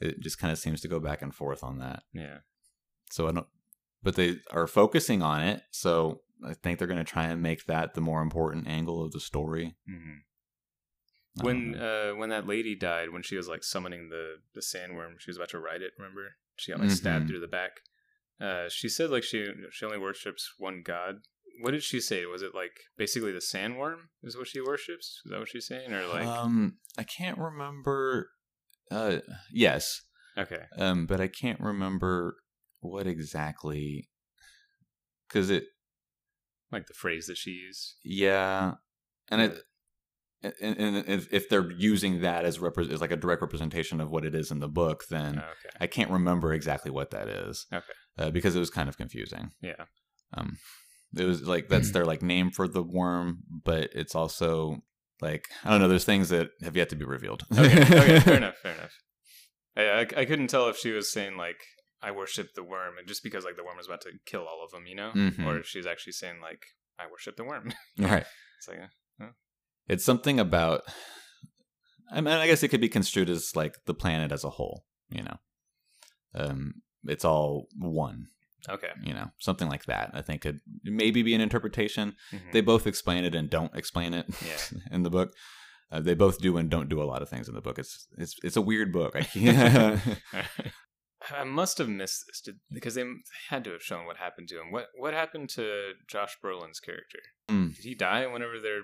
it 0.00 0.20
just 0.20 0.38
kind 0.38 0.52
of 0.52 0.58
seems 0.58 0.80
to 0.82 0.88
go 0.88 1.00
back 1.00 1.22
and 1.22 1.34
forth 1.34 1.62
on 1.64 1.78
that. 1.78 2.02
Yeah. 2.12 2.38
So 3.10 3.28
I 3.28 3.32
don't, 3.32 3.46
but 4.02 4.14
they 4.16 4.36
are 4.52 4.66
focusing 4.66 5.22
on 5.22 5.42
it. 5.42 5.62
So 5.70 6.22
I 6.46 6.54
think 6.54 6.78
they're 6.78 6.88
going 6.88 6.98
to 7.04 7.12
try 7.12 7.24
and 7.24 7.40
make 7.42 7.66
that 7.66 7.94
the 7.94 8.00
more 8.00 8.22
important 8.22 8.66
angle 8.68 9.04
of 9.04 9.12
the 9.12 9.20
story. 9.20 9.74
hmm 9.86 10.18
When 11.42 11.74
uh, 11.76 12.12
when 12.12 12.28
that 12.30 12.46
lady 12.46 12.76
died, 12.76 13.10
when 13.10 13.22
she 13.22 13.36
was 13.36 13.48
like 13.48 13.64
summoning 13.64 14.08
the 14.08 14.36
the 14.54 14.60
sandworm, 14.60 15.18
she 15.18 15.30
was 15.30 15.36
about 15.36 15.48
to 15.50 15.58
ride 15.58 15.82
it. 15.82 15.92
Remember, 15.98 16.36
she 16.56 16.70
got 16.70 16.80
like 16.80 16.90
stabbed 16.90 17.24
Mhm. 17.24 17.28
through 17.28 17.40
the 17.40 17.48
back. 17.48 17.80
Uh, 18.40 18.68
she 18.68 18.88
said 18.88 19.10
like 19.10 19.22
she 19.22 19.46
she 19.70 19.84
only 19.84 19.98
worships 19.98 20.52
one 20.58 20.82
god. 20.84 21.16
What 21.60 21.70
did 21.70 21.84
she 21.84 22.00
say? 22.00 22.26
Was 22.26 22.42
it 22.42 22.54
like 22.54 22.72
basically 22.98 23.32
the 23.32 23.38
sandworm 23.38 24.08
is 24.22 24.36
what 24.36 24.48
she 24.48 24.60
worships? 24.60 25.20
Is 25.24 25.30
that 25.30 25.38
what 25.38 25.48
she's 25.48 25.66
saying, 25.66 25.92
or 25.92 26.06
like 26.06 26.26
um, 26.26 26.78
I 26.98 27.04
can't 27.04 27.38
remember. 27.38 28.30
Uh, 28.90 29.18
yes, 29.52 30.02
okay, 30.36 30.64
um, 30.76 31.06
but 31.06 31.20
I 31.20 31.28
can't 31.28 31.60
remember 31.60 32.36
what 32.80 33.06
exactly. 33.06 34.08
Because 35.28 35.50
it, 35.50 35.64
like 36.70 36.86
the 36.86 36.94
phrase 36.94 37.26
that 37.26 37.36
she 37.38 37.50
used? 37.50 37.94
yeah, 38.04 38.74
and 39.30 39.40
it, 39.40 39.62
and, 40.60 40.76
and 40.78 40.96
if, 41.08 41.32
if 41.32 41.48
they're 41.48 41.70
using 41.72 42.20
that 42.22 42.44
as 42.44 42.58
repre- 42.58 42.90
as 42.90 43.00
like 43.00 43.10
a 43.10 43.16
direct 43.16 43.42
representation 43.42 44.00
of 44.00 44.10
what 44.10 44.24
it 44.24 44.34
is 44.34 44.50
in 44.50 44.60
the 44.60 44.68
book, 44.68 45.04
then 45.08 45.38
okay, 45.38 45.76
I 45.80 45.86
can't 45.86 46.10
remember 46.10 46.52
exactly 46.52 46.90
what 46.90 47.10
that 47.12 47.28
is. 47.28 47.66
Okay. 47.72 47.84
Uh, 48.18 48.30
because 48.30 48.54
it 48.54 48.60
was 48.60 48.70
kind 48.70 48.88
of 48.88 48.96
confusing. 48.96 49.50
yeah, 49.60 49.84
Um, 50.36 50.56
it 51.16 51.24
was 51.24 51.42
like 51.42 51.68
that's 51.68 51.90
their 51.92 52.04
like 52.04 52.22
name 52.22 52.50
for 52.50 52.68
the 52.68 52.82
worm, 52.82 53.38
but 53.64 53.90
it's 53.94 54.14
also 54.14 54.82
like 55.20 55.46
I 55.64 55.70
don't 55.70 55.80
know. 55.80 55.88
There's 55.88 56.04
things 56.04 56.28
that 56.28 56.50
have 56.62 56.76
yet 56.76 56.88
to 56.90 56.96
be 56.96 57.04
revealed. 57.04 57.44
okay, 57.52 57.82
okay, 57.82 58.20
fair 58.20 58.36
enough, 58.42 58.56
fair 58.62 58.74
enough. 58.74 58.92
I, 59.76 59.82
I 59.82 60.00
I 60.22 60.24
couldn't 60.24 60.48
tell 60.48 60.68
if 60.68 60.76
she 60.76 60.90
was 60.92 61.10
saying 61.12 61.36
like 61.36 61.60
I 62.02 62.10
worship 62.10 62.48
the 62.54 62.62
worm, 62.62 62.98
and 62.98 63.08
just 63.08 63.22
because 63.22 63.44
like 63.44 63.56
the 63.56 63.64
worm 63.64 63.76
was 63.76 63.86
about 63.86 64.02
to 64.02 64.10
kill 64.26 64.42
all 64.46 64.62
of 64.64 64.70
them, 64.70 64.86
you 64.86 64.94
know, 64.94 65.10
Mhm. 65.14 65.46
or 65.46 65.58
if 65.58 65.66
she's 65.66 65.86
actually 65.86 66.12
saying 66.12 66.36
like 66.42 66.62
I 66.98 67.04
worship 67.10 67.36
the 67.36 67.44
worm. 67.44 67.72
right. 67.98 68.26
it's 68.58 68.68
like 68.68 68.78
uh, 69.20 69.26
It's 69.88 70.04
something 70.04 70.38
about. 70.40 70.82
I 72.10 72.20
mean, 72.20 72.34
I 72.34 72.46
guess 72.46 72.62
it 72.62 72.68
could 72.68 72.80
be 72.80 72.88
construed 72.88 73.28
as 73.28 73.56
like 73.56 73.76
the 73.86 73.94
planet 73.94 74.30
as 74.32 74.44
a 74.44 74.50
whole. 74.50 74.84
You 75.10 75.22
know, 75.24 75.36
um, 76.34 76.74
it's 77.04 77.24
all 77.24 77.66
one. 77.78 78.26
okay, 78.68 78.88
You 79.02 79.12
know, 79.14 79.30
something 79.38 79.68
like 79.68 79.84
that. 79.86 80.10
I 80.14 80.22
think 80.22 80.42
could 80.42 80.60
maybe 80.84 81.22
be 81.22 81.34
an 81.34 81.40
interpretation. 81.40 82.14
Mhm. 82.32 82.52
They 82.52 82.60
both 82.60 82.86
explain 82.86 83.24
it 83.24 83.34
and 83.34 83.50
don't 83.50 83.74
explain 83.74 84.14
it 84.14 84.26
Yeah. 84.46 84.78
in 84.90 85.02
the 85.02 85.10
book. 85.10 85.32
Uh, 85.92 86.00
they 86.00 86.14
both 86.14 86.38
do 86.40 86.56
and 86.56 86.70
don't 86.70 86.88
do 86.88 87.02
a 87.02 87.04
lot 87.04 87.20
of 87.22 87.28
things 87.28 87.48
in 87.48 87.54
the 87.54 87.60
book. 87.60 87.78
It's 87.78 88.06
it's 88.16 88.34
it's 88.42 88.56
a 88.56 88.62
weird 88.62 88.92
book. 88.92 89.14
I. 89.16 90.00
I 91.30 91.44
must 91.44 91.78
have 91.78 91.88
missed 91.88 92.24
this 92.26 92.40
did, 92.42 92.56
because 92.70 92.94
they 92.96 93.04
had 93.48 93.64
to 93.64 93.70
have 93.72 93.82
shown 93.82 94.04
what 94.04 94.18
happened 94.18 94.48
to 94.48 94.56
him. 94.60 94.70
What 94.70 94.86
what 94.96 95.14
happened 95.14 95.48
to 95.50 95.92
Josh 96.06 96.36
Brolin's 96.44 96.80
character? 96.80 97.20
Mm. 97.48 97.74
Did 97.76 97.84
he 97.84 97.94
die 97.94 98.26
whenever 98.26 98.60
they're 98.60 98.82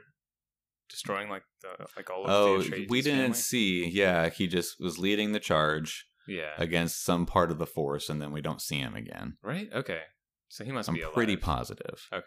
destroying 0.91 1.29
like 1.29 1.43
the 1.63 1.87
like 1.97 2.11
all 2.11 2.25
of 2.25 2.31
oh, 2.31 2.63
the 2.63 2.87
we 2.89 3.01
didn't 3.03 3.21
family? 3.21 3.35
see. 3.39 3.89
Yeah, 3.89 4.29
he 4.29 4.47
just 4.47 4.77
was 4.81 4.99
leading 4.99 5.33
the 5.33 5.41
charge 5.41 6.07
Yeah, 6.27 6.51
against 6.59 7.05
some 7.05 7.25
part 7.27 7.51
of 7.51 7.59
the 7.59 7.67
force, 7.67 8.09
and 8.09 8.21
then 8.21 8.33
we 8.33 8.41
don't 8.41 8.61
see 8.61 8.79
him 8.79 8.95
again. 8.95 9.37
right. 9.43 9.69
Okay, 9.73 10.01
so 10.49 10.65
he 10.65 10.73
must 10.73 10.89
I'm 10.89 10.95
be 10.97 11.03
alive. 11.03 11.15
pretty 11.15 11.37
positive. 11.37 12.07
Okay. 12.13 12.27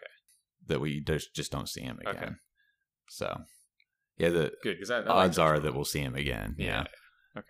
that 0.66 0.80
we 0.80 1.00
just 1.00 1.34
just 1.34 1.52
don't 1.52 1.68
see 1.68 1.82
him 1.82 1.98
again. 2.00 2.16
Okay. 2.16 2.32
So, 3.08 3.42
yeah, 4.16 4.30
the 4.30 4.52
Good 4.62 4.76
because 4.76 4.90
I, 4.90 5.00
I 5.00 5.06
odds 5.06 5.38
are 5.38 5.58
that 5.60 5.74
we'll 5.74 5.84
see 5.84 6.00
him 6.00 6.14
again. 6.14 6.54
Yeah. 6.58 6.84
Yeah. 7.36 7.42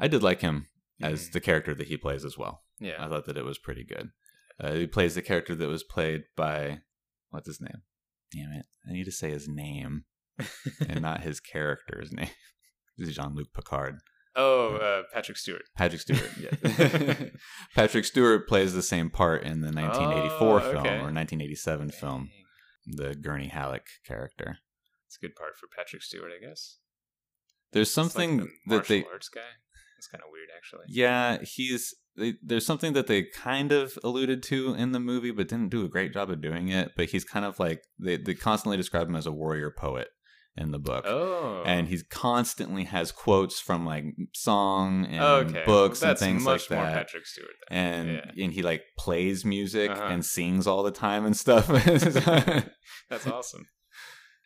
I 0.00 0.06
did 0.06 0.22
like 0.22 0.40
him 0.42 0.68
as 1.02 1.30
the 1.30 1.40
character 1.40 1.74
that 1.74 1.88
he 1.88 1.96
plays 1.96 2.24
as 2.24 2.38
well. 2.38 2.62
yeah. 2.78 3.04
I 3.04 3.08
thought 3.08 3.24
that 3.26 3.36
it 3.36 3.44
was 3.44 3.58
pretty 3.58 3.84
good. 3.84 4.10
Uh, 4.60 4.74
he 4.74 4.86
plays 4.86 5.14
the 5.16 5.22
character 5.22 5.54
that 5.56 5.66
was 5.68 5.82
played 5.82 6.22
by 6.36 6.82
what's 7.30 7.48
his 7.48 7.60
name? 7.60 7.82
Damn 8.32 8.52
it! 8.52 8.66
I 8.88 8.92
need 8.92 9.04
to 9.04 9.12
say 9.12 9.30
his 9.30 9.48
name 9.48 10.04
and 10.88 11.00
not 11.02 11.22
his 11.22 11.40
character's 11.40 12.12
name. 12.12 12.30
This 12.96 13.10
is 13.10 13.14
Jean 13.14 13.36
Luc 13.36 13.52
Picard. 13.54 14.00
oh, 14.34 14.74
uh, 14.74 15.02
Patrick 15.14 15.36
Stewart. 15.38 15.62
Patrick 15.76 16.00
Stewart. 16.00 16.28
Yeah. 16.36 17.14
Patrick 17.76 18.04
Stewart 18.04 18.48
plays 18.48 18.74
the 18.74 18.82
same 18.82 19.08
part 19.08 19.44
in 19.44 19.60
the 19.60 19.70
1984 19.70 20.48
Oh, 20.48 20.60
film 20.60 20.84
or 20.86 21.12
1987 21.14 21.90
film, 21.92 22.28
the 22.86 23.14
Gurney 23.14 23.46
Halleck 23.46 23.86
character. 24.04 24.58
It's 25.06 25.16
a 25.16 25.20
good 25.24 25.36
part 25.36 25.56
for 25.56 25.68
Patrick 25.68 26.02
Stewart, 26.02 26.32
I 26.36 26.44
guess. 26.44 26.78
There's 27.72 27.86
It's 27.88 27.96
like 27.96 28.04
something 28.06 28.36
the 28.66 28.76
that 28.78 28.86
they 28.88 29.04
arts 29.04 29.28
guy. 29.28 29.42
It's 29.98 30.08
kind 30.08 30.22
of 30.24 30.30
weird, 30.32 30.48
actually. 30.56 30.86
Yeah, 30.88 31.38
he's 31.42 31.94
they, 32.18 32.34
there's 32.42 32.66
something 32.66 32.92
that 32.94 33.06
they 33.06 33.22
kind 33.24 33.72
of 33.72 33.98
alluded 34.04 34.42
to 34.44 34.74
in 34.74 34.92
the 34.92 35.00
movie, 35.00 35.30
but 35.30 35.48
didn't 35.48 35.70
do 35.70 35.84
a 35.84 35.88
great 35.88 36.12
job 36.12 36.30
of 36.30 36.40
doing 36.42 36.68
it. 36.68 36.92
But 36.96 37.06
he's 37.10 37.24
kind 37.24 37.44
of 37.44 37.58
like 37.58 37.82
they 37.98 38.16
they 38.16 38.34
constantly 38.34 38.76
describe 38.76 39.08
him 39.08 39.16
as 39.16 39.26
a 39.26 39.32
warrior 39.32 39.70
poet 39.70 40.08
in 40.56 40.72
the 40.72 40.78
book, 40.78 41.04
Oh, 41.06 41.62
and 41.64 41.86
he 41.86 42.00
constantly 42.10 42.82
has 42.84 43.12
quotes 43.12 43.60
from 43.60 43.86
like 43.86 44.04
song 44.34 45.06
and 45.06 45.20
okay. 45.22 45.62
books 45.64 46.02
and 46.02 46.18
things 46.18 46.42
much 46.42 46.68
like 46.68 46.78
more 46.80 46.86
that. 46.86 46.94
Patrick 47.06 47.26
Stewart. 47.26 47.50
Then. 47.70 47.78
And 48.08 48.08
Yeah. 48.36 48.44
and 48.44 48.52
he 48.52 48.62
like 48.62 48.82
plays 48.98 49.44
music 49.44 49.90
Uh-huh. 49.92 50.02
and 50.10 50.24
sings 50.26 50.66
all 50.66 50.82
the 50.82 50.90
time 50.90 51.24
and 51.24 51.36
stuff. 51.36 51.68
That's 53.10 53.26
awesome. 53.26 53.66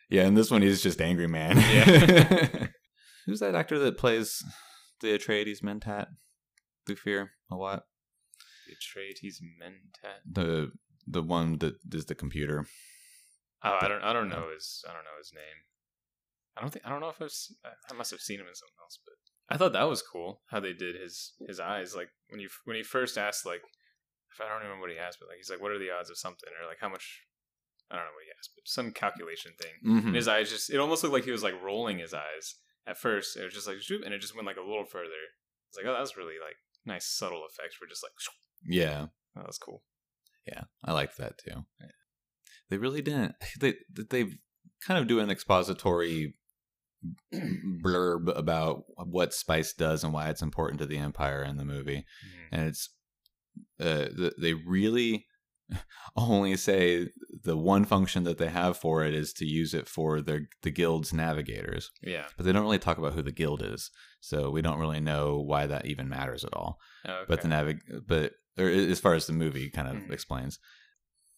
yeah, 0.09 0.23
and 0.23 0.37
this 0.37 0.51
one 0.51 0.61
he's 0.61 0.83
just 0.83 1.01
angry 1.01 1.27
man. 1.27 1.57
Yeah. 1.57 2.67
Who's 3.25 3.39
that 3.39 3.55
actor 3.55 3.79
that 3.79 3.97
plays 3.97 4.43
the 5.01 5.17
Atreides 5.17 5.61
Mentat? 5.63 6.07
Fear 6.97 7.31
a 7.53 7.57
lot. 7.57 7.83
He's 9.21 9.41
mentat. 9.41 10.19
the 10.29 10.71
the 11.07 11.21
one 11.21 11.59
that 11.59 11.75
is 11.91 12.05
the 12.05 12.15
computer. 12.15 12.65
Oh, 13.63 13.77
I 13.79 13.87
don't. 13.87 14.03
I 14.03 14.13
don't 14.13 14.29
know 14.29 14.49
his. 14.53 14.83
I 14.87 14.93
don't 14.93 15.03
know 15.03 15.17
his 15.17 15.31
name. 15.33 15.63
I 16.57 16.61
don't 16.61 16.69
think. 16.71 16.85
I 16.85 16.89
don't 16.89 16.99
know 16.99 17.09
if 17.09 17.21
I've. 17.21 17.33
I 17.89 17.93
must 17.93 18.11
have 18.11 18.19
seen 18.19 18.39
him 18.39 18.47
in 18.47 18.55
something 18.55 18.75
else, 18.81 18.99
but 19.05 19.15
I 19.53 19.57
thought 19.57 19.73
that 19.73 19.89
was 19.89 20.01
cool 20.01 20.41
how 20.47 20.59
they 20.59 20.73
did 20.73 20.95
his 20.99 21.33
his 21.47 21.59
eyes. 21.59 21.95
Like 21.95 22.09
when 22.29 22.39
you 22.39 22.49
when 22.65 22.77
he 22.77 22.83
first 22.83 23.17
asked, 23.17 23.45
like 23.45 23.61
if 24.33 24.41
I 24.41 24.49
don't 24.49 24.63
remember 24.63 24.81
what 24.81 24.91
he 24.91 24.97
asked, 24.97 25.19
but 25.19 25.29
like 25.29 25.37
he's 25.37 25.49
like, 25.49 25.61
"What 25.61 25.71
are 25.71 25.79
the 25.79 25.91
odds 25.91 26.09
of 26.09 26.17
something?" 26.17 26.49
or 26.61 26.67
like 26.67 26.79
how 26.79 26.89
much. 26.89 27.23
I 27.91 27.95
don't 27.95 28.05
know 28.05 28.15
what 28.15 28.25
he 28.25 28.33
asked, 28.37 28.51
but 28.55 28.67
some 28.67 28.91
calculation 28.91 29.51
thing. 29.59 29.75
Mm-hmm. 29.85 30.07
And 30.07 30.15
his 30.15 30.27
eyes 30.27 30.49
just. 30.49 30.69
It 30.69 30.79
almost 30.79 31.03
looked 31.03 31.13
like 31.13 31.25
he 31.25 31.31
was 31.31 31.43
like 31.43 31.61
rolling 31.61 31.99
his 31.99 32.13
eyes 32.13 32.55
at 32.87 32.97
first. 32.97 33.37
It 33.37 33.43
was 33.43 33.53
just 33.53 33.67
like, 33.67 33.77
and 34.03 34.13
it 34.13 34.19
just 34.19 34.35
went 34.35 34.47
like 34.47 34.57
a 34.57 34.65
little 34.65 34.85
further. 34.85 35.21
It's 35.69 35.77
like, 35.77 35.85
oh, 35.85 35.93
that 35.93 36.01
was 36.01 36.17
really 36.17 36.39
like 36.43 36.57
nice 36.85 37.05
subtle 37.05 37.43
effects. 37.49 37.77
We're 37.81 37.87
just 37.89 38.03
like. 38.03 38.13
Yeah, 38.65 39.07
that 39.35 39.45
was 39.45 39.57
cool. 39.57 39.83
yeah, 40.47 40.63
I 40.85 40.93
liked 40.93 41.17
that 41.17 41.37
too. 41.37 41.65
Yeah. 41.81 41.87
They 42.69 42.77
really 42.77 43.01
didn't. 43.01 43.35
They 43.59 43.73
they 43.93 44.23
kind 44.87 44.99
of 45.01 45.07
do 45.07 45.19
an 45.19 45.29
expository 45.29 46.35
blurb 47.83 48.35
about 48.37 48.83
what 48.97 49.33
spice 49.33 49.73
does 49.73 50.03
and 50.03 50.13
why 50.13 50.29
it's 50.29 50.41
important 50.41 50.79
to 50.79 50.85
the 50.85 50.97
empire 50.97 51.43
in 51.43 51.57
the 51.57 51.65
movie, 51.65 52.05
Mhm. 52.25 52.47
and 52.53 52.67
it's 52.69 52.89
uh 53.79 54.07
they 54.41 54.53
really 54.53 55.27
only 56.15 56.55
say 56.57 57.07
the 57.43 57.57
one 57.57 57.85
function 57.85 58.23
that 58.23 58.37
they 58.37 58.49
have 58.49 58.77
for 58.77 59.03
it 59.03 59.13
is 59.13 59.33
to 59.33 59.45
use 59.45 59.73
it 59.73 59.87
for 59.87 60.21
their 60.21 60.41
the 60.61 60.71
guild's 60.71 61.13
navigators, 61.13 61.91
Yeah. 62.01 62.25
but 62.37 62.45
they 62.45 62.51
don't 62.51 62.63
really 62.63 62.79
talk 62.79 62.97
about 62.97 63.13
who 63.13 63.21
the 63.21 63.31
guild 63.31 63.61
is, 63.63 63.89
so 64.19 64.49
we 64.49 64.61
don't 64.61 64.79
really 64.79 64.99
know 65.01 65.39
why 65.39 65.65
that 65.67 65.85
even 65.85 66.07
matters 66.09 66.43
at 66.43 66.53
all. 66.53 66.79
Okay. 67.05 67.23
But 67.27 67.41
the 67.41 67.47
navig, 67.47 67.79
but 68.07 68.33
or 68.57 68.67
as 68.67 68.99
far 68.99 69.13
as 69.15 69.25
the 69.27 69.33
movie 69.33 69.69
kind 69.69 69.87
of 69.87 69.95
Mhm. 69.95 70.11
explains, 70.11 70.59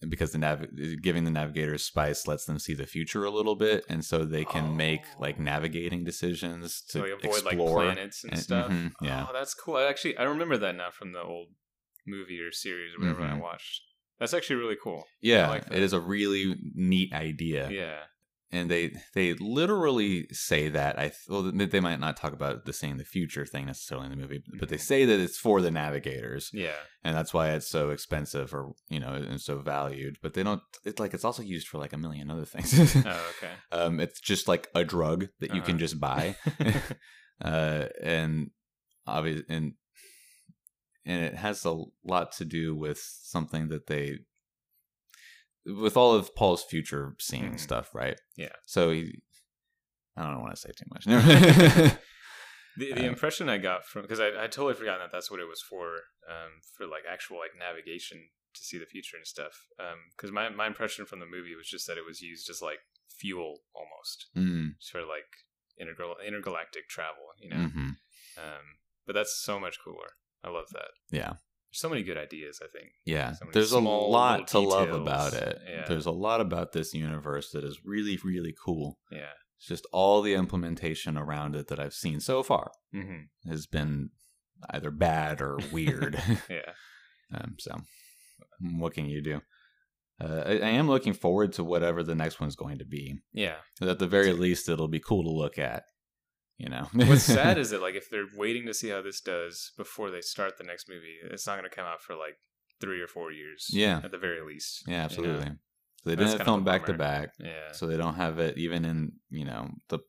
because 0.09 0.31
the 0.33 0.37
nav 0.37 0.65
giving 1.01 1.23
the 1.23 1.31
navigators 1.31 1.83
spice 1.83 2.27
lets 2.27 2.45
them 2.45 2.59
see 2.59 2.73
the 2.73 2.85
future 2.85 3.23
a 3.23 3.31
little 3.31 3.55
bit, 3.55 3.85
and 3.89 4.03
so 4.03 4.25
they 4.25 4.43
can 4.45 4.75
make 4.75 5.01
like 5.19 5.37
Oh. 5.39 5.43
navigating 5.43 6.03
decisions 6.03 6.81
to 6.89 6.91
so 6.91 6.99
like 6.99 7.11
avoid 7.13 7.43
like 7.45 7.53
explore. 7.53 7.81
planets 7.83 8.23
and, 8.23 8.33
and- 8.33 8.41
stuff. 8.41 8.69
mhm, 8.71 8.91
yeah. 9.01 9.25
Oh, 9.29 9.33
that's 9.33 9.53
cool. 9.53 9.77
I 9.77 9.83
actually 9.85 10.17
I 10.17 10.23
remember 10.23 10.57
that 10.57 10.75
now 10.75 10.91
from 10.91 11.13
the 11.13 11.21
old 11.21 11.47
movie 12.05 12.39
or 12.39 12.51
series 12.51 12.93
or 12.93 12.99
whatever 12.99 13.23
I 13.23 13.31
Mhm. 13.31 13.41
watched. 13.41 13.81
That's 14.19 14.33
actually 14.33 14.57
really 14.57 14.77
cool. 14.81 15.03
yeah, 15.21 15.49
like 15.49 15.65
it 15.71 15.81
is 15.83 15.93
a 15.93 15.99
really 15.99 16.55
neat 16.73 17.13
idea. 17.13 17.69
Yeah. 17.69 17.99
and 18.51 18.69
they 18.71 18.93
they 19.15 19.33
literally 19.33 20.27
say 20.31 20.69
that 20.69 20.97
I 20.97 21.05
th- 21.09 21.27
well 21.27 21.41
they 21.51 21.79
might 21.81 21.99
not 21.99 22.15
talk 22.15 22.31
about 22.31 22.63
the 22.65 22.71
seeing 22.73 22.97
the 22.97 23.03
future 23.03 23.45
thing 23.45 23.65
necessarily 23.65 24.05
in 24.05 24.11
the 24.11 24.17
movie, 24.23 24.41
but 24.59 24.69
they 24.69 24.77
Mhm. 24.77 24.81
say 24.91 25.03
that 25.05 25.19
it's 25.19 25.37
for 25.37 25.59
the 25.61 25.71
navigators, 25.71 26.51
Yeah. 26.53 26.77
and 27.03 27.17
that's 27.17 27.33
why 27.33 27.49
it's 27.51 27.67
so 27.67 27.89
expensive 27.89 28.53
or 28.53 28.73
you 28.87 28.99
know 28.99 29.13
and 29.13 29.41
so 29.41 29.57
valued. 29.59 30.17
But 30.21 30.35
they 30.35 30.43
don't. 30.43 30.61
It's 30.85 30.99
like 30.99 31.13
it's 31.15 31.25
also 31.25 31.43
used 31.43 31.67
for 31.67 31.79
like 31.79 31.91
a 31.93 31.97
million 31.97 32.29
other 32.31 32.45
things. 32.45 32.69
Oh, 33.05 33.33
okay. 33.37 33.53
um, 33.71 33.99
it's 33.99 34.21
just 34.21 34.47
like 34.47 34.69
a 34.75 34.85
drug 34.85 35.27
that 35.41 35.53
you 35.53 35.61
can 35.61 35.71
Uh-huh. 35.75 35.79
just 35.85 35.99
buy, 35.99 36.35
uh, 37.43 37.87
and 38.01 38.51
obvious 39.07 39.41
and 39.49 39.73
and 41.05 41.23
it 41.23 41.35
has 41.35 41.65
a 41.65 41.83
lot 42.03 42.31
to 42.33 42.45
do 42.45 42.75
with 42.75 42.99
something 42.99 43.69
that 43.69 43.87
they 43.87 44.19
with 45.65 45.97
all 45.97 46.13
of 46.13 46.35
Paul's 46.35 46.63
future 46.63 47.15
seeing 47.19 47.53
Mhm. 47.53 47.59
stuff, 47.59 47.93
right? 47.95 48.19
Yeah. 48.35 48.53
So 48.65 48.91
he, 48.91 49.21
I 50.15 50.23
don't 50.29 50.41
want 50.41 50.53
to 50.55 50.61
say 50.61 50.71
too 50.71 50.85
much. 50.89 51.05
The, 52.77 52.91
the 52.91 53.05
Uh, 53.05 53.07
impression 53.07 53.47
I 53.47 53.57
got 53.57 53.85
from 53.85 54.01
because 54.01 54.19
I 54.19 54.27
I 54.43 54.47
totally 54.47 54.73
forgotten 54.73 54.99
that 54.99 55.11
that's 55.13 55.31
what 55.31 55.39
it 55.39 55.47
was 55.47 55.61
for 55.61 55.93
um 56.27 56.59
for 56.75 56.85
like 56.85 57.03
actual 57.09 57.37
like 57.39 57.51
navigation 57.57 58.27
to 58.53 58.61
see 58.61 58.77
the 58.77 58.85
future 58.85 59.15
and 59.15 59.25
stuff 59.25 59.67
um 59.79 59.99
because 60.11 60.29
my 60.33 60.49
my 60.49 60.67
impression 60.67 61.05
from 61.05 61.21
the 61.21 61.25
movie 61.25 61.55
was 61.55 61.69
just 61.69 61.87
that 61.87 61.97
it 61.97 62.03
was 62.05 62.19
used 62.21 62.49
as 62.49 62.61
like 62.61 62.79
fuel 63.07 63.61
almost 63.73 64.27
mm, 64.35 64.75
for 64.91 65.03
like 65.05 65.31
intergal- 65.81 66.19
intergalactic 66.27 66.89
travel 66.89 67.27
you 67.39 67.49
know 67.49 67.65
hmm 67.69 67.89
um 68.37 68.65
but 69.05 69.13
that's 69.13 69.39
so 69.41 69.57
much 69.57 69.77
cooler 69.81 70.09
I 70.45 70.49
love 70.49 70.67
that 70.73 70.89
Yeah. 71.11 71.33
There's 71.71 71.81
so 71.81 71.89
many 71.89 72.03
good 72.03 72.17
ideas 72.17 72.61
I 72.63 72.67
think 72.67 72.91
Yeah. 73.05 73.33
So 73.33 73.45
There's 73.51 73.71
a 73.71 73.79
lot 73.79 74.47
to 74.49 74.59
little 74.59 74.71
love 74.71 75.01
about 75.01 75.33
it. 75.33 75.59
Yeah. 75.69 75.85
There's 75.87 76.05
a 76.05 76.11
lot 76.11 76.39
about 76.41 76.71
this 76.71 76.93
universe 76.93 77.51
that 77.51 77.63
is 77.63 77.79
really, 77.83 78.17
really 78.23 78.53
cool. 78.63 78.99
yeah 79.11 79.33
It's 79.57 79.67
just 79.67 79.87
all 79.91 80.21
the 80.21 80.35
implementation 80.35 81.17
around 81.17 81.55
it 81.55 81.67
that 81.67 81.79
I've 81.79 81.93
seen 81.93 82.19
so 82.19 82.43
far 82.43 82.71
hmm 82.91 83.23
has 83.47 83.67
been 83.67 84.11
either 84.69 84.91
bad 84.91 85.41
or 85.41 85.57
weird. 85.71 86.21
yeah 86.49 86.71
um, 87.33 87.55
so, 87.59 87.81
what 88.59 88.93
can 88.93 89.05
you 89.07 89.21
do? 89.21 89.41
Uh, 90.23 90.43
I, 90.45 90.51
I 90.51 90.69
am 90.69 90.87
looking 90.87 91.13
forward 91.13 91.53
to 91.53 91.63
whatever 91.63 92.03
the 92.03 92.15
next 92.15 92.39
one's 92.39 92.55
going 92.55 92.77
to 92.79 92.85
be. 92.85 93.19
yeah 93.33 93.55
At 93.81 93.99
the 93.99 94.07
very 94.07 94.31
least, 94.31 94.69
it'll 94.69 94.87
be 94.87 94.99
cool 94.99 95.23
to 95.23 95.29
look 95.29 95.57
at. 95.57 95.83
You 96.57 96.69
know, 96.69 96.87
What's 96.93 97.23
sad 97.23 97.57
is 97.63 97.71
that 97.71 97.81
like 97.81 97.95
if 97.95 98.09
they're 98.09 98.27
waiting 98.35 98.65
to 98.67 98.73
see 98.73 98.89
how 98.89 99.01
this 99.01 99.19
does 99.21 99.71
before 99.77 100.09
they 100.11 100.21
start 100.21 100.57
the 100.57 100.63
next 100.63 100.87
movie, 100.89 101.17
it's 101.31 101.45
not 101.45 101.57
going 101.57 101.69
to 101.69 101.75
come 101.75 101.85
out 101.85 102.01
for 102.01 102.15
like 102.15 102.37
three 102.79 103.01
or 103.01 103.07
four 103.07 103.31
years. 103.31 103.67
Yeah. 103.71 104.01
at 104.03 104.11
the 104.11 104.17
very 104.17 104.41
least. 104.45 104.83
yeah, 104.87 104.93
you 104.93 104.97
know? 104.97 105.03
absolutely. 105.05 105.45
So 106.03 106.09
they 106.09 106.15
didn't 106.15 106.45
film 106.45 106.63
back 106.63 106.85
to 106.85 106.93
back, 106.93 107.31
Yeah, 107.39 107.71
so 107.71 107.87
they 107.87 107.97
don't 107.97 108.13
have 108.15 108.37
it 108.39 108.57
even 108.57 108.85
in 108.85 109.13
you 109.29 109.43
know 109.43 109.71
the 109.89 109.99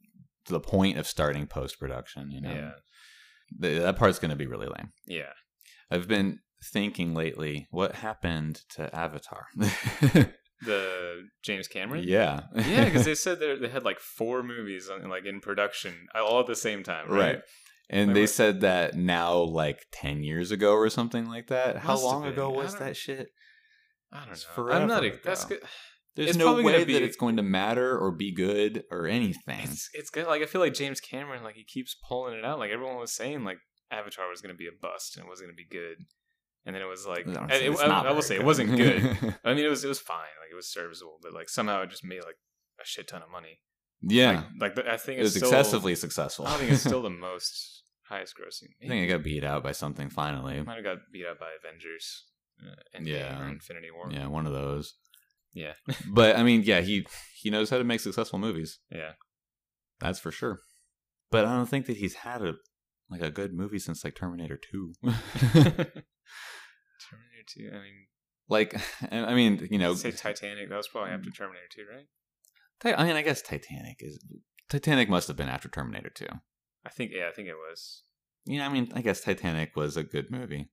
the 0.48 0.60
point 0.60 0.98
of 0.98 1.06
starting 1.06 1.46
post 1.46 1.80
production. 1.80 2.30
You 2.30 2.42
know, 2.42 2.52
yeah, 2.52 2.70
Th- 3.60 3.82
that 3.82 3.96
part's 3.96 4.18
going 4.18 4.30
to 4.30 4.36
be 4.36 4.46
really 4.46 4.66
lame. 4.68 4.92
yeah. 5.06 5.32
I've 5.90 6.06
been 6.08 6.40
thinking 6.72 7.14
lately, 7.14 7.66
what 7.70 7.94
happened 7.96 8.60
to 8.70 8.94
Avatar? 8.94 9.46
The 10.62 11.28
James 11.42 11.68
Cameron. 11.68 12.04
yeah, 12.06 12.42
yeah, 12.54 12.86
because 12.86 13.04
they 13.04 13.14
said 13.24 13.40
they 13.40 13.56
they 13.56 13.68
had 13.68 13.84
like 13.84 14.00
four 14.00 14.42
movies 14.42 14.88
on, 14.88 15.08
like 15.08 15.26
in 15.26 15.40
production 15.40 16.06
uh, 16.14 16.24
all 16.24 16.40
at 16.40 16.46
the 16.46 16.56
same 16.56 16.82
time. 16.82 17.08
Right. 17.10 17.18
right. 17.18 17.38
And 17.88 18.16
they 18.16 18.26
said 18.26 18.62
that 18.62 18.94
now, 18.94 19.34
like 19.36 19.84
ten 19.92 20.22
years 20.22 20.50
ago 20.50 20.72
or 20.74 20.88
something 20.90 21.28
like 21.28 21.48
that. 21.48 21.76
How 21.76 21.98
long 21.98 22.24
ago 22.24 22.50
was 22.50 22.76
that 22.76 22.96
shit? 22.96 23.28
I 24.12 24.18
don't 24.20 24.26
know. 24.28 24.32
It's 24.32 24.46
I'm 24.58 24.88
not. 24.88 25.00
forever 25.02 25.16
A, 25.16 25.20
that's 25.22 25.44
good. 25.44 25.60
There's 26.16 26.30
It's 26.30 26.38
no 26.38 26.62
way 26.62 26.84
be- 26.84 26.94
that 26.94 27.02
it's 27.02 27.16
going 27.16 27.36
to 27.36 27.42
matter 27.42 27.96
or 27.96 28.10
be 28.10 28.32
good 28.32 28.84
or 28.90 29.06
anything. 29.06 29.60
It's 29.64 29.90
it's 29.92 30.10
good. 30.10 30.26
Like 30.26 30.42
I 30.42 30.46
feel 30.46 30.62
like 30.62 30.72
James 30.72 30.98
Cameron, 31.00 31.44
like 31.44 31.56
he 31.56 31.64
keeps 31.64 31.94
pulling 32.08 32.38
it 32.38 32.44
out. 32.44 32.58
Like 32.58 32.70
everyone 32.70 32.96
was 32.96 33.14
saying, 33.14 33.44
like 33.44 33.58
Avatar 33.90 34.28
was 34.28 34.40
going 34.40 34.54
to 34.54 34.58
be 34.58 34.66
a 34.66 34.70
bust 34.80 35.16
and 35.16 35.26
it 35.26 35.28
wasn't 35.28 35.48
going 35.48 35.56
to 35.56 35.62
be 35.62 35.68
good. 35.68 36.06
And 36.66 36.74
then 36.74 36.82
it 36.82 36.86
was 36.86 37.06
like, 37.06 37.26
No, 37.26 37.40
and 37.40 37.52
it's- 37.52 37.80
it- 37.80 37.88
I, 37.90 38.08
I 38.08 38.10
will 38.12 38.22
say 38.22 38.34
it 38.36 38.44
wasn't 38.44 38.76
good. 38.76 39.02
I 39.44 39.54
mean, 39.54 39.64
it 39.64 39.68
was 39.68 39.84
it 39.84 39.88
was 39.88 40.00
fine. 40.00 40.34
Like 40.42 40.50
it 40.50 40.56
was 40.56 40.70
serviceable, 40.70 41.18
but 41.22 41.32
like 41.32 41.48
somehow 41.48 41.82
it 41.82 41.90
just 41.90 42.04
made 42.04 42.22
like 42.24 42.36
a 42.82 42.84
shit 42.84 43.06
ton 43.08 43.22
of 43.22 43.30
money. 43.30 43.60
yeah, 44.02 44.44
Like, 44.60 44.76
like 44.76 44.86
I 44.86 44.96
think 44.96 45.20
it 45.20 45.22
was 45.22 45.36
it's 45.36 45.46
still, 45.46 45.48
excessively 45.58 45.94
successful. 45.94 46.46
I 46.46 46.56
think 46.58 46.72
it's 46.72 46.82
still 46.82 47.02
the 47.10 47.10
most 47.10 47.84
highest 48.08 48.34
grossing. 48.36 48.68
I 48.84 48.88
think 48.88 49.04
it 49.04 49.08
got 49.14 49.22
beat 49.24 49.44
out 49.44 49.62
by 49.62 49.72
something 49.72 50.10
finally. 50.10 50.60
might 50.62 50.74
have 50.76 50.84
got 50.84 50.98
beat 51.12 51.24
out 51.26 51.38
by 51.38 51.50
Avengers, 51.58 52.24
uh, 52.60 52.98
Endgame 52.98 53.06
Yeah. 53.20 53.40
or 53.40 53.48
Infinity 53.48 53.88
War. 53.94 54.08
Yeah, 54.10 54.26
one 54.26 54.46
of 54.46 54.52
those. 54.52 54.94
yeah, 55.54 55.72
But 56.12 56.36
I 56.36 56.42
mean, 56.42 56.62
yeah, 56.64 56.80
he 56.80 57.06
he 57.40 57.48
knows 57.50 57.70
how 57.70 57.78
to 57.78 57.84
make 57.84 58.00
successful 58.00 58.38
movies. 58.38 58.80
yeah. 58.90 59.12
That's 60.00 60.18
for 60.18 60.30
sure. 60.32 60.58
But 61.30 61.46
I 61.46 61.54
don't 61.56 61.68
think 61.68 61.86
that 61.86 61.96
he's 61.96 62.14
had 62.16 62.42
a 62.42 62.54
like 63.08 63.22
a 63.22 63.30
good 63.30 63.54
movie 63.54 63.78
since 63.78 64.04
like 64.04 64.14
Terminator 64.16 64.58
Two. 64.70 64.92
Two. 67.46 67.68
I 67.72 67.76
mean, 67.76 68.06
like, 68.48 68.80
I 69.10 69.34
mean, 69.34 69.66
you 69.70 69.78
know, 69.78 69.94
say 69.94 70.10
Titanic. 70.12 70.68
That 70.68 70.76
was 70.76 70.88
probably 70.88 71.12
after 71.12 71.30
Terminator 71.30 71.66
Two, 71.74 71.84
right? 71.92 72.06
I 72.98 73.04
mean, 73.04 73.16
I 73.16 73.22
guess 73.22 73.42
Titanic 73.42 73.96
is 74.00 74.22
Titanic 74.68 75.08
must 75.08 75.28
have 75.28 75.36
been 75.36 75.48
after 75.48 75.68
Terminator 75.68 76.10
Two. 76.10 76.28
I 76.84 76.90
think. 76.90 77.12
Yeah, 77.14 77.28
I 77.28 77.32
think 77.32 77.48
it 77.48 77.54
was. 77.54 78.02
Yeah, 78.44 78.66
I 78.66 78.68
mean, 78.68 78.90
I 78.94 79.00
guess 79.00 79.20
Titanic 79.20 79.74
was 79.74 79.96
a 79.96 80.04
good 80.04 80.30
movie. 80.30 80.68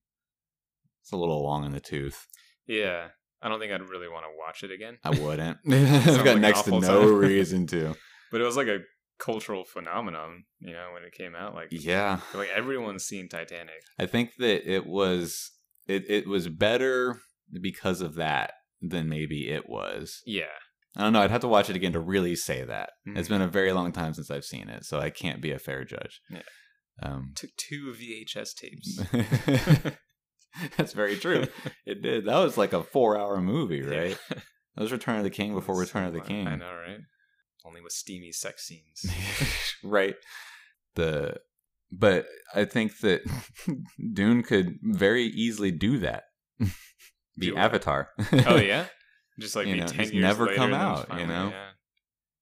It's 1.02 1.12
a 1.12 1.16
little 1.16 1.42
long 1.42 1.64
in 1.64 1.72
the 1.72 1.80
tooth. 1.80 2.26
Yeah, 2.66 3.08
I 3.42 3.48
don't 3.48 3.60
think 3.60 3.72
I'd 3.72 3.82
really 3.82 4.08
want 4.08 4.24
to 4.24 4.30
watch 4.38 4.62
it 4.62 4.70
again. 4.70 4.98
I 5.04 5.10
wouldn't. 5.10 5.58
I've 5.70 6.24
got 6.24 6.36
an 6.36 6.40
next 6.40 6.62
to 6.62 6.70
no 6.70 6.80
time. 6.80 7.14
reason 7.16 7.66
to. 7.68 7.94
But 8.30 8.40
it 8.40 8.44
was 8.44 8.56
like 8.56 8.68
a 8.68 8.78
cultural 9.18 9.64
phenomenon, 9.64 10.44
you 10.60 10.72
know, 10.72 10.90
when 10.94 11.02
it 11.02 11.12
came 11.12 11.34
out. 11.34 11.54
Like, 11.54 11.68
Yeah, 11.70 12.20
like 12.32 12.48
everyone's 12.54 13.04
seen 13.04 13.28
Titanic. 13.28 13.82
I 13.98 14.06
think 14.06 14.36
that 14.38 14.70
it 14.70 14.86
was 14.86 15.50
it 15.86 16.04
it 16.08 16.26
was 16.28 16.48
better 16.48 17.20
because 17.60 18.00
of 18.00 18.14
that 18.16 18.52
than 18.80 19.08
maybe 19.08 19.48
it 19.50 19.68
was. 19.68 20.20
Yeah, 20.26 20.44
I 20.96 21.02
don't 21.02 21.12
know. 21.12 21.22
I'd 21.22 21.30
have 21.30 21.40
to 21.42 21.48
watch 21.48 21.70
it 21.70 21.76
again 21.76 21.92
to 21.92 22.00
really 22.00 22.36
say 22.36 22.64
that. 22.64 22.90
It's 23.06 23.28
Mhm. 23.28 23.32
been 23.32 23.42
a 23.42 23.48
very 23.48 23.72
long 23.72 23.92
time 23.92 24.14
since 24.14 24.30
I've 24.30 24.44
seen 24.44 24.68
it, 24.68 24.84
so 24.84 24.98
I 25.00 25.10
can't 25.10 25.40
be 25.40 25.50
a 25.52 25.58
fair 25.58 25.84
judge. 25.84 26.20
Yeah. 26.30 26.42
Um, 27.02 27.32
took 27.34 27.50
two 27.56 27.92
VHS 27.92 28.54
tapes. 28.54 29.00
that's 30.76 30.92
very 30.92 31.16
true. 31.16 31.46
It 31.86 32.00
did. 32.02 32.24
That 32.26 32.38
was 32.38 32.56
like 32.56 32.72
a 32.72 32.82
four-hour 32.82 33.40
movie, 33.40 33.82
right? 33.82 34.16
Yeah. 34.30 34.38
That 34.76 34.82
was 34.82 34.90
Return 34.90 35.18
of 35.18 35.22
the 35.22 35.30
King 35.30 35.54
before 35.54 35.78
Return 35.78 36.04
of 36.04 36.12
the 36.12 36.20
King. 36.20 36.48
I 36.48 36.56
know, 36.56 36.72
right? 36.74 36.98
Only 37.64 37.80
with 37.80 37.92
steamy 37.92 38.32
sex 38.32 38.66
scenes. 38.66 39.06
right. 39.84 40.16
The 40.96 41.36
but 41.98 42.26
I 42.54 42.64
think 42.64 42.98
that 43.00 43.22
Dune 44.12 44.42
could 44.42 44.78
very 44.82 45.24
easily 45.24 45.70
do 45.70 45.98
that. 45.98 46.24
Be 47.38 47.50
Do? 47.50 47.56
Avatar. 47.56 48.10
oh 48.46 48.56
yeah, 48.60 48.86
just 49.40 49.56
like 49.56 49.66
You 49.66 49.74
be 49.74 49.80
know, 49.80 49.86
ten 49.86 50.12
years 50.12 50.22
never 50.22 50.44
later 50.46 50.56
come 50.56 50.74
out, 50.74 51.08
you 51.18 51.26
know? 51.26 51.48
Yeah. 51.48 51.68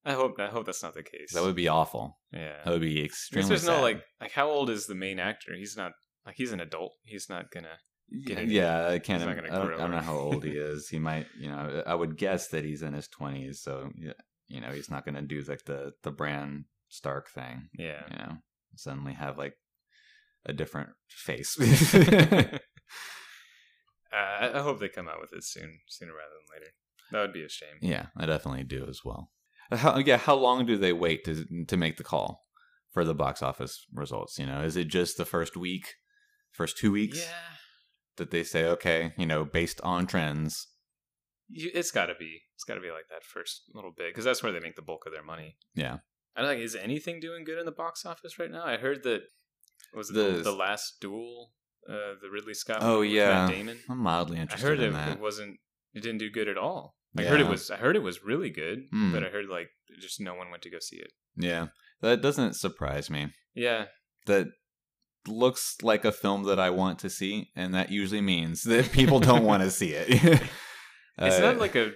I 0.04 0.12
hope. 0.14 0.38
I 0.38 0.48
hope 0.48 0.66
that's 0.66 0.82
not 0.82 0.94
the 0.94 1.02
case. 1.02 1.32
That 1.32 1.44
would 1.44 1.54
be 1.54 1.68
awful. 1.68 2.18
Yeah. 2.32 2.58
That 2.64 2.70
would 2.72 2.80
be 2.80 2.94
Because 2.94 3.06
extremely 3.06 3.48
there's 3.50 3.66
no 3.66 3.80
like 3.80 4.02
like 4.20 4.32
how 4.32 4.50
old 4.50 4.68
is 4.68 4.86
the 4.86 4.94
main 4.94 5.18
actor? 5.18 5.54
He's 5.56 5.76
not 5.76 5.92
like 6.26 6.34
he's 6.36 6.52
an 6.52 6.60
adult. 6.60 6.92
He's 7.04 7.28
not 7.30 7.50
gonna. 7.52 7.78
yeah, 8.10 8.36
any- 8.36 8.52
yeah, 8.52 8.88
I 8.88 8.98
can't. 8.98 9.22
gonna 9.22 9.42
I 9.50 9.56
don't, 9.58 9.74
I 9.74 9.76
don't 9.78 9.90
know 9.92 10.00
how 10.00 10.16
old 10.18 10.44
he 10.44 10.50
is. 10.50 10.88
He 10.88 10.98
might, 10.98 11.26
you 11.38 11.48
know, 11.48 11.84
I 11.86 11.94
would 11.94 12.18
guess 12.18 12.48
that 12.48 12.64
he's 12.64 12.82
in 12.82 12.92
his 12.92 13.08
twenties. 13.08 13.62
So, 13.62 13.90
you 14.48 14.60
know, 14.60 14.70
he's 14.72 14.90
not 14.90 15.04
going 15.04 15.14
to 15.14 15.22
do 15.22 15.40
like 15.48 15.64
the 15.64 15.92
the 16.02 16.10
Bran 16.10 16.64
Stark 16.88 17.30
thing. 17.30 17.68
Yeah. 17.78 18.02
You 18.10 18.16
know, 18.18 18.32
suddenly 18.76 19.14
have 19.14 19.38
like 19.38 19.54
a 20.46 20.52
different 20.52 20.90
face. 21.08 21.56
Uh, 24.12 24.16
I 24.16 24.58
I 24.58 24.62
hope 24.62 24.78
they 24.78 24.88
come 24.88 25.08
out 25.08 25.20
with 25.20 25.32
it 25.32 25.42
soon, 25.42 25.78
sooner 25.86 26.12
rather 26.12 26.34
than 26.34 26.60
later. 26.60 26.72
That 27.12 27.20
would 27.22 27.32
be 27.32 27.44
a 27.44 27.48
shame. 27.48 27.78
yeah, 27.80 28.06
I 28.16 28.26
definitely 28.26 28.64
do 28.64 28.86
as 28.88 29.00
well. 29.04 29.30
How, 29.70 29.96
yeah, 29.98 30.18
how 30.18 30.34
long 30.34 30.66
do 30.66 30.76
they 30.76 30.92
wait 30.92 31.24
to 31.24 31.46
to 31.66 31.76
make 31.78 31.96
the 31.96 32.04
call 32.04 32.44
for 32.92 33.04
the 33.06 33.14
box 33.14 33.40
office 33.42 33.86
results? 33.92 34.38
You 34.38 34.44
know, 34.46 34.62
is 34.62 34.76
it 34.76 34.88
just 34.88 35.16
the 35.16 35.24
first 35.24 35.56
week, 35.56 35.94
first 36.50 36.76
two 36.76 36.92
weeks? 36.92 37.20
Yeah. 37.20 37.56
that 38.18 38.30
they 38.32 38.42
say, 38.44 38.66
okay, 38.66 39.14
you 39.16 39.24
know, 39.24 39.46
based 39.46 39.80
on 39.80 40.06
trends, 40.06 40.68
you, 41.48 41.70
it's 41.74 41.90
got 41.90 42.06
to 42.06 42.14
be 42.18 42.42
it's 42.54 42.64
got 42.64 42.74
to 42.74 42.80
be 42.82 42.90
like 42.90 43.08
that 43.08 43.24
first 43.24 43.62
little 43.72 43.92
bit 43.96 44.10
because 44.10 44.24
that's 44.26 44.42
where 44.42 44.52
they 44.52 44.60
make 44.60 44.76
the 44.76 44.82
bulk 44.82 45.06
of 45.06 45.12
their 45.14 45.24
money. 45.24 45.56
Yeah. 45.74 45.98
I 46.36 46.40
don't 46.40 46.50
like. 46.50 46.58
Is 46.58 46.74
anything 46.76 47.20
doing 47.20 47.44
good 47.44 47.58
in 47.58 47.66
the 47.66 47.72
box 47.72 48.04
office 48.06 48.38
right 48.38 48.50
now? 48.50 48.64
I 48.64 48.76
heard 48.76 49.02
that 49.04 49.22
was 49.94 50.10
it 50.10 50.14
the, 50.14 50.22
The- 50.38 50.42
the 50.44 50.52
last 50.52 51.00
duel, 51.00 51.52
uh, 51.88 52.14
the 52.22 52.30
Ridley 52.30 52.54
Scott. 52.54 52.78
Oh, 52.80 53.02
yeah. 53.02 53.48
Damon. 53.48 53.78
I'm 53.90 53.98
mildly 53.98 54.38
interested. 54.38 54.64
I 54.66 54.68
heard 54.70 54.80
in 54.80 54.90
it, 54.90 54.92
that. 54.92 55.08
it 55.12 55.20
wasn't. 55.20 55.58
It 55.94 56.00
didn't 56.02 56.18
do 56.18 56.30
good 56.30 56.48
at 56.48 56.56
all. 56.56 56.94
I 57.18 57.22
heard 57.24 57.40
it 57.42 57.46
was. 57.48 57.70
I 57.70 57.76
heard 57.76 57.94
it 57.96 58.02
was 58.02 58.24
really 58.24 58.48
good, 58.48 58.84
Hmm. 58.90 59.12
but 59.12 59.22
I 59.22 59.28
heard 59.28 59.46
like 59.50 59.68
just 60.00 60.18
no 60.20 60.34
one 60.34 60.50
went 60.50 60.62
to 60.62 60.70
go 60.70 60.78
see 60.80 60.96
it. 60.96 61.10
yeah, 61.36 61.66
that 62.00 62.22
doesn't 62.22 62.54
surprise 62.56 63.10
me. 63.10 63.32
Yeah, 63.54 63.84
That 64.26 64.46
looks 65.28 65.76
like 65.82 66.04
a 66.06 66.12
film 66.12 66.44
that 66.44 66.58
I 66.58 66.70
want 66.70 66.98
to 67.00 67.10
see, 67.10 67.50
and 67.54 67.74
that 67.74 67.90
usually 67.92 68.22
means 68.22 68.62
that 68.62 68.90
people 68.92 69.20
don't 69.20 69.44
want 69.44 69.62
to 69.62 69.70
see 69.70 69.90
it. 69.92 70.08
it's 71.18 71.36
Uh, 71.36 71.40
not 71.40 71.58
like 71.58 71.74
a. 71.76 71.92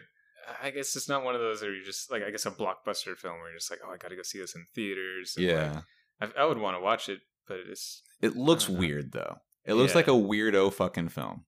I 0.63 0.71
guess 0.71 0.95
it's 0.97 1.09
not 1.09 1.25
one 1.25 1.35
of 1.35 1.41
those 1.41 1.63
where 1.63 1.75
you 1.75 1.85
just 1.85 2.11
like. 2.11 2.23
I 2.23 2.31
guess 2.31 2.47
a 2.47 2.51
blockbuster 2.51 3.17
film 3.17 3.35
where 3.39 3.51
you're 3.51 3.59
just 3.59 3.71
like, 3.71 3.81
oh, 3.87 3.93
I 3.93 3.97
got 3.97 4.09
to 4.09 4.17
go 4.17 4.23
see 4.23 4.39
this 4.39 4.55
in 4.55 4.65
theaters. 4.75 5.35
and, 5.37 5.47
like, 5.47 5.55
yeah. 5.55 5.81
I, 6.21 6.43
I 6.43 6.45
would 6.45 6.59
want 6.59 6.77
to 6.77 6.81
watch 6.81 7.09
it, 7.09 7.21
but 7.47 7.59
it's 7.69 8.03
It 8.23 8.37
looks 8.37 8.65
I 8.65 8.67
don't 8.69 8.75
know. 8.75 8.81
weird 8.81 9.13
though. 9.13 9.37
It 9.65 9.75
looks 9.75 9.93
Yeah. 9.93 9.99
like 9.99 10.09
a 10.09 10.13
weirdo 10.13 10.73
fucking 10.73 11.09
film. 11.09 11.45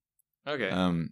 okay. 0.46 0.70
Um, 0.70 1.10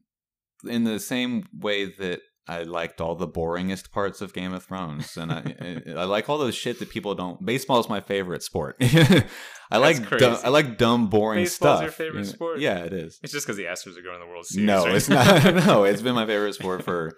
in 0.69 0.85
the 0.85 0.99
same 0.99 1.47
way 1.53 1.85
that 1.99 2.21
I 2.49 2.63
liked 2.63 3.01
all 3.01 3.15
the 3.15 3.29
boringest 3.29 3.91
parts 3.91 4.21
of 4.21 4.33
Game 4.33 4.53
of 4.53 4.65
Thrones, 4.65 5.17
and 5.17 5.33
I 5.33 5.55
I, 5.61 5.83
I 6.01 6.05
like 6.05 6.29
all 6.29 6.39
those 6.39 6.55
shit 6.55 6.79
that 6.79 6.91
people 6.91 7.15
don't. 7.15 7.45
Baseball 7.45 7.79
is 7.81 7.89
my 7.89 8.01
favorite 8.01 8.43
sport. 8.43 8.77
I 9.71 9.79
like 9.79 10.05
crazy. 10.07 10.25
dumb, 10.25 10.39
I 10.45 10.49
like 10.51 10.79
dumb, 10.79 11.09
boring 11.09 11.41
Baseball's 11.45 11.79
stuff. 11.79 11.83
your 11.83 11.91
favorite 11.91 12.27
sport? 12.27 12.61
Yeah, 12.61 12.79
it 12.85 12.93
is. 12.93 13.19
It's 13.23 13.33
just 13.33 13.47
because 13.47 13.57
the 13.57 13.65
Astros 13.65 13.99
are 13.99 14.03
going 14.03 14.15
to 14.21 14.25
the 14.25 14.29
World 14.29 14.47
Series. 14.47 14.65
No, 14.67 14.85
right? 14.87 14.95
it's 14.95 15.09
not. 15.09 15.55
no, 15.67 15.85
it's 15.85 16.03
been 16.03 16.15
my 16.15 16.25
favorite 16.27 16.55
sport 16.55 16.85
for 16.85 17.13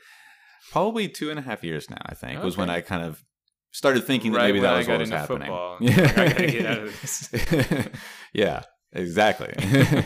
probably 0.70 1.08
two 1.08 1.30
and 1.30 1.38
a 1.38 1.42
half 1.42 1.64
years 1.64 1.88
now. 1.90 2.02
I 2.04 2.14
think 2.14 2.42
was 2.42 2.56
when 2.56 2.70
I 2.70 2.80
kind 2.80 3.04
of 3.04 3.22
started 3.70 4.04
thinking 4.04 4.32
that 4.32 4.38
Right 4.38 4.46
maybe 4.46 4.60
that 4.60 4.76
was 4.78 4.88
what 4.88 5.00
was 5.00 5.10
happening. 5.10 5.50
Like, 5.80 6.18
I 6.18 6.28
gotta 6.28 6.46
get 6.46 6.66
out 6.66 6.78
of 6.78 7.00
this. 7.00 7.88
yeah, 8.32 8.62
exactly. 8.92 9.54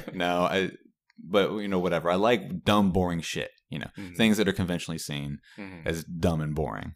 no, 0.14 0.42
I. 0.42 0.70
But 1.24 1.52
you 1.56 1.68
know, 1.68 1.78
whatever. 1.78 2.10
I 2.10 2.16
like 2.16 2.64
dumb, 2.64 2.90
boring 2.92 3.20
shit. 3.20 3.50
You 3.70 3.78
know, 3.78 3.88
Mhm, 3.96 4.16
things 4.16 4.36
that 4.36 4.48
are 4.48 4.52
conventionally 4.52 4.98
seen 4.98 5.38
mhm, 5.56 5.86
as 5.86 6.04
dumb 6.04 6.40
and 6.40 6.54
boring, 6.54 6.94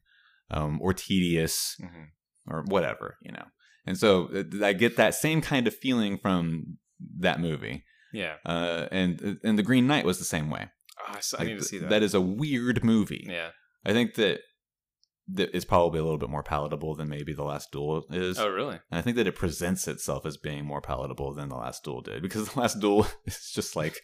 um, 0.50 0.78
or 0.82 0.92
tedious, 0.92 1.76
mhm. 1.80 2.08
or 2.46 2.64
whatever. 2.66 3.16
You 3.22 3.32
know, 3.32 3.44
and 3.86 3.96
so 3.96 4.28
uh, 4.34 4.64
I 4.64 4.72
get 4.72 4.96
that 4.96 5.14
same 5.14 5.40
kind 5.40 5.66
of 5.66 5.74
feeling 5.74 6.18
from 6.18 6.78
that 7.18 7.40
movie. 7.40 7.84
Yeah. 8.12 8.34
Uh, 8.44 8.88
and 8.90 9.38
and 9.44 9.58
the 9.58 9.62
Green 9.62 9.86
Knight 9.86 10.04
was 10.04 10.18
the 10.18 10.24
same 10.24 10.50
way. 10.50 10.68
Oh, 11.00 11.12
I, 11.14 11.16
s- 11.18 11.34
I 11.34 11.38
Like, 11.42 11.48
need 11.48 11.58
to 11.58 11.64
see 11.64 11.78
that. 11.78 11.90
That 11.90 12.02
is 12.02 12.14
a 12.14 12.20
weird 12.20 12.84
movie. 12.84 13.26
yeah. 13.28 13.50
I 13.84 13.92
think 13.92 14.14
that 14.14 14.40
that 15.28 15.54
is 15.56 15.64
probably 15.64 15.98
a 16.00 16.02
little 16.04 16.18
bit 16.18 16.30
more 16.30 16.42
palatable 16.42 16.94
than 16.96 17.08
maybe 17.08 17.32
the 17.32 17.42
Last 17.44 17.70
Duel 17.72 18.04
is. 18.10 18.38
Oh, 18.38 18.48
really? 18.48 18.78
And 18.90 18.98
I 18.98 19.02
think 19.02 19.16
that 19.16 19.26
it 19.26 19.34
presents 19.36 19.86
itself 19.88 20.24
as 20.26 20.36
being 20.36 20.64
more 20.64 20.80
palatable 20.80 21.34
than 21.34 21.48
the 21.48 21.56
Last 21.56 21.82
Duel 21.84 22.00
did 22.00 22.22
because 22.22 22.48
the 22.52 22.60
Last 22.60 22.80
Duel 22.80 23.06
is 23.26 23.50
just 23.54 23.74
like 23.76 24.00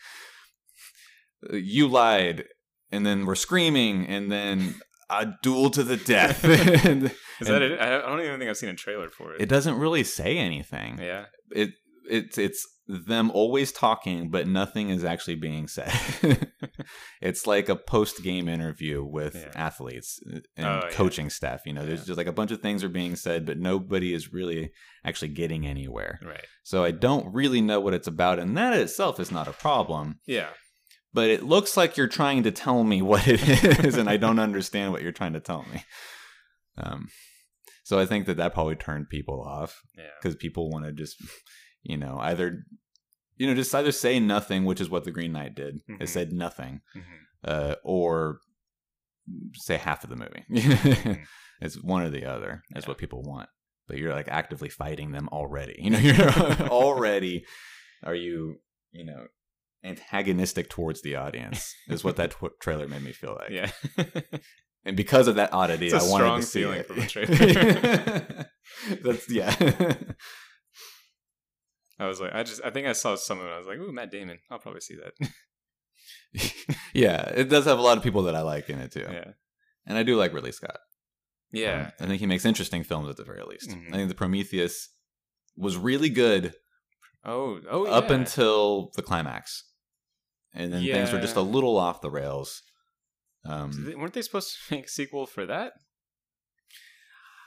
uh, 1.53 1.57
you 1.57 1.89
lied, 1.89 2.45
and 2.91 3.05
then 3.07 3.27
we're 3.27 3.35
screaming, 3.35 4.07
and 4.07 4.31
then 4.31 4.75
a 5.11 5.33
duel 5.43 5.71
to 5.71 5.83
the 5.83 5.97
death. 5.97 6.45
and 6.85 7.05
Is 7.41 7.49
that 7.49 7.63
it? 7.63 7.79
I 7.81 7.99
I 7.99 8.01
don't 8.01 8.21
even 8.21 8.39
think 8.39 8.51
I've 8.51 8.57
seen 8.57 8.71
a 8.71 8.75
trailer 8.75 9.11
for 9.11 9.35
it. 9.35 9.41
it 9.43 9.49
doesn't 9.49 9.79
really 9.79 10.05
say 10.05 10.39
anything. 10.39 10.99
yeah. 11.01 11.27
It 11.51 11.71
it's 12.09 12.39
it's 12.39 12.67
them 13.07 13.31
always 13.31 13.73
talking, 13.73 14.29
but 14.31 14.47
nothing 14.47 14.91
is 14.91 15.05
actually 15.05 15.37
being 15.37 15.67
said. 15.69 15.93
it's 17.23 17.47
like 17.47 17.69
a 17.69 17.77
post 17.77 18.23
game 18.23 18.49
interview 18.49 19.03
with 19.03 19.35
Yeah. 19.35 19.51
athletes 19.55 20.21
and 20.57 20.67
Oh, 20.67 20.81
yeah. 20.85 20.91
coaching 20.91 21.31
staff. 21.31 21.63
You 21.65 21.73
know, 21.73 21.87
there's 21.87 22.01
Yeah. 22.01 22.07
just 22.07 22.19
like 22.19 22.27
a 22.27 22.33
bunch 22.33 22.51
of 22.51 22.61
things 22.61 22.85
are 22.85 22.89
being 22.89 23.17
said, 23.17 23.47
but 23.47 23.59
nobody 23.59 24.13
is 24.13 24.33
really 24.33 24.73
actually 25.05 25.29
getting 25.29 25.67
anywhere. 25.67 26.19
Right. 26.23 26.47
So 26.63 26.85
I 26.85 26.91
don't 26.91 27.33
really 27.33 27.61
know 27.61 27.81
what 27.81 27.95
it's 27.95 28.09
about, 28.09 28.39
and 28.39 28.57
that 28.57 28.79
itself 28.79 29.19
is 29.19 29.31
not 29.33 29.49
a 29.49 29.53
problem. 29.53 30.21
Yeah. 30.27 30.51
But 31.15 31.31
it 31.31 31.43
looks 31.43 31.77
like 31.77 31.97
you're 31.97 32.09
trying 32.09 32.43
to 32.45 32.51
tell 32.51 32.85
me 32.85 33.03
what 33.03 33.27
it 33.29 33.41
is, 33.85 33.97
and 33.97 34.09
I 34.09 34.17
don't 34.17 34.39
understand 34.39 34.93
what 34.93 35.03
you're 35.03 35.13
trying 35.13 35.35
to 35.35 35.41
tell 35.41 35.65
me. 35.73 35.85
Um, 36.79 37.09
so 37.85 37.99
I 37.99 38.07
think 38.07 38.27
that 38.27 38.37
that 38.39 38.55
probably 38.55 38.77
turned 38.77 39.09
people 39.11 39.43
off 39.43 39.81
Yeah. 39.97 40.05
because 40.21 40.37
people 40.37 40.71
want 40.71 40.85
to 40.87 40.93
just, 40.93 41.17
you 41.83 41.97
know, 41.99 42.17
either, 42.21 42.65
you 43.37 43.47
know, 43.47 43.55
just 43.55 43.75
either 43.75 43.93
say 43.93 44.21
nothing, 44.21 44.65
which 44.65 44.81
is 44.81 44.91
what 44.91 45.05
the 45.05 45.11
Green 45.11 45.33
Knight 45.33 45.55
did. 45.55 45.81
It 45.89 46.01
Mhm. 46.01 46.09
said 46.09 46.33
nothing, 46.33 46.81
Mhm. 46.97 47.03
uh, 47.45 47.75
or 47.85 48.41
say 49.55 49.77
half 49.77 50.05
of 50.05 50.11
the 50.11 50.17
movie. 50.17 50.45
it's 51.61 51.81
one 51.83 52.03
or 52.03 52.11
the 52.11 52.25
other. 52.25 52.63
Is 52.77 52.85
Yeah. 52.85 52.89
what 52.89 52.99
people 52.99 53.23
want. 53.23 53.49
But 53.89 53.99
you're 53.99 54.13
like 54.15 54.29
actively 54.29 54.69
fighting 54.69 55.13
them 55.13 55.29
already. 55.33 55.77
You 55.83 55.91
know, 55.91 55.99
you're 55.99 56.17
already. 56.71 57.45
Are 58.05 58.15
you, 58.15 58.61
you 58.93 59.05
know, 59.05 59.27
antagonistic 59.85 60.69
towards 60.69 61.03
the 61.03 61.17
audience? 61.17 61.75
Is 61.89 62.05
what 62.05 62.17
that 62.17 62.33
tw- 62.33 62.59
trailer 62.61 62.87
made 62.89 63.03
me 63.03 63.13
feel 63.13 63.35
like. 63.41 63.51
Yeah. 63.51 63.71
And 64.85 64.97
because 64.97 65.29
of 65.29 65.37
that 65.37 65.53
oddity, 65.53 65.93
I 65.93 66.03
wanted 66.03 66.37
to 66.37 66.43
see 66.43 66.63
feeling 66.63 66.81
it. 66.81 66.87
from 66.89 66.97
the 67.01 67.07
trailer. 67.07 68.47
That's 69.05 69.31
yeah. 69.31 69.55
I 72.03 72.09
was 72.09 72.21
like, 72.21 72.35
I 72.35 72.43
just, 72.43 72.61
I 72.65 72.71
think 72.71 72.87
I 72.87 72.93
saw 72.93 73.15
someone. 73.15 73.47
I 73.49 73.59
was 73.59 73.67
like, 73.67 73.79
ooh, 73.79 73.93
Matt 73.93 74.11
Damon. 74.11 74.39
I'll 74.51 74.59
probably 74.59 74.81
see 74.81 74.97
that. 74.97 75.31
yeah, 76.95 77.23
it 77.29 77.49
does 77.49 77.65
have 77.67 77.79
a 77.79 77.83
lot 77.83 77.97
of 77.97 78.03
people 78.03 78.23
that 78.25 78.35
I 78.35 78.43
like 78.43 78.69
in 78.69 78.79
it 78.79 78.93
too. 78.93 79.07
yeah. 79.11 79.33
And 79.87 79.99
I 79.99 80.03
do 80.03 80.17
like 80.17 80.33
Ridley 80.33 80.53
Scott. 80.53 80.79
Yeah. 81.53 81.87
Um, 81.87 81.93
I 82.01 82.07
think 82.07 82.21
he 82.21 82.27
makes 82.27 82.45
interesting 82.45 82.85
films 82.85 83.09
at 83.09 83.17
the 83.17 83.25
very 83.25 83.43
least. 83.43 83.71
Mhm. 83.71 83.89
I 83.89 83.97
think 83.97 84.09
the 84.09 84.15
Prometheus 84.15 84.89
was 85.57 85.77
really 85.77 86.09
good 86.09 86.55
oh, 87.25 87.61
oh, 87.71 87.87
up 87.87 88.09
yeah. 88.09 88.17
until 88.17 88.91
the 88.97 89.03
climax. 89.03 89.65
And 90.55 90.73
then 90.73 90.83
things 90.83 91.13
were 91.13 91.21
just 91.21 91.37
a 91.37 91.43
little 91.43 91.77
off 91.79 92.01
the 92.01 92.11
rails. 92.11 92.63
Um, 93.45 93.85
they- 93.87 93.95
weren't 93.95 94.15
they 94.15 94.23
supposed 94.23 94.57
to 94.69 94.75
make 94.75 94.87
a 94.87 94.89
sequel 94.89 95.27
for 95.27 95.47
that? 95.47 95.73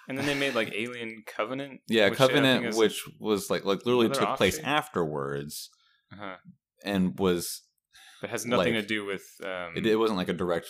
And 0.07 0.17
then 0.17 0.25
they 0.25 0.35
made 0.35 0.55
like 0.55 0.73
Alien 0.73 1.23
Covenant. 1.25 1.81
yeah, 1.87 2.09
which 2.09 2.17
Covenant, 2.17 2.65
is- 2.67 2.77
which 2.77 3.03
was 3.19 3.49
like 3.49 3.65
like 3.65 3.85
literally 3.85 4.09
took 4.09 4.37
place 4.37 4.59
afterwards 4.59 5.69
uh-huh. 6.13 6.35
and 6.83 7.17
was 7.17 7.63
but 8.21 8.29
has 8.29 8.45
nothing 8.45 8.73
like- 8.73 8.83
to 8.83 8.87
do 8.87 9.05
with. 9.05 9.23
Um, 9.43 9.73
it, 9.75 9.85
it 9.85 9.95
wasn't 9.95 10.17
like 10.17 10.29
a 10.29 10.33
direct 10.33 10.67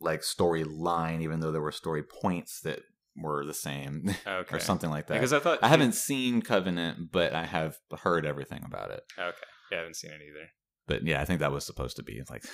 like 0.00 0.22
storyline, 0.22 1.22
even 1.22 1.40
though 1.40 1.52
there 1.52 1.62
were 1.62 1.72
story 1.72 2.02
points 2.02 2.60
that 2.62 2.80
were 3.16 3.44
the 3.44 3.54
same 3.54 4.14
okay. 4.26 4.56
or 4.56 4.58
something 4.58 4.90
like 4.90 5.06
that. 5.06 5.14
Because 5.14 5.32
I 5.32 5.38
thought 5.38 5.60
I 5.62 5.68
haven't 5.68 5.94
seen 5.94 6.42
Covenant, 6.42 7.12
but 7.12 7.34
I 7.34 7.44
have 7.44 7.76
heard 8.00 8.26
everything 8.26 8.62
about 8.64 8.90
it. 8.90 9.02
Okay, 9.18 9.36
yeah, 9.70 9.78
I 9.78 9.80
haven't 9.80 9.96
seen 9.96 10.10
it 10.10 10.20
either. 10.22 10.48
But 10.86 11.06
yeah, 11.06 11.20
I 11.20 11.24
think 11.24 11.40
that 11.40 11.52
was 11.52 11.64
supposed 11.64 11.96
to 11.96 12.02
be 12.02 12.20
like 12.30 12.44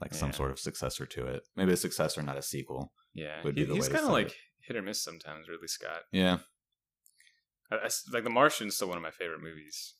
like 0.00 0.14
some 0.14 0.32
sort 0.32 0.50
of 0.50 0.58
successor 0.58 1.06
to 1.06 1.26
it. 1.26 1.42
Maybe 1.56 1.72
a 1.72 1.76
successor, 1.76 2.22
not 2.22 2.36
a 2.36 2.42
sequel. 2.42 2.92
Yeah, 3.14 3.42
Would 3.44 3.54
be 3.54 3.62
he, 3.62 3.66
the 3.66 3.74
he's 3.74 3.88
kind 3.88 4.04
of 4.04 4.10
like. 4.10 4.34
Hit 4.66 4.76
or 4.76 4.82
miss 4.82 5.02
sometimes. 5.02 5.48
Ridley 5.48 5.68
Scott. 5.68 6.02
Yeah, 6.12 6.38
I, 7.70 7.76
I 7.76 7.88
like 8.12 8.24
The 8.24 8.30
Martian's 8.30 8.76
still 8.76 8.88
one 8.88 8.96
of 8.96 9.02
my 9.02 9.10
favorite 9.10 9.42
movies. 9.42 9.94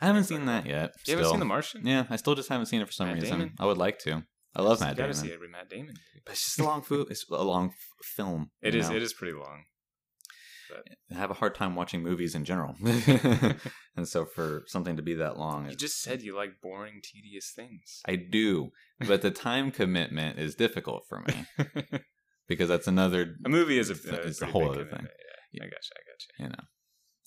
I 0.00 0.06
haven't 0.06 0.24
seen 0.24 0.46
that 0.46 0.66
yet. 0.66 0.92
You 1.06 1.16
haven't 1.16 1.30
seen 1.30 1.38
The 1.40 1.44
Martian? 1.44 1.86
Yeah, 1.86 2.04
I 2.10 2.16
still 2.16 2.34
just 2.34 2.48
haven't 2.48 2.66
seen 2.66 2.80
it 2.80 2.86
for 2.86 2.92
some 2.92 3.08
Matt 3.08 3.16
reason. 3.22 3.38
Damon? 3.38 3.54
I 3.58 3.66
would 3.66 3.78
like 3.78 3.98
to. 4.00 4.24
I 4.54 4.62
love 4.62 4.80
Matt 4.80 4.90
you 4.90 4.96
gotta 4.96 5.12
Damon, 5.12 5.26
see 5.28 5.32
every 5.32 5.48
Matt 5.48 5.70
Damon. 5.70 5.94
but 6.24 6.32
it's 6.32 6.44
just 6.44 6.60
a 6.60 6.64
long 6.64 6.82
food. 6.82 7.08
It's 7.10 7.24
a 7.30 7.42
long 7.42 7.68
f- 7.70 8.06
film. 8.16 8.50
It 8.60 8.74
is. 8.74 8.90
know? 8.90 8.96
It 8.96 9.02
is 9.02 9.12
pretty 9.12 9.32
long. 9.34 9.64
I 11.10 11.14
have 11.16 11.30
a 11.30 11.34
hard 11.34 11.54
time 11.54 11.74
watching 11.74 12.02
movies 12.02 12.34
in 12.34 12.44
general, 12.46 12.74
and 12.82 14.08
so 14.08 14.24
for 14.24 14.62
something 14.66 14.96
to 14.96 15.02
be 15.02 15.12
that 15.14 15.36
long, 15.38 15.68
You 15.68 15.76
just 15.76 16.00
said 16.00 16.22
you 16.22 16.34
like 16.34 16.62
boring, 16.62 17.02
tedious 17.02 17.52
things. 17.54 18.00
I 18.08 18.16
do. 18.16 18.70
But 19.06 19.20
the 19.20 19.30
time 19.30 19.70
commitment 19.70 20.38
is 20.38 20.54
difficult 20.54 21.04
for 21.08 21.20
me 21.20 21.44
because 22.52 22.68
that's 22.68 22.86
another. 22.86 23.34
a 23.44 23.48
movie 23.48 23.78
is 23.78 23.90
a, 23.90 23.94
It's 24.26 24.40
a- 24.42 24.44
a 24.46 24.48
whole 24.48 24.70
other 24.70 24.84
thing. 24.84 25.06
Yeah, 25.52 25.64
I 25.64 25.66
gotcha. 25.66 25.92
I 25.94 26.02
gotcha. 26.10 26.28
You 26.44 26.48
know, 26.48 26.64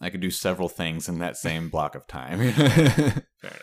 I 0.01 0.09
could 0.09 0.21
do 0.21 0.31
several 0.31 0.69
things 0.69 1.07
in 1.09 1.19
that 1.19 1.37
same 1.37 1.69
block 1.69 1.95
of 1.95 2.07
time. 2.07 2.39
Fair 2.51 3.23
enough. 3.43 3.61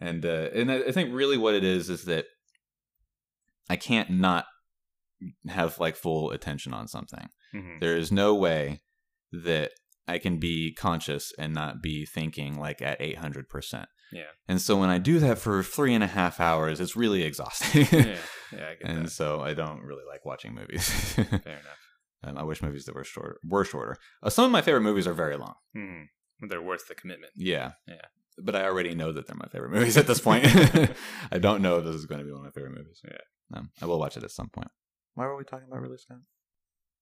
and 0.00 0.26
uh, 0.26 0.48
and 0.54 0.70
I 0.72 0.76
I 0.88 0.92
think 0.92 1.14
really 1.14 1.36
what 1.38 1.54
it 1.54 1.64
is 1.64 1.88
is 1.88 2.04
that 2.06 2.26
I 3.70 3.76
can't 3.76 4.10
not 4.10 4.46
have 5.48 5.78
like 5.78 5.94
full 5.96 6.30
attention 6.32 6.74
on 6.74 6.88
something. 6.88 7.28
Mhm. 7.54 7.78
There 7.80 7.96
is 7.96 8.10
no 8.10 8.34
way 8.34 8.80
that 9.32 9.70
I 10.08 10.18
can 10.18 10.38
be 10.38 10.74
conscious 10.74 11.32
and 11.38 11.54
not 11.54 11.80
be 11.80 12.04
thinking 12.04 12.58
like 12.58 12.82
at 12.82 13.00
eight 13.00 13.18
hundred 13.18 13.48
percent. 13.48 13.88
Yeah. 14.12 14.24
And 14.48 14.60
so 14.60 14.76
when 14.76 14.90
I 14.90 14.98
do 14.98 15.18
that 15.20 15.38
for 15.38 15.62
three 15.62 15.94
and 15.94 16.04
a 16.04 16.06
half 16.08 16.38
hours, 16.40 16.80
it's 16.80 16.94
really 16.96 17.22
exhausting. 17.22 17.86
yeah, 17.92 18.16
yeah, 18.52 18.68
I 18.68 18.74
get 18.80 18.82
and 18.82 19.06
that. 19.06 19.10
so 19.10 19.40
I 19.40 19.54
don't 19.54 19.80
really 19.82 20.04
like 20.06 20.24
watching 20.24 20.54
movies. 20.54 20.88
Fair 21.14 21.24
enough. 21.26 21.78
um, 22.24 22.36
I 22.38 22.42
wish 22.42 22.62
movies 22.62 22.84
that 22.84 22.94
were 22.94 23.04
shorter 23.04 23.38
were 23.48 23.64
shorter. 23.64 23.96
Uh, 24.22 24.30
some 24.30 24.44
of 24.44 24.50
my 24.50 24.60
favorite 24.62 24.82
movies 24.82 25.06
are 25.06 25.14
very 25.14 25.36
long. 25.36 25.54
hmm 25.74 26.02
They're 26.48 26.60
worth 26.62 26.88
the 26.88 26.94
commitment. 26.94 27.32
Yeah. 27.36 27.72
Yeah. 27.88 28.06
but 28.38 28.54
I 28.56 28.64
already 28.64 28.94
know 28.94 29.12
that 29.12 29.26
they're 29.26 29.36
my 29.36 29.48
favorite 29.48 29.70
movies 29.72 29.96
at 29.96 30.06
this 30.06 30.20
point. 30.20 30.44
I 31.30 31.38
don't 31.38 31.62
know 31.62 31.78
if 31.78 31.84
this 31.84 31.94
is 31.96 32.06
going 32.06 32.18
to 32.20 32.24
be 32.26 32.32
one 32.32 32.40
of 32.40 32.44
my 32.46 32.50
favorite 32.52 32.76
movies. 32.76 33.00
Yeah. 33.04 33.58
Um, 33.58 33.70
I 33.80 33.86
will 33.86 33.98
watch 33.98 34.16
it 34.16 34.24
at 34.24 34.30
some 34.30 34.48
point. 34.50 34.68
Why 35.14 35.26
were 35.26 35.36
we 35.36 35.44
talking 35.44 35.68
about 35.68 35.80
release 35.82 36.04
time? 36.04 36.24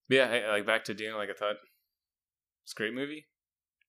yeah, 0.08 0.24
I, 0.48 0.50
like 0.50 0.66
back 0.66 0.84
to 0.86 0.94
Dune. 0.94 1.14
Like 1.14 1.30
I 1.30 1.34
thought, 1.34 1.56
it's 2.64 2.72
a 2.72 2.76
great 2.76 2.92
movie. 2.94 3.26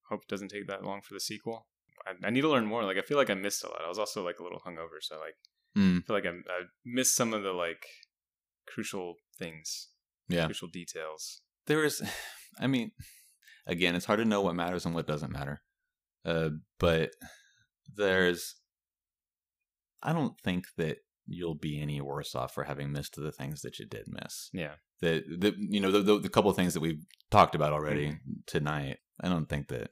Hope 0.09 0.21
it 0.23 0.27
doesn't 0.29 0.49
take 0.49 0.67
that 0.67 0.83
long 0.83 1.01
for 1.01 1.13
the 1.15 1.19
sequel. 1.19 1.67
I, 2.07 2.27
I 2.27 2.29
need 2.29 2.41
to 2.41 2.49
learn 2.49 2.65
more. 2.65 2.83
Like 2.83 2.97
I 2.97 3.01
feel 3.01 3.17
like 3.17 3.29
I 3.29 3.33
missed 3.35 3.63
a 3.63 3.67
lot. 3.69 3.81
I 3.85 3.89
was 3.89 3.99
also 3.99 4.23
like 4.23 4.39
a 4.39 4.43
little 4.43 4.59
hungover, 4.65 4.99
so 5.01 5.19
like 5.19 5.35
Mm, 5.77 5.99
I 5.99 6.01
feel 6.01 6.15
like 6.17 6.25
I, 6.25 6.29
I 6.29 6.61
missed 6.83 7.15
some 7.15 7.33
of 7.33 7.43
the 7.43 7.53
like 7.53 7.85
crucial 8.67 9.15
things, 9.39 9.87
yeah. 10.27 10.45
crucial 10.45 10.67
details. 10.67 11.41
there 11.67 11.85
is 11.85 12.01
i 12.59 12.67
mean 12.67 12.91
again 13.67 13.95
it's 13.95 14.05
hard 14.05 14.19
to 14.19 14.25
know 14.25 14.41
what 14.41 14.53
matters 14.55 14.85
and 14.85 14.93
what 14.93 15.07
doesn't 15.07 15.31
matter 15.31 15.61
uh, 16.25 16.49
but 16.77 17.11
there's 17.95 18.55
i 20.03 20.11
don't 20.13 20.39
think 20.41 20.65
that 20.77 20.97
you'll 21.27 21.55
be 21.55 21.79
any 21.81 22.01
worse 22.01 22.35
off 22.35 22.53
for 22.53 22.63
having 22.65 22.91
missed 22.91 23.15
the 23.15 23.31
things 23.31 23.61
that 23.61 23.79
you 23.79 23.85
did 23.85 24.05
miss 24.07 24.49
Yeah, 24.51 24.73
that 25.01 25.23
the 25.39 25.53
you 25.57 25.79
know 25.79 25.91
the, 25.91 26.01
the, 26.01 26.19
the 26.19 26.29
couple 26.29 26.49
of 26.51 26.57
things 26.57 26.73
that 26.73 26.81
we've 26.81 27.03
talked 27.29 27.55
about 27.55 27.71
already 27.73 28.07
Mhm. 28.07 28.19
tonight 28.45 28.97
i 29.21 29.29
don't 29.29 29.47
think 29.47 29.67
that 29.69 29.91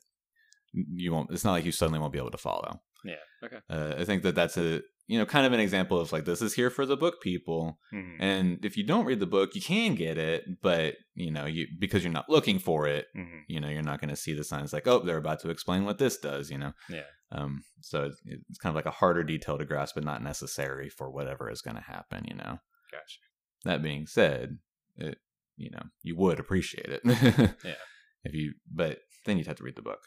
you 0.73 1.11
won't 1.11 1.31
it's 1.31 1.43
not 1.43 1.51
like 1.53 1.65
you 1.65 1.71
suddenly 1.71 1.99
won't 1.99 2.13
be 2.13 2.19
able 2.19 2.31
to 2.31 2.37
follow 2.37 2.81
yeah, 3.05 3.15
okay. 3.43 3.57
uh, 3.69 3.93
i 3.97 4.03
think 4.05 4.23
that 4.23 4.35
that's 4.35 4.57
a 4.57 4.81
you 5.07 5.17
know 5.17 5.25
kind 5.25 5.45
of 5.45 5.53
an 5.53 5.59
example 5.59 5.99
of 5.99 6.11
like 6.11 6.25
this 6.25 6.41
is 6.41 6.53
here 6.53 6.69
for 6.69 6.85
the 6.85 6.97
book 6.97 7.21
people 7.21 7.79
Mhm. 7.93 8.17
and 8.19 8.65
if 8.65 8.75
you 8.77 8.85
don't 8.85 9.05
read 9.05 9.19
the 9.19 9.25
book 9.25 9.55
you 9.55 9.61
can 9.61 9.95
get 9.95 10.17
it 10.17 10.43
but 10.61 10.95
you 11.15 11.31
know 11.31 11.45
you 11.45 11.65
because 11.79 12.03
you're 12.03 12.13
not 12.13 12.29
looking 12.29 12.59
for 12.59 12.87
it 12.87 13.07
Mhm. 13.17 13.41
you 13.47 13.59
know 13.59 13.69
you're 13.69 13.81
not 13.81 13.99
going 14.01 14.09
to 14.09 14.15
see 14.15 14.33
the 14.33 14.43
signs 14.43 14.73
like 14.73 14.85
oh 14.87 14.99
they're 14.99 15.17
about 15.17 15.39
to 15.41 15.49
explain 15.49 15.85
what 15.85 15.97
this 15.97 16.17
does 16.17 16.51
you 16.51 16.57
know 16.57 16.73
Yeah. 16.89 17.03
um 17.31 17.63
so 17.81 18.03
it's, 18.03 18.21
it's 18.25 18.59
kind 18.59 18.71
of 18.71 18.75
like 18.75 18.85
a 18.85 18.91
harder 18.99 19.23
detail 19.23 19.57
to 19.57 19.65
grasp 19.65 19.95
but 19.95 20.03
not 20.03 20.21
necessary 20.21 20.89
for 20.89 21.09
whatever 21.09 21.49
is 21.49 21.61
going 21.61 21.77
to 21.77 21.81
happen 21.83 22.25
you 22.27 22.35
know 22.35 22.59
Gotcha. 22.91 23.19
that 23.65 23.81
being 23.81 24.05
said 24.05 24.57
it 24.97 25.17
you 25.57 25.69
know 25.71 25.83
you 26.03 26.15
would 26.17 26.39
appreciate 26.39 26.87
it 26.89 27.01
Yeah. 27.63 27.75
if 28.23 28.33
you 28.33 28.53
but 28.71 28.99
then 29.25 29.37
you'd 29.37 29.47
have 29.47 29.57
to 29.57 29.63
read 29.63 29.75
the 29.77 29.81
book 29.81 30.01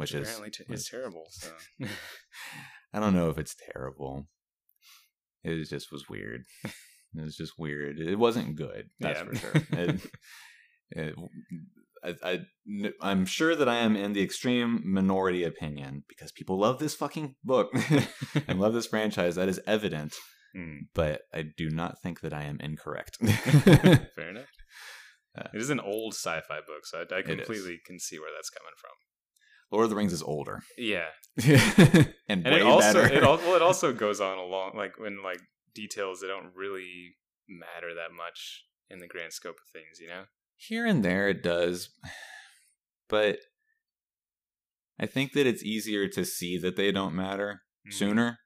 which 0.00 0.14
is 0.14 0.28
Apparently, 0.28 0.50
t- 0.50 0.64
it's 0.68 0.88
terrible. 0.90 1.26
So. 1.30 1.48
i 2.92 2.98
don't 2.98 3.14
know 3.14 3.30
if 3.30 3.38
it's 3.38 3.54
terrible 3.72 4.26
it 5.44 5.64
just 5.68 5.92
was 5.92 6.08
weird 6.08 6.42
it 6.64 6.72
was 7.22 7.36
just 7.36 7.52
weird 7.58 7.98
it 8.00 8.18
wasn't 8.18 8.56
good 8.56 8.90
that's 8.98 9.20
Yeah. 9.20 9.26
for 9.26 9.34
sure 9.36 9.52
it, 9.72 10.00
it, 10.90 11.14
I, 12.02 12.14
I, 12.24 12.40
I'm 13.02 13.26
sure 13.26 13.54
that 13.54 13.68
I 13.68 13.76
am 13.76 13.94
in 13.94 14.14
the 14.14 14.22
extreme 14.22 14.82
minority 14.84 15.44
opinion 15.44 16.02
because 16.08 16.32
people 16.32 16.58
love 16.58 16.78
this 16.78 16.94
fucking 16.94 17.34
book 17.44 17.68
and 18.48 18.58
love 18.58 18.72
this 18.72 18.86
franchise. 18.86 19.34
That 19.34 19.50
is 19.50 19.60
evident, 19.66 20.14
Mm. 20.56 20.86
but 20.94 21.20
I 21.32 21.42
do 21.42 21.68
not 21.68 22.00
think 22.02 22.22
that 22.22 22.32
I 22.32 22.44
am 22.44 22.58
incorrect. 22.58 23.18
Fair 23.20 24.30
enough. 24.30 24.48
Uh, 25.38 25.48
it 25.54 25.60
is 25.60 25.68
an 25.70 25.78
old 25.78 26.14
sci-fi 26.14 26.60
book, 26.66 26.84
so 26.86 27.04
I, 27.08 27.18
I 27.18 27.22
completely 27.22 27.78
can 27.86 28.00
see 28.00 28.18
where 28.18 28.30
that's 28.34 28.50
coming 28.50 28.72
from. 28.80 28.90
Lord 29.70 29.84
of 29.84 29.90
the 29.90 29.96
Rings 29.96 30.12
is 30.12 30.22
older 30.22 30.62
Yeah, 30.76 31.06
and, 31.46 32.12
and 32.28 32.44
way 32.44 32.60
it 32.60 32.62
also 32.62 33.02
better. 33.02 33.14
it 33.14 33.22
well 33.22 33.54
it 33.56 33.62
also 33.62 33.92
goes 33.92 34.20
on 34.20 34.38
along 34.38 34.72
like 34.76 34.98
when 34.98 35.22
like 35.22 35.40
details 35.74 36.20
that 36.20 36.28
don't 36.28 36.52
really 36.54 37.14
matter 37.48 37.94
that 37.94 38.12
much 38.14 38.64
in 38.88 38.98
the 38.98 39.06
grand 39.06 39.32
scope 39.32 39.56
of 39.56 39.68
things, 39.72 40.00
you 40.00 40.08
know. 40.08 40.24
Here 40.56 40.84
and 40.86 41.04
there 41.04 41.28
it 41.28 41.42
does, 41.42 41.88
but 43.08 43.38
I 44.98 45.06
think 45.06 45.32
that 45.32 45.46
it's 45.46 45.62
easier 45.64 46.08
to 46.08 46.24
see 46.24 46.58
that 46.58 46.76
they 46.76 46.92
don't 46.92 47.14
matter 47.14 47.62
Mhm. 47.88 47.92
sooner, 47.94 48.38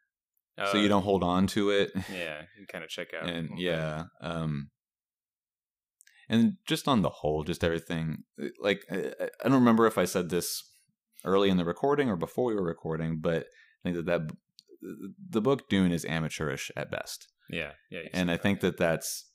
so 0.58 0.76
Uh, 0.78 0.80
you 0.82 0.88
don't 0.88 1.02
hold 1.02 1.24
on 1.24 1.46
to 1.48 1.70
it. 1.70 1.90
Yeah, 2.12 2.42
you 2.58 2.66
kind 2.66 2.84
of 2.84 2.90
check 2.90 3.08
out. 3.14 3.28
and 3.28 3.48
bit. 3.48 3.58
yeah 3.58 4.04
um 4.20 4.70
and 6.28 6.54
just 6.66 6.86
on 6.88 7.02
the 7.02 7.08
whole 7.10 7.42
just 7.44 7.64
everything 7.64 8.24
like 8.60 8.82
I 8.90 9.12
I 9.42 9.44
don't 9.48 9.54
remember 9.54 9.86
if 9.86 9.98
i 9.98 10.04
said 10.06 10.30
this 10.30 10.62
early 11.24 11.48
in 11.50 11.56
the 11.56 11.64
recording 11.64 12.08
or 12.08 12.16
before 12.16 12.44
we 12.46 12.54
were 12.54 12.64
recording 12.64 13.18
but 13.20 13.46
i 13.84 13.90
think 13.90 13.96
that 13.96 14.06
that 14.06 14.36
the 15.30 15.40
book 15.40 15.68
dune 15.68 15.92
is 15.92 16.04
amateurish 16.04 16.70
at 16.76 16.90
best 16.90 17.26
yeah, 17.50 17.72
yeah. 17.90 18.00
and 18.12 18.30
i 18.30 18.36
think 18.36 18.60
that 18.60 18.76
that's 18.76 19.30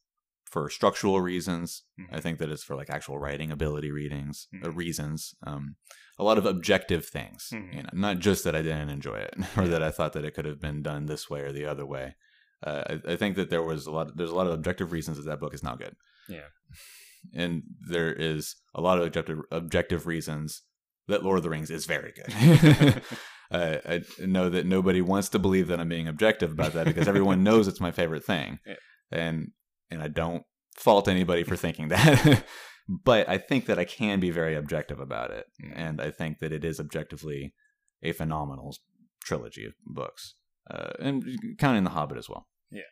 for 0.46 0.70
structural 0.70 1.22
reasons 1.22 1.84
Mhm. 2.00 2.08
i 2.12 2.20
think 2.20 2.40
that 2.40 2.50
it's 2.50 2.64
for 2.64 2.76
like 2.76 2.90
actual 2.90 3.20
writing 3.20 3.52
ability 3.52 3.92
readings 3.92 4.48
uh, 4.64 4.68
Mhm. 4.68 4.76
reasons 4.76 5.34
um 5.46 5.76
a 6.18 6.24
lot 6.24 6.38
of 6.40 6.46
objective 6.46 7.06
things 7.06 7.50
Mhm. 7.54 7.76
you 7.76 7.84
know 7.84 7.90
not 7.94 8.20
just 8.20 8.44
that 8.44 8.56
i 8.56 8.62
didn't 8.62 8.90
enjoy 8.90 9.18
it 9.18 9.36
or 9.58 9.64
Yeah. 9.64 9.70
that 9.70 9.84
i 9.84 9.92
thought 9.92 10.14
that 10.14 10.26
it 10.26 10.34
could 10.36 10.46
have 10.46 10.60
been 10.60 10.82
done 10.82 11.06
this 11.06 11.30
way 11.30 11.42
or 11.42 11.52
the 11.52 11.66
other 11.66 11.86
way 11.86 12.16
uh, 12.62 12.84
I, 13.08 13.14
I 13.14 13.16
think 13.16 13.38
that 13.38 13.50
there 13.50 13.64
was 13.64 13.86
a 13.88 13.92
lot 13.92 14.18
there's 14.18 14.32
a 14.32 14.36
lot 14.36 14.48
of 14.48 14.54
objective 14.54 14.92
reasons 14.92 15.18
that 15.18 15.26
that 15.30 15.40
book 15.40 15.54
is 15.54 15.64
not 15.64 15.80
good 15.80 15.96
Yeah. 16.28 16.48
and 17.34 17.64
there 17.88 18.12
is 18.14 18.56
a 18.76 18.82
lot 18.82 18.98
of 18.98 19.06
objective 19.06 19.40
objective 19.52 20.08
reasons 20.08 20.64
that 21.10 21.24
lord 21.24 21.38
of 21.38 21.44
the 21.44 21.50
rings 21.50 21.70
is 21.70 21.86
very 21.86 22.14
good 22.14 22.32
uh, 23.52 23.78
i 23.86 24.02
know 24.20 24.50
that 24.50 24.66
nobody 24.66 25.02
wants 25.02 25.30
to 25.30 25.40
believe 25.40 25.68
that 25.68 25.80
i'm 25.80 25.90
being 25.90 26.08
objective 26.08 26.52
about 26.52 26.74
that 26.74 26.86
because 26.86 27.08
everyone 27.08 27.44
knows 27.44 27.68
it's 27.68 27.82
my 27.82 27.92
favorite 27.92 28.24
thing 28.24 28.60
Yeah. 28.66 28.76
and 29.12 29.52
and 29.92 30.02
i 30.02 30.08
don't 30.08 30.44
fault 30.76 31.08
anybody 31.08 31.44
for 31.44 31.56
thinking 31.58 31.90
that 31.90 32.44
but 32.88 33.28
i 33.28 33.38
think 33.38 33.66
that 33.66 33.78
i 33.80 33.86
can 33.86 34.20
be 34.20 34.32
very 34.32 34.56
objective 34.56 35.00
about 35.00 35.32
it 35.32 35.46
Mm. 35.64 35.74
and 35.76 36.02
i 36.02 36.10
think 36.12 36.40
that 36.40 36.52
it 36.54 36.64
is 36.64 36.80
objectively 36.80 37.54
a 38.02 38.12
phenomenal 38.14 38.76
trilogy 39.24 39.66
of 39.66 39.74
books 39.86 40.36
uh, 40.72 40.92
and 41.00 41.24
counting 41.58 41.84
the 41.84 41.90
hobbit 41.90 42.18
as 42.18 42.30
well 42.30 42.48
Yeah. 42.72 42.84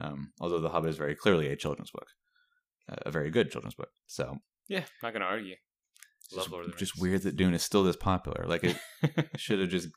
um, 0.00 0.32
although 0.40 0.60
the 0.60 0.70
hobbit 0.70 0.90
is 0.90 0.96
very 0.96 1.14
clearly 1.14 1.46
a 1.48 1.56
children's 1.56 1.90
book 1.92 2.08
uh, 2.90 2.96
a 3.06 3.10
very 3.10 3.30
good 3.30 3.50
children's 3.52 3.74
book 3.74 3.90
so 4.06 4.38
yeah, 4.68 4.84
not 5.02 5.12
gonna 5.12 5.24
argue. 5.26 5.54
It's 6.26 6.34
Love 6.36 6.44
just, 6.44 6.52
Lord 6.52 6.66
the 6.66 6.76
just 6.76 7.00
weird 7.00 7.22
that 7.22 7.36
dune 7.36 7.54
is 7.54 7.62
still 7.62 7.82
this 7.84 7.96
popular. 7.96 8.44
Like 8.46 8.64
it 8.64 8.76
should 9.36 9.60
have 9.60 9.68
just 9.70 9.88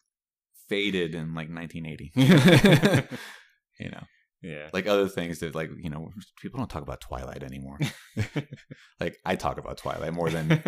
faded 0.67 1.15
in 1.15 1.33
like 1.33 1.49
1980 1.49 2.11
you 3.79 3.89
know? 3.89 4.03
Yeah. 4.41 4.69
like 4.71 4.87
other 4.87 5.09
things 5.09 5.39
that 5.39 5.53
like 5.53 5.69
you 5.77 5.89
know 5.89 6.11
people 6.41 6.59
don't 6.59 6.69
talk 6.69 6.81
about 6.83 7.01
twilight 7.01 7.43
anymore. 7.43 7.77
Like 8.99 9.17
i 9.25 9.35
talk 9.35 9.57
about 9.57 9.77
twilight 9.77 10.13
more 10.13 10.29
than 10.29 10.63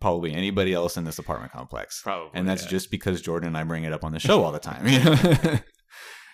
probably 0.00 0.32
anybody 0.32 0.72
else 0.72 0.96
in 0.96 1.04
this 1.04 1.18
apartment 1.18 1.52
complex. 1.52 2.00
Probably. 2.02 2.30
and 2.32 2.48
that's 2.48 2.62
yeah. 2.64 2.70
just 2.70 2.90
because 2.90 3.20
jordan 3.20 3.48
and 3.48 3.58
i 3.58 3.64
bring 3.64 3.84
it 3.84 3.92
up 3.92 4.04
on 4.04 4.12
the 4.12 4.20
show 4.20 4.42
all 4.42 4.52
the 4.52 4.58
time 4.58 4.86
you 4.86 5.00
know? 5.04 5.58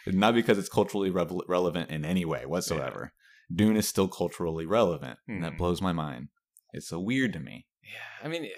Not 0.06 0.34
because 0.34 0.58
it's 0.58 0.68
culturally 0.68 1.10
revel- 1.10 1.44
relevant 1.48 1.90
in 1.90 2.04
any 2.04 2.24
way 2.24 2.46
whatsoever. 2.46 3.12
Dune 3.52 3.76
is 3.76 3.88
still 3.88 4.06
culturally 4.08 4.64
relevant 4.66 5.18
and 5.26 5.42
that 5.44 5.54
Mhm. 5.54 5.58
blows 5.58 5.82
my 5.82 5.92
mind. 5.92 6.28
It's 6.72 6.88
so 6.88 7.00
weird 7.00 7.32
to 7.32 7.40
me 7.40 7.66
Yeah, 7.92 8.24
I 8.26 8.28
mean, 8.28 8.48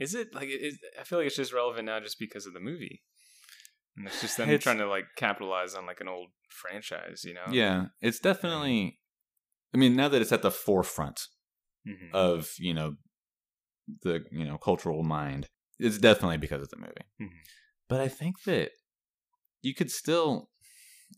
is 0.00 0.14
it 0.14 0.34
like? 0.34 0.48
Is, 0.48 0.78
I 1.00 1.04
feel 1.04 1.18
like 1.18 1.26
it's 1.26 1.36
just 1.36 1.52
relevant 1.52 1.86
now 1.86 2.00
just 2.00 2.18
because 2.18 2.46
of 2.46 2.52
the 2.52 2.60
movie, 2.60 3.02
and 3.96 4.06
it's 4.06 4.20
just 4.20 4.36
them 4.36 4.48
It's- 4.48 4.62
trying 4.62 4.78
to 4.78 4.88
like 4.88 5.06
capitalize 5.16 5.74
on 5.74 5.86
like 5.86 6.00
an 6.00 6.08
old 6.08 6.28
franchise, 6.48 7.22
you 7.24 7.34
know? 7.34 7.44
yeah 7.50 7.86
it's 8.00 8.18
definitely 8.20 8.98
i 9.74 9.76
mean 9.78 9.94
now 9.96 10.08
that 10.08 10.22
it's 10.22 10.32
at 10.32 10.42
the 10.42 10.50
forefront 10.50 11.22
Mhm. 11.86 12.10
of 12.14 12.52
you 12.58 12.72
know 12.72 12.94
the 14.02 14.24
you 14.30 14.44
know 14.44 14.58
cultural 14.58 15.02
mind 15.02 15.46
it's 15.78 15.98
definitely 15.98 16.36
because 16.38 16.62
of 16.62 16.68
the 16.70 16.76
movie 16.76 17.06
Mhm. 17.20 17.40
but 17.88 18.00
i 18.00 18.08
think 18.08 18.42
that 18.44 18.70
you 19.62 19.74
could 19.74 19.90
still 19.90 20.50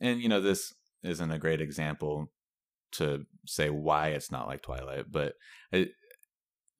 and 0.00 0.20
you 0.20 0.28
know 0.28 0.40
this 0.40 0.74
isn't 1.04 1.30
a 1.30 1.38
great 1.38 1.60
example 1.60 2.32
to 2.92 3.26
say 3.46 3.68
why 3.70 4.08
it's 4.08 4.30
not 4.32 4.46
like 4.48 4.62
twilight 4.62 5.06
but 5.10 5.34
it, 5.72 5.90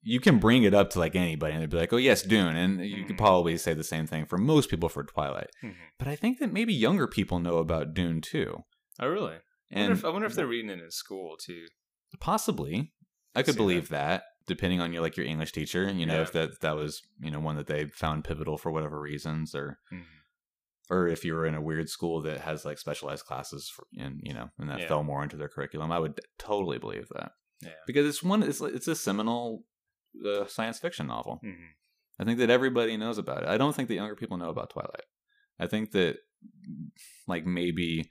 you 0.01 0.19
can 0.19 0.39
bring 0.39 0.63
it 0.63 0.73
up 0.73 0.89
to 0.91 0.99
like 0.99 1.15
anybody 1.15 1.53
and 1.53 1.61
they'd 1.61 1.69
be 1.69 1.77
like 1.77 1.91
oh 1.93 1.97
yes 1.97 2.21
dune 2.23 2.55
and 2.55 2.85
you 2.85 3.03
could 3.05 3.15
Mhm. 3.15 3.19
probably 3.19 3.57
say 3.57 3.73
the 3.73 3.83
same 3.83 4.07
thing 4.07 4.25
for 4.25 4.37
most 4.37 4.69
people 4.69 4.87
for 4.89 5.03
twilight 5.03 5.49
Mhm. 5.63 5.75
but 5.97 6.07
i 6.07 6.15
think 6.15 6.39
that 6.39 6.53
maybe 6.53 6.73
younger 6.73 7.07
people 7.07 7.39
know 7.39 7.57
about 7.57 7.93
dune 7.93 8.21
too 8.21 8.63
Oh, 9.01 9.07
really? 9.07 9.35
I 9.35 9.39
and 9.71 9.81
wonder, 9.81 9.93
if, 9.93 10.05
I 10.05 10.09
wonder 10.09 10.27
if 10.27 10.33
they're 10.35 10.45
reading 10.47 10.69
it 10.71 10.81
in 10.83 10.91
school 10.91 11.37
too. 11.37 11.67
Possibly, 12.19 12.91
I 13.35 13.43
could 13.43 13.55
believe 13.55 13.89
that. 13.89 14.23
Depending 14.47 14.81
on 14.81 14.91
your 14.91 15.01
like 15.01 15.15
your 15.15 15.25
English 15.25 15.51
teacher, 15.51 15.89
you 15.91 16.05
know, 16.05 16.15
Yeah. 16.15 16.21
if 16.23 16.31
that 16.33 16.59
that 16.61 16.75
was 16.75 17.01
you 17.21 17.29
know 17.31 17.39
one 17.39 17.55
that 17.55 17.67
they 17.67 17.85
found 17.85 18.23
pivotal 18.25 18.57
for 18.57 18.71
whatever 18.71 18.99
reasons, 18.99 19.53
or 19.55 19.79
Mhm. 19.93 20.03
or 20.89 21.07
if 21.07 21.23
you 21.23 21.33
were 21.33 21.45
in 21.45 21.53
a 21.55 21.61
weird 21.61 21.87
school 21.87 22.21
that 22.23 22.41
has 22.41 22.65
like 22.65 22.77
specialized 22.79 23.25
classes 23.25 23.69
for, 23.69 23.85
and 23.97 24.19
you 24.23 24.33
know, 24.33 24.49
and 24.57 24.69
that 24.69 24.79
Yeah. 24.79 24.87
fell 24.87 25.03
more 25.03 25.23
into 25.23 25.37
their 25.37 25.47
curriculum, 25.49 25.91
I 25.91 25.99
would 25.99 26.19
totally 26.39 26.79
believe 26.79 27.07
that 27.15 27.31
Yeah. 27.61 27.69
because 27.87 28.05
it's 28.07 28.23
one 28.23 28.41
it's 28.43 28.59
it's 28.59 28.87
a 28.87 28.95
seminal 28.95 29.63
uh, 30.25 30.45
science 30.47 30.79
fiction 30.79 31.07
novel. 31.07 31.39
Mhm. 31.43 31.69
I 32.19 32.25
think 32.25 32.39
that 32.39 32.49
everybody 32.49 32.97
knows 32.97 33.17
about 33.17 33.43
it. 33.43 33.49
I 33.49 33.57
don't 33.57 33.73
think 33.75 33.87
that 33.87 33.95
younger 33.95 34.15
people 34.15 34.37
know 34.37 34.49
about 34.49 34.71
Twilight. 34.71 35.05
I 35.59 35.67
think 35.67 35.91
that 35.91 36.17
like 37.27 37.45
maybe 37.45 38.09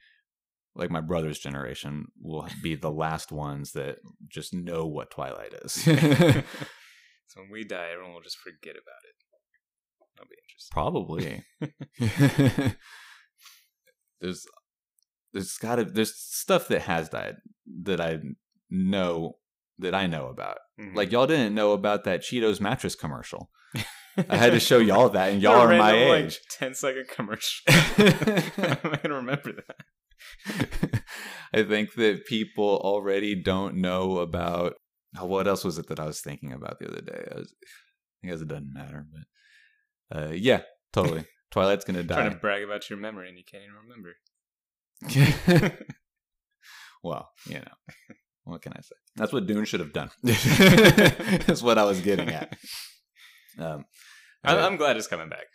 like 0.75 0.91
my 0.91 1.01
brother's 1.01 1.39
generation 1.39 2.07
will 2.21 2.49
be 2.63 2.75
the 2.75 2.91
last 3.05 3.33
ones 3.33 3.73
that 3.73 3.99
just 4.29 4.55
know 4.55 4.87
what 4.87 5.11
Twilight 5.11 5.53
is. 5.65 5.73
so 5.83 7.41
when 7.41 7.51
we 7.51 7.65
die, 7.65 7.91
everyone 7.93 8.15
will 8.15 8.23
just 8.23 8.39
forget 8.39 8.77
about 8.77 9.05
it. 9.05 9.15
That'll 10.17 10.29
be 10.29 10.37
interesting. 10.45 10.73
Probably. 10.73 11.45
there's 14.21 14.47
there's 15.33 15.59
gotta 15.59 15.85
there's 15.85 16.15
stuff 16.17 16.69
that 16.69 16.83
has 16.83 17.09
died 17.09 17.37
that 17.85 18.01
I 18.01 18.21
know 18.71 19.37
that 19.79 19.95
I 19.95 20.07
know 20.07 20.29
about. 20.29 20.59
Mhm. 20.81 20.95
Like 20.95 21.13
y'all 21.13 21.27
didn't 21.27 21.55
know 21.55 21.73
about 21.73 22.05
that 22.05 22.21
Cheetos 22.21 22.61
mattress 22.61 22.95
commercial. 22.95 23.51
I 24.29 24.37
had 24.37 24.53
to 24.53 24.61
show 24.61 24.79
y'all 24.79 25.09
that, 25.11 25.33
and 25.33 25.43
y'all 25.43 25.61
are 25.61 25.69
my 25.69 25.93
random, 25.93 26.09
like, 26.09 26.25
age. 26.25 26.41
10 26.51 26.75
second 26.75 27.09
commercial. 27.09 27.63
I'm 27.69 28.99
gonna 29.03 29.15
remember 29.15 29.53
that. 29.53 31.03
I 31.53 31.63
think 31.63 31.95
that 31.95 32.27
people 32.27 32.81
already 32.83 33.41
don't 33.41 33.77
know 33.77 34.19
about 34.19 34.75
oh, 35.19 35.27
what 35.27 35.47
else 35.47 35.65
was 35.65 35.79
it 35.79 35.87
that 35.89 36.01
I 36.01 36.07
was 36.07 36.21
thinking 36.21 36.53
about 36.53 36.79
the 36.79 36.89
other 36.89 37.01
day. 37.01 37.29
I, 37.31 37.35
was, 37.39 37.55
I 38.25 38.29
guess 38.29 38.41
it 38.41 38.49
doesn't 38.49 38.73
matter, 38.73 39.07
but 40.11 40.19
uh, 40.19 40.33
yeah, 40.33 40.63
totally. 40.93 41.25
Twilight's 41.51 41.85
gonna 41.85 42.03
die. 42.03 42.17
Trying 42.17 42.33
to 42.33 42.39
brag 42.39 42.63
about 42.63 42.91
your 42.91 42.99
memory 42.99 43.29
and 43.29 43.39
you 43.39 43.45
can't 43.45 43.63
even 43.63 43.77
remember. 43.87 44.17
well, 47.03 47.31
you 47.47 47.61
know, 47.61 48.17
what 48.49 48.63
can 48.63 48.73
I 48.73 48.81
say? 48.81 48.95
That's 49.17 49.33
what 49.33 49.47
Dune 49.47 49.65
should 49.65 49.81
have 49.81 49.93
done. 49.93 50.11
That's 50.23 51.63
what 51.63 51.79
I 51.79 51.85
was 51.85 52.01
getting 52.01 52.29
at. 52.31 52.57
Um, 53.59 53.85
I, 54.45 54.57
uh, 54.57 54.67
I'm 54.67 54.77
glad 54.77 54.97
it's 54.97 55.07
coming 55.07 55.29
back. 55.29 55.47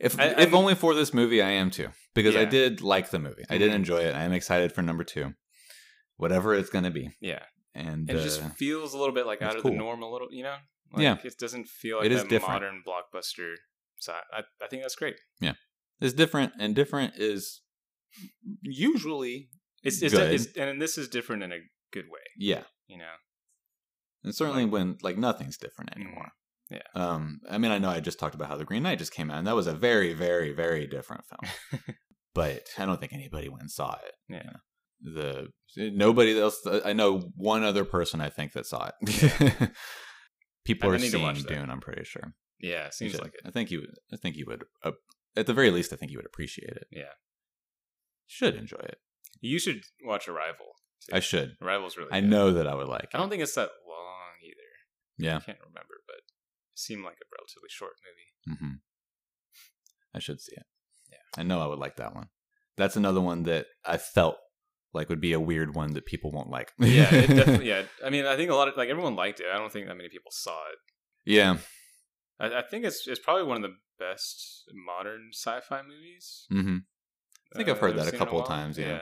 if 0.00 0.18
I- 0.20 0.34
if 0.42 0.52
only 0.54 0.74
for 0.74 0.94
this 0.94 1.14
movie, 1.14 1.40
I 1.42 1.50
am 1.50 1.70
too, 1.70 1.88
because 2.14 2.36
I 2.36 2.44
did 2.44 2.80
like 2.82 3.10
the 3.10 3.18
movie. 3.18 3.44
I 3.48 3.58
did 3.58 3.70
Mhm. 3.70 3.76
enjoy 3.76 3.98
it. 4.00 4.14
I 4.14 4.24
am 4.24 4.32
excited 4.32 4.72
for 4.72 4.82
number 4.82 5.04
two, 5.04 5.34
whatever 6.16 6.54
it's 6.54 6.70
going 6.70 6.84
to 6.84 6.90
be. 6.90 7.10
Yeah. 7.20 7.42
And 7.74 8.10
it 8.10 8.22
just 8.22 8.42
uh, 8.42 8.48
feels 8.50 8.94
a 8.94 8.98
little 8.98 9.14
bit 9.14 9.26
like 9.26 9.42
out 9.42 9.56
of 9.56 9.62
cool. 9.62 9.72
the 9.72 9.76
norm, 9.78 10.02
a 10.02 10.10
little, 10.10 10.28
you 10.30 10.42
know? 10.42 10.56
Like, 10.92 11.02
Yeah. 11.02 11.16
It 11.24 11.38
doesn't 11.38 11.66
feel 11.68 11.98
like 11.98 12.06
It 12.06 12.12
is 12.12 12.22
different. 12.24 12.62
modern 12.62 12.82
blockbuster. 12.86 13.54
So 13.98 14.12
I, 14.32 14.42
I 14.62 14.66
think 14.68 14.82
that's 14.82 14.94
great. 14.96 15.16
Yeah, 15.40 15.54
it's 16.00 16.12
different, 16.14 16.52
and 16.58 16.74
different 16.74 17.14
is 17.16 17.62
usually 18.62 19.48
It's, 19.86 20.02
it's, 20.02 20.14
Good. 20.14 20.32
it's 20.34 20.46
and 20.56 20.80
this 20.82 20.98
is 20.98 21.08
different 21.08 21.42
in 21.42 21.52
a 21.52 21.58
good 21.92 22.06
way, 22.10 22.20
yeah, 22.36 22.64
you 22.88 22.98
know? 22.98 23.14
and 24.24 24.34
certainly 24.34 24.64
Like- 24.64 24.72
when 24.72 24.96
like 25.02 25.16
nothing's 25.16 25.56
different 25.56 25.90
Mhm. 25.90 25.96
anymore. 26.02 26.28
Yeah. 26.70 26.82
Um, 26.96 27.40
I 27.48 27.58
mean, 27.58 27.70
I 27.70 27.78
know 27.78 27.90
I 27.90 28.00
just 28.00 28.18
talked 28.18 28.34
about 28.34 28.48
how 28.48 28.56
the 28.56 28.64
Green 28.64 28.82
Knight 28.82 28.98
just 28.98 29.12
came 29.12 29.30
out, 29.30 29.38
and 29.38 29.46
that 29.46 29.54
was 29.54 29.68
a 29.68 29.74
very, 29.74 30.12
very, 30.14 30.52
very 30.52 30.86
different 30.88 31.22
film. 31.26 31.82
but 32.34 32.64
I 32.76 32.84
don't 32.86 32.98
think 33.00 33.12
anybody 33.12 33.48
went 33.48 33.62
and 33.62 33.70
saw 33.70 33.96
it. 34.04 34.14
Yeah. 34.28 34.52
The 35.00 35.48
nobody 35.76 36.36
else. 36.40 36.66
I 36.84 36.92
know 36.92 37.30
one 37.36 37.62
other 37.62 37.84
person 37.84 38.20
I 38.20 38.30
think 38.30 38.52
that 38.54 38.66
saw 38.66 38.90
it. 39.00 39.70
People 40.64 40.90
I 40.90 40.94
are 40.94 40.98
need 40.98 41.10
to 41.12 41.18
watch 41.18 41.36
seeing. 41.42 41.46
Dune. 41.60 41.70
I'm 41.70 41.80
pretty 41.80 42.02
sure. 42.04 42.34
Yeah, 42.58 42.86
You 42.86 42.92
seems 42.92 43.20
like 43.20 43.34
it. 43.34 43.42
I 43.44 43.50
think 43.50 43.70
you. 43.70 43.80
would- 43.82 43.94
I 44.12 44.16
think 44.16 44.34
you 44.36 44.46
would. 44.48 44.64
Uh, 44.82 44.92
at 45.36 45.46
the 45.46 45.54
very 45.54 45.70
least, 45.70 45.92
I 45.92 45.96
think 45.96 46.10
you 46.10 46.18
would 46.18 46.26
appreciate 46.26 46.70
it. 46.70 46.88
Yeah. 46.90 47.12
Should 48.26 48.56
enjoy 48.56 48.78
it. 48.82 48.98
You 49.46 49.58
should 49.58 49.82
watch 50.04 50.28
Arrival. 50.28 50.66
too. 51.08 51.14
I 51.16 51.20
should. 51.20 51.56
Arrival's 51.62 51.96
really 51.96 52.10
I 52.12 52.20
good. 52.20 52.30
know 52.30 52.52
that 52.52 52.66
I 52.66 52.74
would 52.74 52.88
like. 52.88 53.08
I 53.14 53.18
don't 53.18 53.28
think 53.30 53.42
it's 53.42 53.54
that 53.54 53.70
long 53.88 54.34
either. 54.44 54.70
Yeah. 55.18 55.36
I 55.36 55.40
can't 55.40 55.58
remember, 55.60 55.94
but 56.06 56.16
it 56.16 56.24
seemed 56.78 57.04
like 57.04 57.16
a 57.16 57.28
relatively 57.38 57.68
short 57.70 57.92
movie. 58.04 58.58
hmm 58.60 58.74
I 60.14 60.18
should 60.18 60.40
see 60.40 60.54
it. 60.56 60.66
Yeah. 61.10 61.18
I 61.40 61.42
know 61.42 61.60
I 61.60 61.66
would 61.66 61.78
like 61.78 61.96
that 61.96 62.14
one. 62.14 62.28
That's 62.76 62.96
another 62.96 63.20
one 63.20 63.42
that 63.44 63.66
I 63.84 63.96
felt 63.98 64.36
like 64.92 65.08
would 65.08 65.20
be 65.20 65.32
a 65.32 65.40
weird 65.40 65.74
one 65.74 65.92
that 65.94 66.06
people 66.06 66.30
won't 66.32 66.50
like. 66.50 66.72
Yeah, 66.78 67.14
it 67.14 67.26
definitely. 67.34 67.68
Yeah, 67.68 67.82
I 68.04 68.10
mean, 68.10 68.24
I 68.26 68.36
think 68.36 68.50
a 68.50 68.54
lot 68.54 68.68
of 68.68 68.76
like 68.76 68.88
everyone 68.88 69.14
liked 69.16 69.40
it. 69.40 69.46
I 69.52 69.58
don't 69.58 69.70
think 69.72 69.86
that 69.88 69.96
many 69.96 70.08
people 70.08 70.30
saw 70.30 70.58
it. 70.72 70.78
yeah. 71.30 71.58
I, 72.38 72.58
I 72.58 72.62
think 72.62 72.84
it's 72.84 73.06
it's 73.06 73.20
probably 73.20 73.44
one 73.44 73.56
of 73.56 73.70
the 73.70 73.76
best 73.98 74.64
modern 74.86 75.30
sci-fi 75.32 75.82
movies. 75.82 76.46
hmm 76.50 76.78
I 77.52 77.56
think 77.56 77.68
I've 77.70 77.78
heard 77.78 77.96
that 77.96 78.12
a 78.12 78.16
couple 78.16 78.40
of 78.40 78.46
times, 78.48 78.76
yeah. 78.76 78.86
Yeah, 78.86 79.00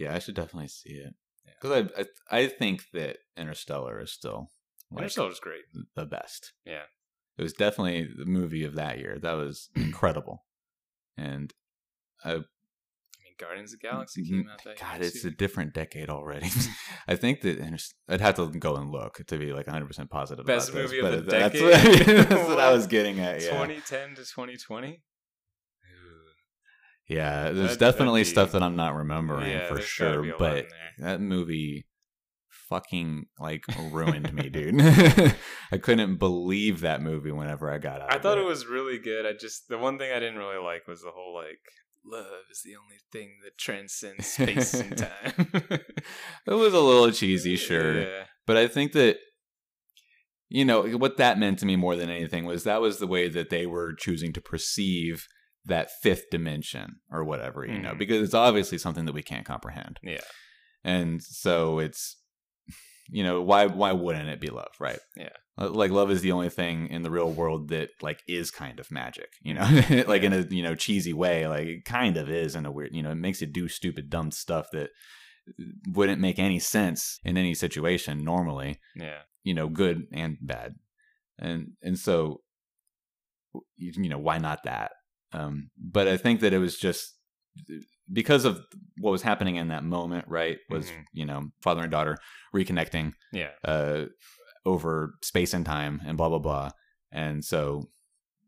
I 0.00 0.18
should 0.18 0.34
definitely 0.34 0.68
see 0.68 0.94
it 0.94 1.14
Yeah. 1.46 1.52
because 1.60 1.90
I, 1.96 2.00
I 2.00 2.40
I 2.42 2.46
think 2.48 2.82
that 2.92 3.18
Interstellar 3.36 4.00
is 4.00 4.12
still 4.12 4.50
like 4.90 5.02
Interstellar's 5.02 5.40
great. 5.40 5.62
the 5.96 6.06
best. 6.06 6.52
Yeah. 6.66 6.82
It 7.36 7.42
was 7.42 7.52
definitely 7.52 8.08
the 8.16 8.26
movie 8.26 8.64
of 8.64 8.74
that 8.76 8.98
year. 8.98 9.18
That 9.20 9.32
was 9.34 9.68
incredible, 9.76 10.44
and 11.16 11.52
I 12.24 12.34
mean, 12.34 12.44
Guardians 13.38 13.72
of 13.72 13.80
the 13.80 13.88
Galaxy 13.88 14.22
Mhm. 14.22 14.28
came 14.28 14.48
out 14.52 14.62
that 14.64 14.78
God, 14.78 15.00
it's 15.02 15.22
too. 15.22 15.28
a 15.28 15.30
different 15.32 15.74
decade 15.74 16.08
already. 16.10 16.48
I 17.08 17.16
think 17.16 17.40
that 17.40 17.58
Inter- 17.58 17.78
I'd 18.08 18.20
have 18.20 18.36
to 18.36 18.46
go 18.58 18.76
and 18.76 18.90
look 18.90 19.16
to 19.26 19.36
be 19.38 19.52
like 19.52 19.66
100 19.66 19.86
percent 19.86 20.10
positive. 20.10 20.46
Best 20.46 20.70
about 20.70 20.82
this, 20.82 20.90
movie 20.92 21.00
of 21.00 21.10
but 21.12 21.24
the 21.26 21.30
that's 21.38 21.54
decade? 21.60 22.06
What, 22.18 22.28
that's 22.28 22.48
what 22.48 22.60
I 22.60 22.72
was 22.76 22.86
getting 22.86 23.18
at. 23.18 23.42
Yeah, 23.42 23.50
2010 23.50 24.10
to 24.10 24.14
2020. 24.16 25.02
Yeah. 27.08 27.50
There's 27.50 27.76
That'd- 27.76 27.78
definitely 27.80 28.20
be- 28.22 28.24
stuff 28.24 28.52
that 28.52 28.62
I'm 28.62 28.76
not 28.76 28.94
remembering 28.94 29.50
Yeah, 29.50 29.68
for 29.68 29.80
sure, 29.80 30.22
be 30.22 30.28
a 30.28 30.32
lot 30.32 30.38
but 30.38 30.66
that 30.98 31.20
movie 31.20 31.86
fucking 32.68 33.26
like 33.38 33.64
ruined 33.92 34.32
me, 34.32 34.48
dude. 34.48 34.80
I 35.72 35.78
couldn't 35.78 36.16
believe 36.16 36.80
that 36.80 37.02
movie 37.02 37.30
whenever 37.30 37.70
I 37.70 37.78
got 37.78 38.00
out. 38.00 38.12
I 38.12 38.18
thought 38.18 38.38
it 38.38 38.44
was 38.46 38.66
really 38.66 38.98
good. 38.98 39.26
I 39.26 39.32
just 39.38 39.68
the 39.68 39.78
one 39.78 39.98
thing 39.98 40.10
I 40.12 40.18
didn't 40.20 40.38
really 40.38 40.62
like 40.62 40.86
was 40.88 41.02
the 41.02 41.10
whole 41.14 41.34
like 41.34 41.60
love 42.06 42.26
is 42.50 42.62
the 42.64 42.74
only 42.76 42.96
thing 43.12 43.36
that 43.44 43.58
transcends 43.58 44.26
space 44.26 44.74
and 44.74 44.96
time. 44.98 45.48
it 46.46 46.52
was 46.54 46.74
a 46.74 46.80
little 46.80 47.10
cheesy, 47.10 47.56
sure. 47.56 48.00
Yeah. 48.00 48.24
But 48.46 48.56
I 48.56 48.66
think 48.66 48.92
that 48.92 49.16
you 50.48 50.64
know 50.64 50.82
what 50.96 51.16
that 51.16 51.38
meant 51.38 51.58
to 51.60 51.66
me 51.66 51.76
more 51.76 51.96
than 51.96 52.10
anything 52.10 52.44
was 52.44 52.64
that 52.64 52.80
was 52.80 52.98
the 52.98 53.06
way 53.06 53.28
that 53.28 53.50
they 53.50 53.66
were 53.66 53.94
choosing 53.94 54.32
to 54.32 54.40
perceive 54.40 55.26
that 55.66 55.90
fifth 56.02 56.30
dimension 56.30 56.96
or 57.10 57.24
whatever, 57.24 57.64
you 57.66 57.78
know, 57.78 57.92
Mhm. 57.92 57.98
because 57.98 58.22
it's 58.22 58.34
obviously 58.34 58.78
something 58.78 59.06
that 59.06 59.14
we 59.14 59.22
can't 59.22 59.46
comprehend. 59.46 59.98
Yeah. 60.02 60.20
And 60.82 61.22
so 61.22 61.78
it's 61.78 62.16
you 63.10 63.22
know, 63.22 63.42
why 63.42 63.66
why 63.66 63.92
wouldn't 63.92 64.30
it 64.30 64.40
be 64.40 64.48
love, 64.48 64.72
right? 64.80 64.98
Yeah. 65.14 65.28
Uh, 65.58 65.68
Like 65.68 65.90
love 65.90 66.10
is 66.10 66.22
the 66.22 66.32
only 66.32 66.48
thing 66.48 66.88
in 66.88 67.02
the 67.02 67.10
real 67.10 67.30
world 67.30 67.68
that 67.68 67.90
like 68.00 68.22
is 68.26 68.50
kind 68.50 68.80
of 68.80 68.90
magic, 68.90 69.28
you 69.42 69.52
know, 69.54 69.62
like 70.08 70.22
in 70.22 70.32
a 70.32 70.40
you 70.48 70.62
know 70.62 70.74
cheesy 70.74 71.12
way, 71.12 71.46
like 71.46 71.66
it 71.66 71.84
kind 71.84 72.16
of 72.16 72.30
is 72.30 72.54
in 72.56 72.64
a 72.64 72.72
weird, 72.72 72.94
you 72.94 73.02
know, 73.02 73.10
it 73.12 73.16
makes 73.16 73.42
it 73.42 73.52
do 73.52 73.68
stupid, 73.68 74.08
dumb 74.08 74.30
stuff 74.30 74.66
that 74.72 74.88
wouldn't 75.88 76.20
make 76.20 76.38
any 76.38 76.58
sense 76.58 77.20
in 77.24 77.36
any 77.36 77.52
situation 77.54 78.24
normally 78.24 78.80
Yeah. 78.96 79.20
you 79.42 79.52
know 79.52 79.68
good 79.68 80.06
and 80.10 80.38
bad 80.40 80.76
and 81.38 81.72
and 81.82 81.98
so 81.98 82.40
you, 83.76 83.92
you 83.94 84.08
know 84.08 84.18
why 84.18 84.38
not 84.38 84.62
that 84.64 84.92
um 85.34 85.70
but 85.78 86.06
i 86.08 86.16
think 86.16 86.40
that 86.40 86.52
it 86.52 86.58
was 86.58 86.76
just 86.78 87.14
because 88.12 88.44
of 88.44 88.60
what 88.98 89.10
was 89.10 89.22
happening 89.22 89.56
in 89.56 89.68
that 89.68 89.84
moment 89.84 90.24
right 90.28 90.58
was 90.70 90.86
Mhm. 90.90 91.04
you 91.12 91.24
know 91.26 91.50
father 91.62 91.82
and 91.82 91.90
daughter 91.90 92.16
reconnecting 92.54 93.12
Yeah. 93.32 93.50
uh 93.64 94.06
over 94.66 95.14
space 95.22 95.52
and 95.54 95.64
time 95.66 96.00
and 96.06 96.16
blah 96.16 96.28
blah 96.28 96.38
blah 96.38 96.70
and 97.12 97.44
so 97.44 97.90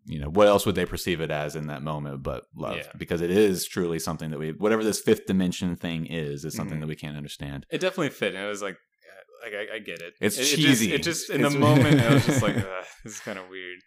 you 0.07 0.18
know 0.20 0.28
what 0.28 0.47
else 0.49 0.64
would 0.66 0.74
they 0.74 0.87
perceive 0.87 1.20
it 1.20 1.30
as 1.30 1.57
in 1.57 1.66
that 1.66 1.82
moment 1.82 2.22
but 2.22 2.45
love 2.55 2.76
Yeah. 2.78 2.93
because 2.97 3.20
it 3.20 3.30
is 3.30 3.66
truly 3.66 3.99
something 3.99 4.30
that 4.30 4.39
we 4.39 4.53
whatever 4.53 4.84
this 4.84 5.01
fifth 5.01 5.26
dimension 5.26 5.76
thing 5.76 6.07
is 6.07 6.45
is 6.45 6.55
something 6.55 6.78
Mhm. 6.78 6.82
that 6.82 6.87
we 6.89 6.97
can't 6.97 7.16
understand 7.16 7.66
It 7.70 7.80
definitely 7.80 8.11
fit, 8.11 8.34
and 8.34 8.45
it 8.45 8.49
was 8.49 8.62
like, 8.62 8.74
uh, 8.76 9.47
like 9.47 9.55
I, 9.55 9.76
I 9.76 9.78
get 9.80 10.01
it. 10.01 10.14
It's 10.20 10.39
it, 10.39 10.43
It 10.43 10.57
cheesy. 10.57 10.87
just, 10.87 10.99
it 11.01 11.03
just 11.03 11.30
in 11.30 11.41
It's- 11.41 11.53
the 11.53 11.59
moment, 11.59 12.01
I 12.01 12.14
was 12.14 12.24
just 12.26 12.43
like, 12.43 12.55
this 13.05 13.14
is 13.14 13.20
kind 13.20 13.39
of 13.39 13.49
weird. 13.49 13.78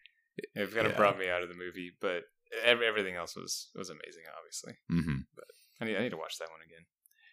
It 0.56 0.74
kind 0.74 0.86
of 0.86 0.92
Yeah. 0.94 0.98
brought 0.98 1.18
me 1.18 1.30
out 1.30 1.42
of 1.44 1.50
the 1.50 1.56
movie, 1.56 1.92
but 2.02 2.24
everything 2.64 3.16
else 3.16 3.36
was 3.36 3.70
was 3.76 3.90
amazing. 3.90 4.24
Obviously, 4.38 4.74
hmm 4.90 5.22
I 5.82 5.86
need 5.86 5.98
I 5.98 6.02
need 6.02 6.10
to 6.12 6.18
watch 6.18 6.38
that 6.40 6.50
one 6.52 6.62
again. 6.66 6.86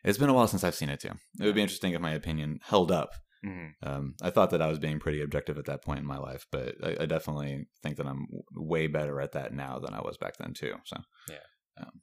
It's 0.05 0.19
been 0.19 0.29
a 0.29 0.35
while 0.35 0.47
since 0.49 0.63
I've 0.65 0.75
seen 0.75 0.89
it 0.91 1.01
too. 1.01 1.13
It 1.41 1.45
would 1.45 1.55
be 1.55 1.63
interesting 1.63 1.93
if 1.93 2.01
my 2.01 2.13
opinion 2.13 2.61
held 2.63 2.93
up. 2.93 3.11
hmm 3.43 3.69
Um, 3.83 4.15
I 4.23 4.31
thought 4.31 4.51
that 4.51 4.63
I 4.63 4.69
was 4.69 4.79
being 4.79 5.01
pretty 5.01 5.21
objective 5.23 5.59
at 5.59 5.65
that 5.67 5.83
point 5.83 6.01
in 6.01 6.07
my 6.07 6.19
life, 6.19 6.47
but 6.53 6.75
I, 6.83 6.97
I 7.03 7.07
definitely 7.07 7.67
think 7.83 7.97
that 7.97 8.07
I'm 8.07 8.27
w- 8.27 8.45
way 8.55 8.87
better 8.87 9.21
at 9.21 9.33
that 9.33 9.53
now 9.53 9.79
than 9.81 9.95
I 9.95 10.01
was 10.01 10.17
back 10.17 10.37
then 10.39 10.55
too. 10.55 10.75
So 10.85 10.97
Yeah. 11.29 11.47
um, 11.81 12.01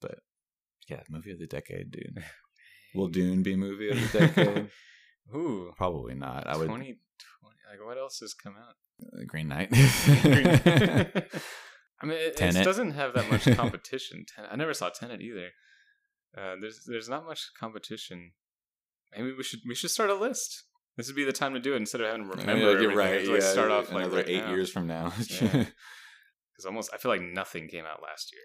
but 0.00 0.18
yeah, 0.88 1.02
movie 1.10 1.32
of 1.32 1.38
the 1.40 1.46
decade, 1.46 1.90
dude. 1.90 2.22
Will 2.94 3.08
Dune 3.08 3.42
be 3.42 3.56
movie 3.56 3.90
of 3.90 4.00
the 4.00 4.06
decade? 4.20 4.68
Ooh, 5.34 5.72
Probably 5.76 6.14
not. 6.14 6.46
I 6.46 6.56
would 6.56 6.66
2020. 6.68 6.98
Like, 7.70 7.86
what 7.86 7.98
else 7.98 8.18
has 8.20 8.34
come 8.34 8.54
out? 8.56 8.76
uh, 9.02 9.24
Green 9.26 9.48
Knight. 9.48 9.70
I 12.02 12.06
mean, 12.06 12.18
it, 12.18 12.40
it 12.40 12.64
doesn't 12.64 12.92
have 12.92 13.14
that 13.14 13.30
much 13.30 13.44
competition. 13.56 14.24
Ten- 14.34 14.46
I 14.50 14.56
never 14.56 14.74
saw 14.74 14.88
Tenet 14.88 15.20
either. 15.20 15.48
Uh, 16.36 16.54
there's 16.60 16.80
there's 16.86 17.08
not 17.08 17.24
much 17.24 17.50
competition. 17.58 18.32
Maybe 19.16 19.32
we 19.36 19.42
should 19.42 19.60
we 19.68 19.74
should 19.74 19.90
start 19.90 20.10
a 20.10 20.14
list. 20.14 20.64
This 20.96 21.06
would 21.06 21.16
be 21.16 21.24
the 21.24 21.32
time 21.32 21.54
to 21.54 21.60
do 21.60 21.74
it 21.74 21.76
instead 21.76 22.00
of 22.00 22.08
having 22.08 22.24
to 22.24 22.36
remember. 22.36 22.72
Yeah, 22.74 22.80
you're 22.80 22.94
right. 22.94 23.14
It's 23.14 23.28
like 23.28 23.40
yeah, 23.40 23.52
start 23.52 23.70
off 23.70 23.90
like 23.92 24.04
another 24.04 24.16
right 24.16 24.28
eight 24.28 24.44
now. 24.44 24.50
years 24.50 24.70
from 24.70 24.86
now. 24.86 25.12
Yeah. 25.40 25.64
Because 26.54 26.66
almost 26.66 26.90
I 26.92 26.98
feel 26.98 27.10
like 27.10 27.22
nothing 27.22 27.68
came 27.68 27.86
out 27.86 28.02
last 28.02 28.30
year. 28.32 28.42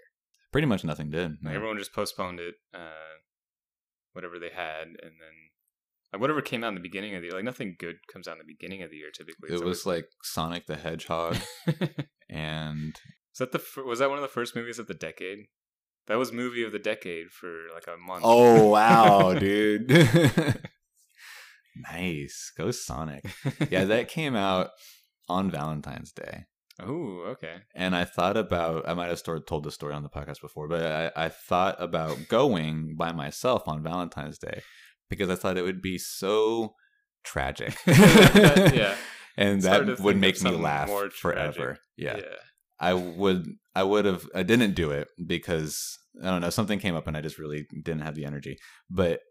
Pretty 0.53 0.67
much 0.67 0.85
nothing 0.85 1.09
did. 1.09 1.33
Like. 1.43 1.55
Everyone 1.55 1.77
just 1.77 1.93
postponed 1.93 2.39
it, 2.39 2.55
uh, 2.73 3.19
whatever 4.13 4.39
they 4.39 4.49
had, 4.49 4.87
and 4.87 4.97
then 5.19 5.35
Like 6.13 6.21
whatever 6.21 6.41
came 6.41 6.63
out 6.63 6.69
in 6.69 6.75
the 6.75 6.79
beginning 6.81 7.15
of 7.15 7.21
the 7.21 7.27
year, 7.27 7.35
like 7.35 7.43
nothing 7.43 7.75
good 7.77 7.97
comes 8.11 8.27
out 8.29 8.33
in 8.33 8.37
the 8.39 8.45
beginning 8.53 8.81
of 8.81 8.89
the 8.91 8.95
year 8.97 9.09
typically. 9.13 9.53
It 9.53 9.63
was 9.63 9.85
like 9.85 10.07
Sonic 10.23 10.67
the 10.67 10.77
Hedgehog, 10.77 11.35
and 12.29 12.95
Is 13.37 13.39
that 13.39 13.51
the 13.51 13.59
fir- 13.59 13.83
was 13.83 13.99
that 13.99 14.09
one 14.09 14.17
of 14.17 14.23
the 14.23 14.27
first 14.27 14.55
movies 14.55 14.79
of 14.79 14.87
the 14.87 14.95
decade? 14.95 15.45
That 16.07 16.17
was 16.17 16.31
movie 16.31 16.63
of 16.63 16.71
the 16.71 16.79
decade 16.79 17.27
for 17.29 17.67
like 17.71 17.85
a 17.85 17.95
month. 17.97 18.23
oh 18.25 18.67
wow, 18.67 19.33
dude, 19.39 19.91
nice, 21.91 22.51
go 22.57 22.71
Sonic. 22.71 23.23
Yeah, 23.69 23.85
that 23.85 24.07
came 24.17 24.35
out 24.35 24.71
on 25.29 25.51
Valentine's 25.51 26.11
Day. 26.11 26.45
oh, 26.81 27.25
okay. 27.27 27.57
and 27.75 27.95
I 27.95 28.05
thought 28.05 28.37
about 28.37 28.87
I 28.89 28.93
might 28.95 29.09
have 29.09 29.21
told 29.45 29.63
the 29.63 29.71
story 29.71 29.93
on 29.93 30.01
the 30.03 30.09
podcast 30.09 30.41
before, 30.41 30.67
but 30.67 30.83
I, 31.15 31.25
I 31.25 31.29
thought 31.29 31.75
about 31.79 32.27
going 32.27 32.95
by 32.97 33.11
myself 33.11 33.67
on 33.67 33.83
Valentine's 33.83 34.37
Day 34.39 34.61
because 35.09 35.29
I 35.29 35.35
thought 35.35 35.57
it 35.57 35.63
would 35.63 35.81
be 35.81 35.97
so 35.97 36.73
tragic. 37.23 37.75
yeah. 37.87 38.95
And 39.39 39.57
It's 39.57 39.65
that 39.65 39.99
would 39.99 40.17
make 40.17 40.41
me 40.41 40.49
laugh 40.51 40.89
forever. 41.13 41.51
tragic. 41.51 41.81
Yeah. 41.97 42.19
I 42.79 42.93
would 42.93 43.47
I 43.75 43.83
would 43.83 44.05
have 44.05 44.27
I 44.35 44.43
didn't 44.43 44.73
do 44.73 44.91
it 44.91 45.07
because 45.25 45.97
I 46.21 46.29
don't 46.29 46.41
know, 46.41 46.49
something 46.49 46.79
came 46.79 46.95
up 46.95 47.07
and 47.07 47.17
I 47.17 47.21
just 47.21 47.39
really 47.39 47.67
didn't 47.71 48.01
have 48.01 48.15
the 48.15 48.25
energy. 48.25 48.57
But 48.89 49.21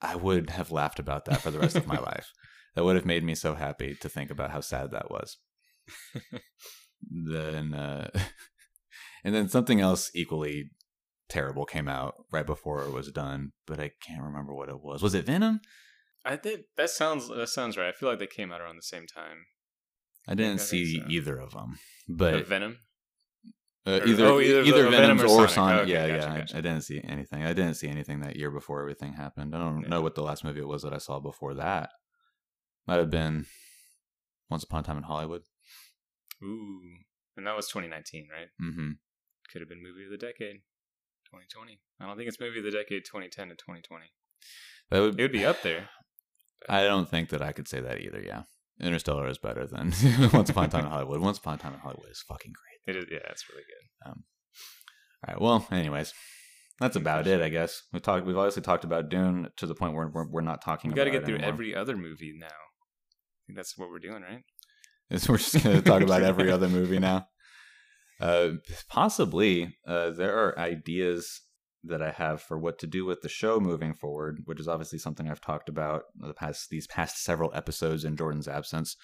I 0.00 0.16
would 0.16 0.50
have 0.50 0.72
laughed 0.72 0.98
about 0.98 1.24
that 1.26 1.40
for 1.40 1.50
the 1.50 1.60
rest 1.60 1.76
of 1.76 1.86
my 1.86 1.98
life. 1.98 2.30
That 2.74 2.84
would 2.84 2.96
have 2.96 3.04
made 3.04 3.22
me 3.22 3.34
so 3.34 3.54
happy 3.54 3.94
to 3.96 4.08
think 4.08 4.30
about 4.30 4.50
how 4.50 4.62
sad 4.62 4.92
that 4.92 5.10
was 5.10 5.36
then 7.10 7.74
uh 7.74 8.10
and 9.24 9.34
then 9.34 9.48
something 9.48 9.80
else 9.80 10.10
equally 10.14 10.70
terrible 11.28 11.64
came 11.64 11.88
out 11.88 12.14
right 12.30 12.46
before 12.46 12.82
it 12.82 12.92
was 12.92 13.10
done 13.10 13.52
but 13.66 13.80
i 13.80 13.90
can't 14.06 14.22
remember 14.22 14.54
what 14.54 14.68
it 14.68 14.80
was 14.80 15.02
was 15.02 15.14
it 15.14 15.26
venom 15.26 15.60
I 16.24 16.36
think 16.36 16.66
that 16.76 16.88
sounds 16.88 17.26
that 17.26 17.48
sounds 17.48 17.76
right. 17.76 17.88
I 17.88 17.92
feel 17.92 18.08
like 18.08 18.20
they 18.20 18.28
came 18.28 18.52
out 18.52 18.60
around 18.60 18.76
the 18.76 18.82
same 18.82 19.06
time. 19.12 19.38
i 20.28 20.34
didn't 20.34 20.60
I 20.60 20.62
see 20.62 21.00
so. 21.00 21.06
either 21.08 21.36
of 21.36 21.50
them 21.50 21.80
but 22.08 22.46
Venom. 22.46 22.78
Uh, 23.86 24.00
either 24.06 24.26
oh, 24.26 24.40
either 24.40 24.62
either, 24.62 24.82
the- 24.84 24.90
Venom 24.90 25.18
venoms 25.18 25.22
or 25.22 25.44
or 25.44 25.48
Sonic. 25.48 25.50
sonic, 25.50 25.80
Okay, 25.82 25.92
yeah 25.92 26.08
gotcha, 26.08 26.28
yeah 26.32 26.38
gotcha. 26.38 26.54
I, 26.54 26.58
I 26.58 26.60
didn't 26.60 26.80
see 26.82 27.00
anything 27.02 27.42
i 27.44 27.52
didn't 27.52 27.74
see 27.74 27.88
anything 27.88 28.20
that 28.20 28.36
year 28.36 28.50
before 28.50 28.80
everything 28.80 29.14
happened 29.14 29.54
i 29.54 29.58
don't 29.58 29.82
Yeah. 29.82 29.88
know 29.88 30.00
what 30.02 30.14
the 30.14 30.22
last 30.22 30.44
movie 30.44 30.60
it 30.60 30.68
was 30.68 30.82
that 30.82 30.92
i 30.94 30.98
saw 30.98 31.18
before 31.20 31.54
that 31.54 31.90
might 32.86 32.96
have 32.98 33.10
been 33.10 33.46
once 34.50 34.62
upon 34.62 34.80
a 34.80 34.82
time 34.84 34.96
in 34.98 35.02
hollywood 35.04 35.42
Ooh, 36.42 36.80
and 37.36 37.46
that 37.46 37.54
was 37.56 37.68
2019, 37.68 38.26
right? 38.32 38.48
Mm-hmm. 38.60 38.90
Could 39.52 39.60
have 39.62 39.68
been 39.68 39.80
movie 39.82 40.04
of 40.04 40.10
the 40.10 40.16
decade. 40.16 40.56
2020. 41.30 41.78
I 42.00 42.06
don't 42.06 42.16
think 42.16 42.26
it's 42.28 42.40
movie 42.40 42.58
of 42.58 42.64
the 42.64 42.72
decade 42.72 43.04
2010 43.04 43.48
to 43.50 43.54
2020. 43.54 44.06
that 44.90 45.00
would 45.00 45.18
It 45.20 45.22
would 45.22 45.30
be 45.32 45.44
up 45.46 45.62
there. 45.62 45.88
I 46.68 46.82
don't 46.82 47.08
think 47.08 47.28
that 47.30 47.40
I 47.42 47.52
could 47.52 47.68
say 47.68 47.80
that 47.80 48.00
either. 48.00 48.20
Yeah, 48.20 48.42
Interstellar 48.80 49.28
is 49.28 49.38
better 49.38 49.66
than 49.68 49.92
Once 50.32 50.50
Upon 50.50 50.64
a 50.64 50.68
Time 50.68 50.84
in 50.86 50.90
Hollywood. 50.90 51.20
Once 51.20 51.38
Upon 51.38 51.54
a 51.54 51.58
Time 51.58 51.74
in 51.74 51.78
Hollywood 51.80 52.10
is 52.10 52.24
fucking 52.26 52.52
great. 52.52 52.71
It 52.86 52.96
is. 52.96 53.04
Yeah, 53.10 53.18
it's 53.30 53.48
really 53.48 53.62
good. 53.62 54.08
All 54.08 54.14
right. 55.28 55.40
Well, 55.40 55.66
anyways, 55.70 56.12
that's 56.80 56.96
about 56.96 57.26
it. 57.26 57.40
I 57.40 57.48
guess 57.48 57.82
we 57.92 58.00
talked. 58.00 58.26
We've 58.26 58.36
obviously 58.36 58.62
talked 58.62 58.84
about 58.84 59.08
Dune 59.08 59.48
to 59.56 59.66
the 59.66 59.74
point 59.74 59.94
where 59.94 60.08
we're, 60.08 60.26
we're 60.26 60.40
not 60.40 60.62
talking. 60.62 60.90
We 60.90 60.96
got 60.96 61.04
to 61.04 61.10
get 61.10 61.24
through 61.24 61.36
anymore. 61.36 61.52
every 61.52 61.74
other 61.76 61.96
movie 61.96 62.32
now. 62.36 62.46
I 62.46 63.40
think 63.46 63.56
that's 63.56 63.78
what 63.78 63.88
we're 63.88 63.98
doing, 63.98 64.22
right? 64.22 64.42
Is 65.10 65.28
we're 65.28 65.38
just 65.38 65.62
going 65.62 65.76
to 65.76 65.82
talk 65.82 66.02
about 66.02 66.22
every 66.22 66.50
other 66.52 66.68
movie 66.68 66.98
now. 66.98 67.26
Uh, 68.20 68.52
possibly, 68.88 69.76
uh, 69.86 70.10
there 70.10 70.36
are 70.36 70.58
ideas 70.58 71.42
that 71.84 72.00
I 72.00 72.12
have 72.12 72.40
for 72.40 72.58
what 72.58 72.78
to 72.78 72.86
do 72.86 73.04
with 73.04 73.20
the 73.22 73.28
show 73.28 73.58
moving 73.58 73.94
forward, 73.94 74.42
which 74.44 74.60
is 74.60 74.68
obviously 74.68 74.98
something 74.98 75.28
I've 75.28 75.40
talked 75.40 75.68
about 75.68 76.02
the 76.14 76.34
past 76.34 76.70
these 76.70 76.86
past 76.86 77.22
several 77.22 77.52
episodes 77.54 78.04
in 78.04 78.16
Jordan's 78.16 78.48
absence. 78.48 78.96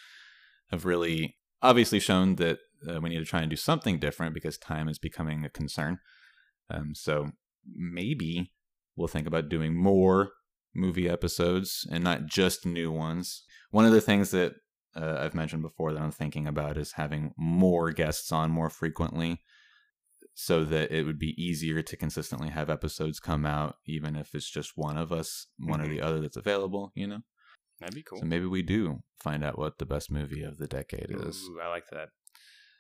Have 0.70 0.84
really 0.84 1.36
obviously 1.62 2.00
shown 2.00 2.36
that 2.36 2.58
uh, 2.88 3.00
we 3.00 3.10
need 3.10 3.18
to 3.18 3.24
try 3.24 3.40
and 3.40 3.50
do 3.50 3.56
something 3.56 3.98
different 3.98 4.34
because 4.34 4.56
time 4.58 4.88
is 4.88 4.98
becoming 4.98 5.44
a 5.44 5.50
concern. 5.50 5.98
Um, 6.70 6.94
so 6.94 7.32
maybe 7.66 8.52
we'll 8.96 9.08
think 9.08 9.26
about 9.26 9.48
doing 9.48 9.74
more 9.74 10.30
movie 10.74 11.08
episodes 11.08 11.86
and 11.90 12.04
not 12.04 12.26
just 12.26 12.66
new 12.66 12.92
ones. 12.92 13.42
One 13.70 13.84
of 13.84 13.92
the 13.92 14.00
things 14.00 14.30
that 14.30 14.54
uh, 14.94 15.18
I've 15.20 15.34
mentioned 15.34 15.62
before 15.62 15.92
that 15.92 16.02
I'm 16.02 16.10
thinking 16.10 16.46
about 16.46 16.76
is 16.76 16.92
having 16.92 17.32
more 17.36 17.90
guests 17.90 18.32
on 18.32 18.50
more 18.50 18.70
frequently 18.70 19.42
so 20.34 20.64
that 20.64 20.92
it 20.92 21.04
would 21.04 21.18
be 21.18 21.34
easier 21.42 21.82
to 21.82 21.96
consistently 21.96 22.50
have 22.50 22.70
episodes 22.70 23.18
come 23.18 23.44
out, 23.44 23.76
even 23.86 24.14
if 24.14 24.34
it's 24.34 24.48
just 24.48 24.72
one 24.76 24.96
of 24.96 25.10
us, 25.10 25.48
one 25.58 25.80
or 25.80 25.88
the 25.88 26.00
other 26.00 26.20
that's 26.20 26.36
available, 26.36 26.92
you 26.94 27.06
know? 27.06 27.20
That'd 27.80 27.94
be 27.94 28.02
cool. 28.02 28.18
So 28.18 28.26
maybe 28.26 28.46
we 28.46 28.62
do 28.62 29.02
find 29.20 29.44
out 29.44 29.58
what 29.58 29.78
the 29.78 29.86
best 29.86 30.10
movie 30.10 30.42
of 30.42 30.58
the 30.58 30.66
decade 30.66 31.10
is. 31.10 31.42
Ooh, 31.48 31.60
I 31.62 31.68
like 31.68 31.86
that. 31.90 32.08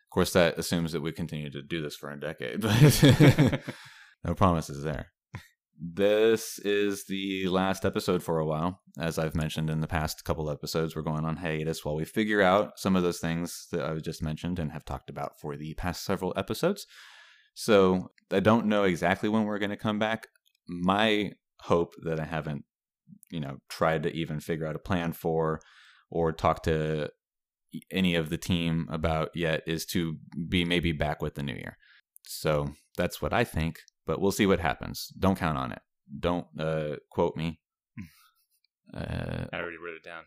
Of 0.08 0.10
course, 0.10 0.32
that 0.32 0.58
assumes 0.58 0.92
that 0.92 1.02
we 1.02 1.12
continue 1.12 1.50
to 1.50 1.62
do 1.62 1.82
this 1.82 1.96
for 1.96 2.10
a 2.10 2.18
decade, 2.18 2.60
but 2.62 3.60
no 4.24 4.34
promises 4.34 4.82
there. 4.82 5.12
This 5.80 6.58
is 6.58 7.04
the 7.06 7.46
last 7.46 7.84
episode 7.84 8.20
for 8.22 8.38
a 8.38 8.46
while. 8.46 8.80
As 8.98 9.16
I've 9.16 9.36
mentioned 9.36 9.70
in 9.70 9.80
the 9.80 9.86
past 9.86 10.24
couple 10.24 10.50
episodes, 10.50 10.96
we're 10.96 11.02
going 11.02 11.24
on 11.24 11.36
hiatus 11.36 11.84
while 11.84 11.94
we 11.94 12.04
figure 12.04 12.42
out 12.42 12.80
some 12.80 12.96
of 12.96 13.04
those 13.04 13.20
things 13.20 13.68
that 13.70 13.82
I've 13.82 14.02
just 14.02 14.20
mentioned 14.20 14.58
and 14.58 14.72
have 14.72 14.84
talked 14.84 15.08
about 15.08 15.38
for 15.40 15.56
the 15.56 15.74
past 15.74 16.04
several 16.04 16.32
episodes. 16.36 16.84
So 17.54 18.10
I 18.32 18.40
don't 18.40 18.66
know 18.66 18.84
exactly 18.84 19.28
when 19.28 19.44
we're 19.44 19.60
going 19.60 19.70
to 19.70 19.76
come 19.76 20.00
back. 20.00 20.26
My 20.66 21.32
hope 21.60 21.94
that 22.02 22.18
I 22.18 22.24
haven't, 22.24 22.64
you 23.30 23.40
know, 23.40 23.58
tried 23.68 24.02
to 24.04 24.14
even 24.14 24.40
figure 24.40 24.66
out 24.66 24.76
a 24.76 24.80
plan 24.80 25.12
for 25.12 25.60
or 26.10 26.32
talk 26.32 26.62
to 26.64 27.10
any 27.90 28.14
of 28.14 28.30
the 28.30 28.38
team 28.38 28.88
about 28.90 29.30
yet 29.34 29.62
is 29.66 29.84
to 29.84 30.16
be 30.48 30.64
maybe 30.64 30.92
back 30.92 31.20
with 31.20 31.34
the 31.34 31.42
new 31.42 31.54
year. 31.54 31.76
So 32.26 32.70
that's 32.96 33.20
what 33.20 33.32
I 33.32 33.44
think, 33.44 33.80
but 34.06 34.20
we'll 34.20 34.32
see 34.32 34.46
what 34.46 34.60
happens. 34.60 35.12
Don't 35.18 35.38
count 35.38 35.58
on 35.58 35.72
it. 35.72 35.80
Don't 36.18 36.46
uh, 36.58 36.96
quote 37.10 37.36
me. 37.36 37.60
Uh, 38.94 39.44
I 39.52 39.58
already 39.58 39.76
wrote 39.76 39.96
it 39.96 40.02
down. 40.02 40.22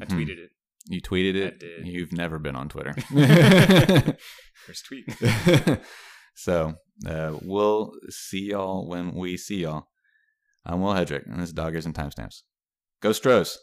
I 0.00 0.06
hmm. 0.06 0.18
tweeted 0.18 0.38
it. 0.38 0.52
You 0.88 1.02
tweeted 1.02 1.34
I 1.36 1.48
it. 1.48 1.60
did. 1.60 1.86
You've 1.86 2.14
never 2.14 2.38
been 2.38 2.56
on 2.56 2.70
Twitter. 2.70 2.94
First 4.54 4.86
tweet. 4.86 5.04
so 6.34 6.76
uh, 7.06 7.36
we'll 7.42 7.92
see 8.08 8.52
y'all 8.52 8.88
when 8.88 9.12
we 9.12 9.36
see 9.36 9.58
y'all. 9.64 9.89
I'm 10.64 10.80
Will 10.80 10.92
Hedrick, 10.92 11.26
and 11.26 11.40
this 11.40 11.48
is 11.48 11.54
Doggers 11.54 11.86
and 11.86 11.94
Timestamps. 11.94 12.42
Go 13.02 13.12
Stros! 13.12 13.58